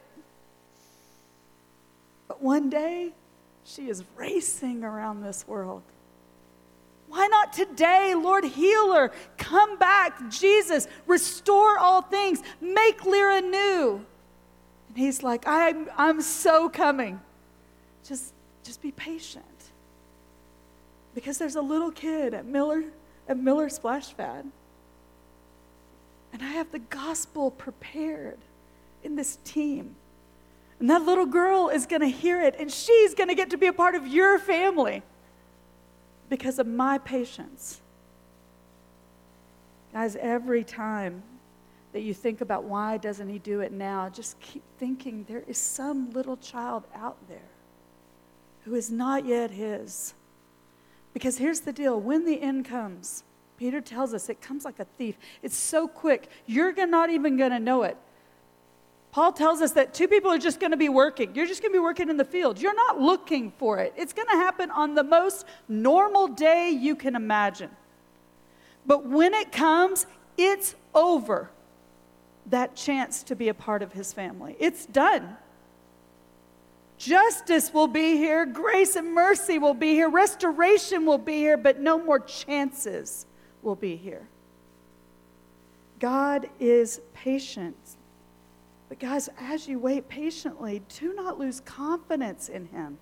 But 2.26 2.42
one 2.42 2.70
day, 2.70 3.12
she 3.64 3.90
is 3.90 4.02
racing 4.16 4.82
around 4.82 5.20
this 5.20 5.46
world. 5.46 5.82
Why 7.08 7.26
not 7.26 7.52
today, 7.52 8.14
Lord, 8.14 8.44
heal 8.44 8.94
her? 8.94 9.12
Come 9.36 9.76
back, 9.76 10.30
Jesus, 10.30 10.88
restore 11.06 11.78
all 11.78 12.00
things, 12.00 12.40
make 12.62 13.04
Lyra 13.04 13.42
new. 13.42 14.06
And 14.88 14.96
he's 14.96 15.22
like, 15.22 15.46
I'm, 15.46 15.90
I'm 15.98 16.22
so 16.22 16.70
coming. 16.70 17.20
Just, 18.04 18.32
just 18.62 18.80
be 18.80 18.90
patient. 18.90 19.44
Because 21.18 21.36
there's 21.36 21.56
a 21.56 21.60
little 21.60 21.90
kid 21.90 22.32
at 22.32 22.46
Miller, 22.46 22.84
at 23.28 23.36
Miller 23.36 23.68
Splash 23.68 24.16
Pad. 24.16 24.48
And 26.32 26.40
I 26.40 26.46
have 26.46 26.70
the 26.70 26.78
gospel 26.78 27.50
prepared 27.50 28.38
in 29.02 29.16
this 29.16 29.36
team. 29.42 29.96
And 30.78 30.88
that 30.88 31.02
little 31.02 31.26
girl 31.26 31.70
is 31.70 31.86
going 31.86 32.02
to 32.02 32.08
hear 32.08 32.40
it, 32.40 32.54
and 32.60 32.70
she's 32.70 33.16
going 33.16 33.28
to 33.28 33.34
get 33.34 33.50
to 33.50 33.58
be 33.58 33.66
a 33.66 33.72
part 33.72 33.96
of 33.96 34.06
your 34.06 34.38
family 34.38 35.02
because 36.28 36.60
of 36.60 36.68
my 36.68 36.98
patience. 36.98 37.80
Guys, 39.92 40.14
every 40.20 40.62
time 40.62 41.20
that 41.94 42.02
you 42.02 42.14
think 42.14 42.42
about 42.42 42.62
why 42.62 42.96
doesn't 42.96 43.28
he 43.28 43.40
do 43.40 43.58
it 43.58 43.72
now, 43.72 44.08
just 44.08 44.38
keep 44.38 44.62
thinking 44.78 45.24
there 45.28 45.42
is 45.48 45.58
some 45.58 46.12
little 46.12 46.36
child 46.36 46.84
out 46.94 47.16
there 47.28 47.50
who 48.64 48.76
is 48.76 48.88
not 48.88 49.26
yet 49.26 49.50
his. 49.50 50.14
Because 51.18 51.36
here's 51.36 51.62
the 51.62 51.72
deal 51.72 52.00
when 52.00 52.24
the 52.24 52.40
end 52.40 52.64
comes, 52.64 53.24
Peter 53.56 53.80
tells 53.80 54.14
us 54.14 54.28
it 54.28 54.40
comes 54.40 54.64
like 54.64 54.78
a 54.78 54.84
thief. 54.84 55.16
It's 55.42 55.56
so 55.56 55.88
quick, 55.88 56.30
you're 56.46 56.86
not 56.86 57.10
even 57.10 57.36
going 57.36 57.50
to 57.50 57.58
know 57.58 57.82
it. 57.82 57.96
Paul 59.10 59.32
tells 59.32 59.60
us 59.60 59.72
that 59.72 59.92
two 59.92 60.06
people 60.06 60.30
are 60.30 60.38
just 60.38 60.60
going 60.60 60.70
to 60.70 60.76
be 60.76 60.88
working. 60.88 61.34
You're 61.34 61.48
just 61.48 61.60
going 61.60 61.72
to 61.72 61.76
be 61.76 61.82
working 61.82 62.08
in 62.08 62.18
the 62.18 62.24
field. 62.24 62.60
You're 62.60 62.72
not 62.72 63.00
looking 63.00 63.50
for 63.58 63.80
it. 63.80 63.94
It's 63.96 64.12
going 64.12 64.28
to 64.28 64.36
happen 64.36 64.70
on 64.70 64.94
the 64.94 65.02
most 65.02 65.44
normal 65.66 66.28
day 66.28 66.70
you 66.70 66.94
can 66.94 67.16
imagine. 67.16 67.70
But 68.86 69.04
when 69.04 69.34
it 69.34 69.50
comes, 69.50 70.06
it's 70.36 70.76
over 70.94 71.50
that 72.46 72.76
chance 72.76 73.24
to 73.24 73.34
be 73.34 73.48
a 73.48 73.54
part 73.54 73.82
of 73.82 73.92
his 73.92 74.12
family. 74.12 74.54
It's 74.60 74.86
done. 74.86 75.36
Justice 76.98 77.72
will 77.72 77.86
be 77.86 78.16
here, 78.16 78.44
grace 78.44 78.96
and 78.96 79.14
mercy 79.14 79.58
will 79.58 79.74
be 79.74 79.92
here, 79.92 80.10
restoration 80.10 81.06
will 81.06 81.18
be 81.18 81.36
here, 81.36 81.56
but 81.56 81.80
no 81.80 81.96
more 81.98 82.18
chances 82.18 83.24
will 83.62 83.76
be 83.76 83.94
here. 83.94 84.26
God 86.00 86.48
is 86.58 87.00
patient. 87.14 87.76
But, 88.88 88.98
guys, 88.98 89.28
as 89.38 89.68
you 89.68 89.78
wait 89.78 90.08
patiently, 90.08 90.82
do 90.98 91.14
not 91.14 91.38
lose 91.38 91.60
confidence 91.60 92.48
in 92.48 92.66
Him. 92.66 92.98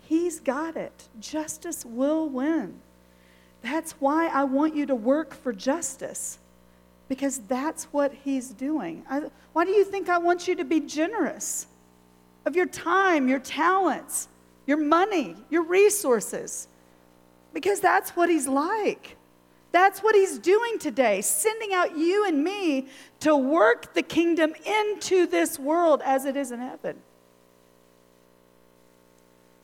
He's 0.00 0.40
got 0.40 0.76
it. 0.76 1.08
Justice 1.20 1.84
will 1.84 2.28
win. 2.28 2.80
That's 3.62 3.92
why 3.92 4.26
I 4.28 4.44
want 4.44 4.74
you 4.74 4.86
to 4.86 4.94
work 4.94 5.34
for 5.34 5.52
justice 5.52 6.38
because 7.08 7.38
that's 7.40 7.84
what 7.84 8.12
He's 8.24 8.50
doing. 8.50 9.04
I, 9.08 9.30
why 9.52 9.64
do 9.64 9.70
you 9.70 9.84
think 9.84 10.08
I 10.08 10.18
want 10.18 10.48
you 10.48 10.56
to 10.56 10.64
be 10.64 10.80
generous 10.80 11.66
of 12.44 12.56
your 12.56 12.66
time, 12.66 13.28
your 13.28 13.38
talents, 13.38 14.28
your 14.66 14.78
money, 14.78 15.36
your 15.50 15.62
resources? 15.62 16.68
Because 17.52 17.80
that's 17.80 18.10
what 18.10 18.28
He's 18.28 18.48
like. 18.48 19.16
That's 19.70 20.00
what 20.00 20.14
He's 20.14 20.38
doing 20.38 20.78
today, 20.78 21.20
sending 21.20 21.72
out 21.72 21.96
you 21.96 22.26
and 22.26 22.42
me 22.42 22.88
to 23.20 23.36
work 23.36 23.94
the 23.94 24.02
kingdom 24.02 24.54
into 24.64 25.26
this 25.26 25.58
world 25.58 26.02
as 26.04 26.24
it 26.24 26.36
is 26.36 26.50
in 26.50 26.60
heaven. 26.60 26.96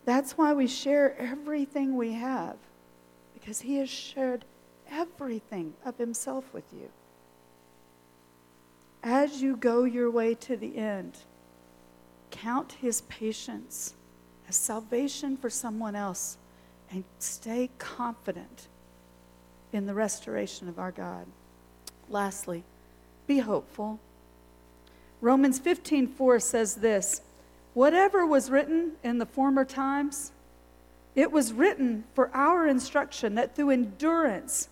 That's 0.05 0.39
why 0.39 0.55
we 0.55 0.67
share 0.67 1.17
everything 1.19 1.97
we 1.97 2.13
have, 2.13 2.57
because 3.35 3.61
He 3.61 3.77
has 3.77 3.91
shared 3.91 4.45
everything 4.91 5.75
of 5.85 5.99
Himself 5.99 6.45
with 6.55 6.65
you 6.73 6.89
as 9.03 9.41
you 9.41 9.57
go 9.57 9.85
your 9.85 10.11
way 10.11 10.35
to 10.35 10.57
the 10.57 10.77
end, 10.77 11.19
count 12.31 12.73
his 12.81 13.03
patience 13.03 13.95
as 14.49 14.57
salvation 14.57 15.37
for 15.37 15.51
someone 15.51 15.95
else 15.95 16.37
and 16.91 17.05
stay 17.19 17.71
confident 17.79 18.69
in 19.73 19.87
the 19.87 19.95
restoration 19.95 20.69
of 20.69 20.79
our 20.79 20.91
God. 20.91 21.27
Lastly, 22.09 22.65
be 23.27 23.39
hopeful. 23.39 24.01
Romans 25.21 25.59
15:4 25.59 26.41
says 26.41 26.77
this, 26.77 27.21
whatever 27.75 28.25
was 28.25 28.51
written 28.51 28.93
in 29.03 29.19
the 29.19 29.27
former 29.27 29.65
times, 29.65 30.33
it 31.15 31.31
was 31.31 31.53
written 31.53 32.05
for 32.15 32.31
our 32.35 32.67
instruction 32.67 33.35
that 33.35 33.55
through 33.55 33.71
endurance 33.71 34.69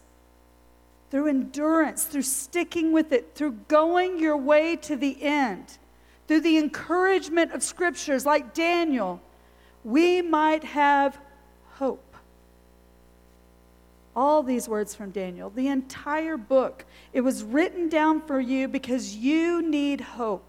through 1.11 1.29
endurance, 1.29 2.05
through 2.05 2.23
sticking 2.23 2.93
with 2.93 3.13
it, 3.13 3.35
through 3.35 3.53
going 3.69 4.19
your 4.19 4.37
way 4.37 4.77
to 4.77 4.97
the 4.97 5.23
end, 5.23 5.79
through 6.27 6.41
the 6.41 6.59
encouragement 6.59 7.53
of 7.53 7.63
scriptures 7.63 8.27
like 8.27 8.55
Daniel, 8.55 9.21
we 9.85 10.23
might 10.23 10.65
have 10.65 11.19
hope. 11.75 12.03
All 14.15 14.43
these 14.43 14.69
words 14.69 14.95
from 14.95 15.11
Daniel, 15.11 15.51
the 15.51 15.69
entire 15.69 16.37
book, 16.37 16.85
it 17.13 17.21
was 17.21 17.43
written 17.43 17.89
down 17.89 18.23
for 18.23 18.41
you 18.41 18.67
because 18.67 19.15
you 19.15 19.63
need 19.63 20.01
hope. 20.01 20.45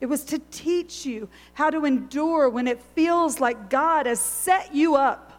It 0.00 0.06
was 0.06 0.24
to 0.24 0.38
teach 0.50 1.06
you 1.06 1.28
how 1.52 1.70
to 1.70 1.84
endure 1.84 2.48
when 2.48 2.66
it 2.66 2.82
feels 2.94 3.40
like 3.40 3.70
God 3.70 4.06
has 4.06 4.20
set 4.20 4.74
you 4.74 4.96
up 4.96 5.34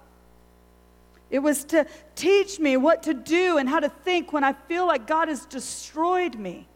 it 1.30 1.40
was 1.40 1.64
to 1.66 1.86
teach 2.16 2.60
me 2.60 2.78
what 2.78 3.04
to 3.04 3.14
do 3.14 3.58
and 3.58 3.68
how 3.68 3.80
to 3.80 3.90
think 3.90 4.32
when 4.32 4.44
I 4.44 4.54
feel 4.54 4.86
like 4.86 5.08
God 5.08 5.28
has 5.28 5.46
destroyed 5.46 6.36
me. 6.36 6.68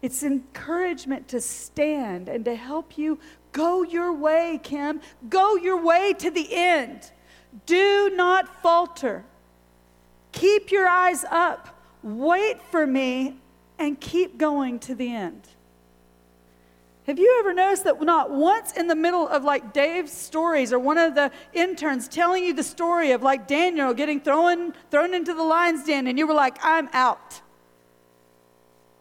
It's 0.00 0.22
encouragement 0.22 1.28
to 1.28 1.40
stand 1.40 2.28
and 2.28 2.44
to 2.44 2.54
help 2.54 2.96
you 2.96 3.18
go 3.52 3.82
your 3.82 4.12
way, 4.12 4.60
Kim. 4.62 5.00
Go 5.28 5.56
your 5.56 5.82
way 5.82 6.14
to 6.18 6.30
the 6.30 6.48
end. 6.54 7.10
Do 7.66 8.10
not 8.14 8.62
falter. 8.62 9.24
Keep 10.32 10.70
your 10.70 10.86
eyes 10.86 11.24
up. 11.30 11.82
Wait 12.02 12.62
for 12.62 12.86
me 12.86 13.36
and 13.78 14.00
keep 14.00 14.38
going 14.38 14.78
to 14.80 14.94
the 14.94 15.12
end. 15.12 15.48
Have 17.06 17.18
you 17.18 17.36
ever 17.40 17.54
noticed 17.54 17.84
that 17.84 18.00
not 18.02 18.30
once 18.30 18.72
in 18.76 18.86
the 18.86 18.94
middle 18.94 19.26
of 19.26 19.42
like 19.42 19.72
Dave's 19.72 20.12
stories 20.12 20.74
or 20.74 20.78
one 20.78 20.98
of 20.98 21.14
the 21.14 21.32
interns 21.54 22.06
telling 22.06 22.44
you 22.44 22.52
the 22.52 22.62
story 22.62 23.12
of 23.12 23.22
like 23.22 23.48
Daniel 23.48 23.94
getting 23.94 24.20
thrown, 24.20 24.74
thrown 24.90 25.14
into 25.14 25.32
the 25.32 25.42
lion's 25.42 25.84
den 25.84 26.06
and 26.06 26.18
you 26.18 26.26
were 26.26 26.34
like, 26.34 26.58
I'm 26.62 26.88
out. 26.92 27.40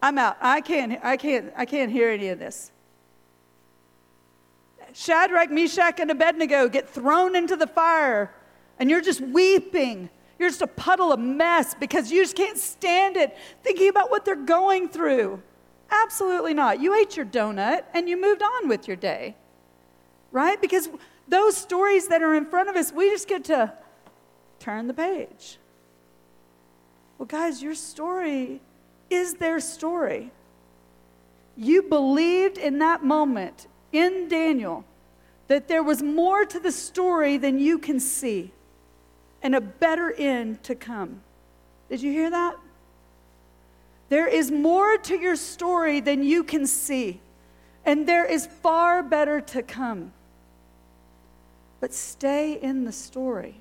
I'm 0.01 0.17
out. 0.17 0.37
I 0.41 0.61
can't, 0.61 0.99
I 1.03 1.17
can't, 1.17 1.51
I 1.55 1.65
can't 1.65 1.91
hear 1.91 2.09
any 2.09 2.29
of 2.29 2.39
this. 2.39 2.71
Shadrach, 4.93 5.51
Meshach, 5.51 5.99
and 5.99 6.09
Abednego 6.09 6.69
get 6.69 6.89
thrown 6.89 7.35
into 7.35 7.55
the 7.55 7.67
fire 7.67 8.33
and 8.79 8.89
you're 8.89 9.01
just 9.01 9.21
weeping. 9.21 10.09
You're 10.39 10.49
just 10.49 10.61
a 10.61 10.67
puddle 10.67 11.11
of 11.11 11.19
mess 11.19 11.75
because 11.75 12.11
you 12.11 12.23
just 12.23 12.35
can't 12.35 12.57
stand 12.57 13.17
it 13.17 13.35
thinking 13.63 13.89
about 13.89 14.11
what 14.11 14.25
they're 14.25 14.35
going 14.35 14.87
through. 14.87 15.41
Absolutely 15.89 16.53
not. 16.53 16.79
You 16.79 16.95
ate 16.95 17.17
your 17.17 17.25
donut 17.25 17.83
and 17.93 18.07
you 18.07 18.19
moved 18.19 18.41
on 18.43 18.67
with 18.67 18.87
your 18.87 18.97
day, 18.97 19.35
right? 20.31 20.59
Because 20.61 20.89
those 21.27 21.57
stories 21.57 22.07
that 22.07 22.21
are 22.21 22.35
in 22.35 22.45
front 22.45 22.69
of 22.69 22.75
us, 22.75 22.91
we 22.91 23.09
just 23.09 23.27
get 23.27 23.45
to 23.45 23.73
turn 24.59 24.87
the 24.87 24.93
page. 24.93 25.57
Well, 27.17 27.25
guys, 27.25 27.63
your 27.63 27.73
story 27.73 28.61
is 29.09 29.35
their 29.35 29.59
story. 29.59 30.31
You 31.55 31.83
believed 31.83 32.57
in 32.57 32.79
that 32.79 33.03
moment 33.03 33.67
in 33.91 34.27
Daniel 34.27 34.85
that 35.47 35.67
there 35.67 35.83
was 35.83 36.03
more 36.03 36.45
to 36.45 36.59
the 36.59 36.71
story 36.71 37.37
than 37.37 37.59
you 37.59 37.79
can 37.79 37.99
see 37.99 38.51
and 39.41 39.55
a 39.55 39.61
better 39.61 40.13
end 40.17 40.63
to 40.63 40.75
come. 40.75 41.21
Did 41.89 42.01
you 42.01 42.11
hear 42.11 42.29
that? 42.29 42.57
There 44.09 44.27
is 44.27 44.51
more 44.51 44.97
to 44.97 45.17
your 45.17 45.35
story 45.35 45.99
than 45.99 46.23
you 46.23 46.43
can 46.43 46.65
see, 46.65 47.19
and 47.85 48.07
there 48.07 48.25
is 48.25 48.45
far 48.45 49.03
better 49.03 49.41
to 49.41 49.61
come. 49.61 50.13
But 51.79 51.93
stay 51.93 52.53
in 52.53 52.85
the 52.85 52.91
story. 52.91 53.55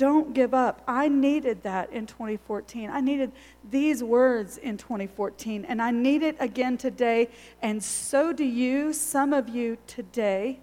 Don't 0.00 0.32
give 0.32 0.54
up. 0.54 0.82
I 0.88 1.08
needed 1.08 1.62
that 1.64 1.92
in 1.92 2.06
2014. 2.06 2.88
I 2.88 3.02
needed 3.02 3.32
these 3.70 4.02
words 4.02 4.56
in 4.56 4.78
2014, 4.78 5.66
and 5.66 5.82
I 5.82 5.90
need 5.90 6.22
it 6.22 6.36
again 6.40 6.78
today, 6.78 7.28
and 7.60 7.84
so 7.84 8.32
do 8.32 8.42
you, 8.42 8.94
some 8.94 9.34
of 9.34 9.50
you 9.50 9.76
today, 9.86 10.60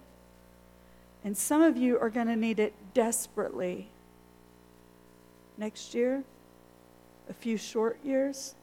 and 1.22 1.38
some 1.38 1.62
of 1.62 1.76
you 1.76 2.00
are 2.00 2.10
going 2.10 2.26
to 2.26 2.34
need 2.34 2.58
it 2.58 2.74
desperately 2.94 3.86
next 5.56 5.94
year 5.94 6.24
a 7.30 7.32
few 7.32 7.56
short 7.56 7.96
years. 8.02 8.56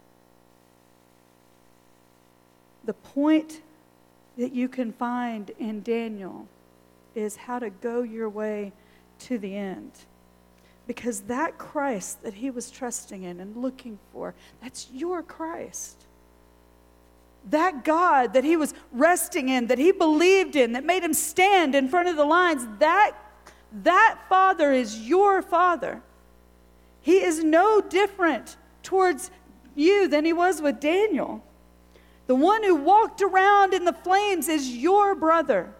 The 2.84 2.96
point 2.96 3.62
that 4.38 4.52
you 4.52 4.68
can 4.68 4.92
find 4.92 5.52
in 5.58 5.84
Daniel 5.84 6.50
is 7.16 7.38
how 7.38 7.60
to 7.60 7.70
go 7.70 8.02
your 8.02 8.28
way 8.28 8.74
to 9.20 9.38
the 9.38 9.56
end. 9.56 9.92
Because 10.88 11.22
that 11.22 11.58
Christ 11.58 12.22
that 12.24 12.36
he 12.36 12.52
was 12.52 12.70
trusting 12.70 13.24
in 13.24 13.40
and 13.40 13.58
looking 13.58 13.98
for, 14.14 14.36
that's 14.62 14.88
your 14.94 15.24
Christ. 15.24 16.06
That 17.50 17.84
God 17.84 18.34
that 18.34 18.44
he 18.44 18.56
was 18.56 18.74
resting 18.92 19.50
in, 19.50 19.68
that 19.68 19.78
he 19.78 19.92
believed 19.92 20.56
in, 20.56 20.74
that 20.74 20.86
made 20.86 21.04
him 21.04 21.14
stand 21.14 21.76
in 21.76 21.88
front 21.88 22.08
of 22.08 22.16
the 22.16 22.26
lines, 22.26 22.68
that, 22.80 23.14
that 23.84 24.20
Father 24.30 24.72
is 24.72 25.02
your 25.02 25.42
Father. 25.42 26.02
He 27.02 27.24
is 27.24 27.44
no 27.44 27.82
different 27.82 28.58
towards 28.84 29.32
you 29.76 30.08
than 30.08 30.26
he 30.26 30.34
was 30.34 30.62
with 30.62 30.80
Daniel. 30.80 31.44
The 32.28 32.36
one 32.36 32.64
who 32.64 32.76
walked 32.76 33.22
around 33.22 33.74
in 33.74 33.86
the 33.86 33.94
flames 33.94 34.50
is 34.50 34.76
your 34.76 35.14
brother. 35.14 35.72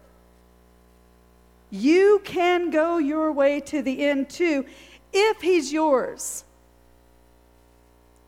You 1.70 2.20
can 2.24 2.70
go 2.70 2.98
your 2.98 3.32
way 3.32 3.58
to 3.60 3.82
the 3.82 4.04
end 4.04 4.30
too 4.30 4.66
if 5.12 5.40
he's 5.40 5.72
yours. 5.72 6.44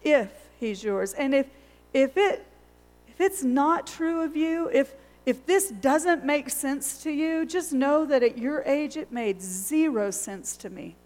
If 0.03 0.31
he's 0.59 0.83
yours. 0.83 1.13
And 1.15 1.35
if 1.35 1.47
if 1.93 2.17
it 2.17 2.47
if 3.09 3.21
it's 3.21 3.43
not 3.43 3.87
true 3.87 4.23
of 4.23 4.37
you, 4.37 4.69
if 4.73 4.95
if 5.27 5.45
this 5.45 5.69
doesn't 5.69 6.25
make 6.25 6.49
sense 6.49 7.03
to 7.03 7.11
you, 7.11 7.45
just 7.45 7.73
know 7.73 8.07
that 8.07 8.23
at 8.23 8.39
your 8.39 8.63
age 8.63 8.97
it 8.97 9.13
made 9.13 9.43
zero 9.43 10.11
sense 10.11 10.57
to 10.59 10.71
me. 10.71 10.97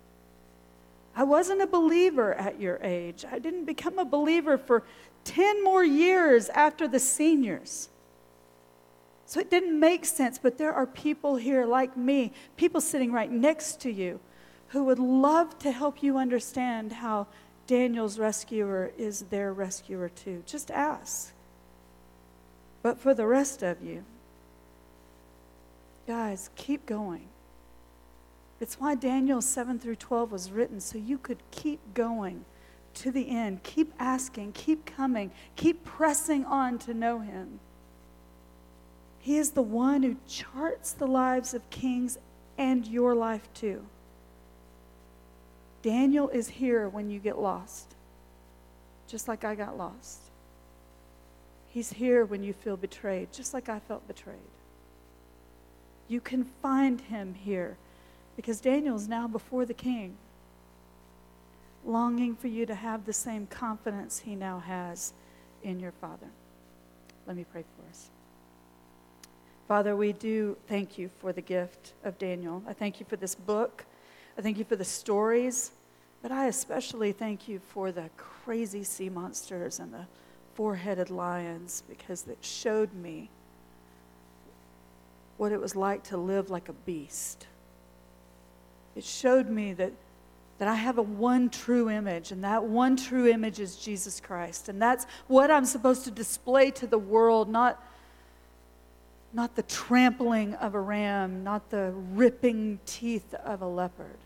I 1.14 1.25
wasn't 1.25 1.61
a 1.61 1.66
believer 1.66 2.35
at 2.35 2.61
your 2.61 2.79
age. 2.83 3.25
I 3.31 3.39
didn't 3.39 3.64
become 3.64 3.99
a 3.99 4.05
believer 4.05 4.57
for 4.57 4.85
10 5.25 5.62
more 5.62 5.85
years 5.85 6.49
after 6.51 6.89
the 6.89 6.99
seniors. 6.99 7.89
So 9.27 9.41
it 9.41 9.51
didn't 9.51 9.79
make 9.79 10.05
sense, 10.05 10.39
but 10.39 10.59
there 10.59 10.73
are 10.73 10.87
people 10.87 11.37
here 11.37 11.64
like 11.64 11.97
me, 11.97 12.33
people 12.57 12.81
sitting 12.81 13.12
right 13.12 13.31
next 13.31 13.81
to 13.81 13.91
you, 13.91 14.20
who 14.73 14.85
would 14.85 14.99
love 14.99 15.59
to 15.59 15.70
help 15.70 16.03
you 16.03 16.16
understand 16.16 16.93
how 16.93 17.27
Daniel's 17.66 18.18
rescuer 18.18 18.91
is 18.97 19.20
their 19.25 19.53
rescuer 19.53 20.09
too. 20.09 20.43
Just 20.47 20.70
ask. 20.70 21.33
But 22.83 22.99
for 22.99 23.12
the 23.12 23.27
rest 23.27 23.62
of 23.62 23.83
you, 23.83 24.05
guys, 26.07 26.49
keep 26.57 26.87
going. 26.87 27.29
It's 28.61 28.81
why 28.81 28.95
Daniel 28.95 29.43
7 29.43 29.79
through 29.79 29.97
12 29.97 30.33
was 30.33 30.51
written, 30.51 30.81
so 30.81 30.97
you 30.97 31.18
could 31.18 31.39
keep 31.51 31.81
going 31.93 32.45
to 32.95 33.11
the 33.11 33.29
end. 33.29 33.62
Keep 33.64 33.93
asking, 33.99 34.53
keep 34.53 34.87
coming, 34.87 35.33
keep 35.55 35.85
pressing 35.85 36.47
on 36.47 36.79
to 36.79 36.95
know 36.95 37.18
him. 37.18 37.61
He 39.18 39.37
is 39.37 39.51
the 39.51 39.62
one 39.62 40.03
who 40.03 40.16
charts 40.27 40.93
the 40.93 41.07
lives 41.07 41.53
of 41.53 41.68
kings 41.68 42.18
and 42.57 42.87
your 42.87 43.14
life 43.14 43.53
too. 43.53 43.85
Daniel 45.83 46.28
is 46.28 46.49
here 46.49 46.89
when 46.89 47.11
you 47.11 47.18
get 47.18 47.39
lost, 47.39 47.95
just 49.09 49.26
like 49.26 49.45
I 49.45 49.55
got 49.55 49.76
lost. 49.76 50.20
He's 51.68 51.93
here 51.93 52.24
when 52.24 52.43
you 52.45 52.53
feel 52.53 52.76
betrayed, 52.76 53.33
just 53.33 53.53
like 53.53 53.68
I 53.68 53.80
felt 53.80 54.07
betrayed. 54.07 54.37
You 56.09 56.20
can 56.20 56.45
find 56.45 57.01
him 57.01 57.35
here 57.35 57.76
because 58.37 58.61
Daniel 58.61 58.97
is 58.97 59.09
now 59.09 59.26
before 59.26 59.64
the 59.64 59.74
king, 59.74 60.16
longing 61.85 62.37
for 62.37 62.49
you 62.49 62.66
to 62.66 62.74
have 62.74 63.05
the 63.05 63.12
same 63.12 63.47
confidence 63.47 64.20
he 64.20 64.35
now 64.35 64.61
has 64.61 65.12
in 65.62 65.80
your 65.80 65.93
Father. 65.93 66.28
Let 67.26 67.37
me 67.37 67.45
pray 67.51 67.64
for 67.76 67.89
us. 67.91 68.11
Father, 69.66 69.97
we 69.97 70.12
do 70.12 70.57
thank 70.68 70.99
you 70.99 71.09
for 71.20 71.33
the 71.33 71.41
gift 71.41 71.93
of 72.05 72.18
Daniel. 72.18 72.62
I 72.68 72.72
thank 72.72 73.01
you 73.01 73.07
for 73.09 73.16
this 73.16 73.35
book. 73.35 73.85
I 74.43 74.45
thank 74.45 74.59
you 74.59 74.64
for 74.64 74.74
the 74.74 74.84
stories, 74.84 75.70
but 76.20 76.32
I 76.32 76.49
especially 76.49 77.12
thank 77.12 77.47
you 77.47 77.61
for 77.61 77.93
the 77.93 78.11
crazy 78.16 78.82
sea 78.82 79.09
monsters 79.09 79.78
and 79.78 79.95
the 79.95 80.07
four 80.55 80.74
headed 80.74 81.11
lions 81.11 81.84
because 81.88 82.26
it 82.26 82.38
showed 82.40 82.93
me 82.93 83.30
what 85.36 85.53
it 85.53 85.61
was 85.61 85.76
like 85.76 86.03
to 86.03 86.16
live 86.16 86.51
like 86.51 86.68
a 86.68 86.72
beast 86.72 87.47
it 88.95 89.05
showed 89.05 89.49
me 89.49 89.72
that, 89.74 89.93
that 90.59 90.68
I 90.68 90.74
have 90.74 90.99
a 90.99 91.03
one 91.03 91.49
true 91.49 91.88
image, 91.88 92.32
and 92.32 92.45
that 92.45 92.64
one 92.64 92.97
true 92.97 93.28
image 93.28 93.61
is 93.61 93.76
Jesus 93.76 94.20
Christ. 94.20 94.68
And 94.68 94.80
that's 94.80 95.07
what 95.28 95.51
I'm 95.51 95.64
supposed 95.64 96.05
to 96.05 96.11
display 96.11 96.70
to 96.72 96.86
the 96.86 96.99
world, 96.99 97.49
not, 97.49 97.82
not 99.32 99.57
the 99.57 99.62
trampling 99.62 100.55
of 100.55 100.74
a 100.74 100.80
ram, 100.80 101.43
not 101.43 101.70
the 101.70 101.93
ripping 102.12 102.80
teeth 102.84 103.32
of 103.34 103.62
a 103.62 103.66
leopard. 103.66 104.18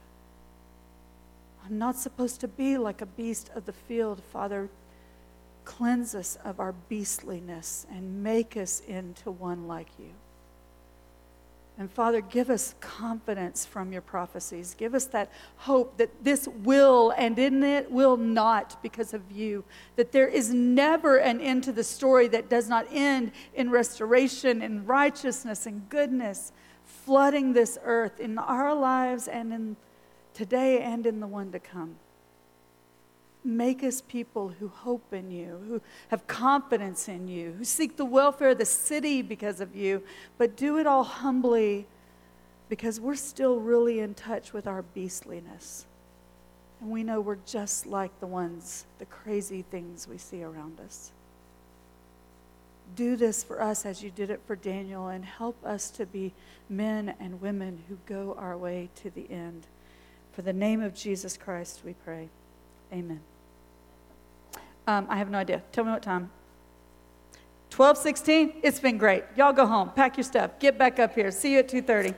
I'm 1.67 1.79
not 1.79 1.97
supposed 1.97 2.41
to 2.41 2.49
be 2.49 2.79
like 2.79 3.03
a 3.03 3.07
beast 3.07 3.51
of 3.57 3.67
the 3.67 3.73
field, 3.73 4.23
Father. 4.33 4.69
Cleanse 5.65 6.15
us 6.15 6.39
of 6.45 6.61
our 6.61 6.73
beastliness 6.89 7.87
and 7.91 8.23
make 8.23 8.57
us 8.57 8.81
into 8.87 9.33
one 9.33 9.67
like 9.67 9.89
you. 9.99 10.13
And 11.79 11.91
Father, 11.91 12.21
give 12.21 12.49
us 12.51 12.75
confidence 12.81 13.67
from 13.67 13.93
your 13.93 14.01
prophecies. 14.01 14.75
Give 14.79 14.95
us 14.95 15.07
that 15.07 15.31
hope 15.57 15.99
that 15.99 16.25
this 16.25 16.49
will 16.49 17.13
and 17.19 17.39
in 17.39 17.63
it 17.63 17.91
will 17.91 18.17
not 18.17 18.81
because 18.81 19.13
of 19.13 19.31
you. 19.31 19.65
That 19.97 20.13
there 20.13 20.29
is 20.29 20.55
never 20.55 21.17
an 21.17 21.41
end 21.41 21.65
to 21.65 21.73
the 21.73 21.85
story 21.85 22.29
that 22.29 22.49
does 22.49 22.69
not 22.69 22.87
end 22.93 23.33
in 23.55 23.71
restoration, 23.71 24.63
in 24.63 24.87
righteousness, 24.87 25.67
and 25.67 25.87
goodness, 25.91 26.53
flooding 26.85 27.53
this 27.53 27.77
earth 27.83 28.21
in 28.21 28.39
our 28.39 28.75
lives 28.75 29.29
and 29.29 29.53
in 29.53 29.77
today 30.37 30.83
and 30.83 31.07
in 31.07 31.21
the 31.21 31.27
one 31.27 31.51
to 31.51 31.59
come. 31.59 31.97
Make 33.43 33.83
us 33.83 34.03
people 34.03 34.49
who 34.49 34.69
hope 34.69 35.15
in 35.15 35.31
you, 35.31 35.61
who 35.67 35.81
have 36.09 36.27
confidence 36.27 37.09
in 37.09 37.27
you, 37.27 37.55
who 37.57 37.65
seek 37.65 37.97
the 37.97 38.05
welfare 38.05 38.51
of 38.51 38.59
the 38.59 38.67
city 38.67 39.23
because 39.23 39.61
of 39.61 39.75
you, 39.75 40.03
but 40.37 40.57
do 40.57 40.79
it 40.79 40.87
all 40.87 41.05
humbly 41.05 41.87
because 42.69 43.01
we're 43.01 43.15
still 43.15 43.61
really 43.61 44.01
in 44.01 44.13
touch 44.13 44.53
with 44.53 44.67
our 44.67 44.83
beastliness. 44.83 45.87
And 46.81 46.91
we 46.91 47.03
know 47.03 47.21
we're 47.21 47.39
just 47.47 47.87
like 47.87 48.19
the 48.21 48.27
ones, 48.27 48.85
the 48.99 49.07
crazy 49.07 49.63
things 49.63 50.07
we 50.07 50.19
see 50.19 50.43
around 50.43 50.81
us. 50.81 51.13
Do 52.95 53.17
this 53.17 53.43
for 53.43 53.63
us 53.63 53.87
as 53.87 54.03
you 54.03 54.11
did 54.11 54.31
it 54.31 54.41
for 54.47 54.57
Daniel 54.57 55.09
and 55.09 55.25
help 55.25 55.57
us 55.65 55.89
to 55.93 56.05
be 56.05 56.35
men 56.69 57.15
and 57.21 57.41
women 57.41 57.85
who 57.89 57.97
go 58.07 58.37
our 58.39 58.57
way 58.59 58.91
to 58.97 59.11
the 59.11 59.31
end. 59.31 59.67
For 60.37 60.43
the 60.43 60.53
name 60.53 60.83
of 60.83 60.93
Jesus 60.93 61.39
Christ, 61.39 61.81
we 61.83 61.95
pray. 61.95 62.29
Amen. 62.93 63.21
Um, 64.87 65.07
I 65.09 65.17
have 65.17 65.31
no 65.31 65.39
idea. 65.39 65.63
Tell 65.73 65.83
me 65.83 65.93
what 65.93 66.03
time. 66.03 66.31
12:16. 67.71 68.53
It's 68.63 68.79
been 68.79 68.99
great. 68.99 69.25
Y'all 69.35 69.55
go 69.55 69.65
home. 69.67 69.93
Pack 69.93 70.19
your 70.19 70.25
stuff. 70.25 70.59
Get 70.59 70.77
back 70.77 70.99
up 70.99 71.15
here. 71.15 71.31
See 71.31 71.55
you 71.55 71.61
at 71.61 71.69
2:30. 71.69 72.15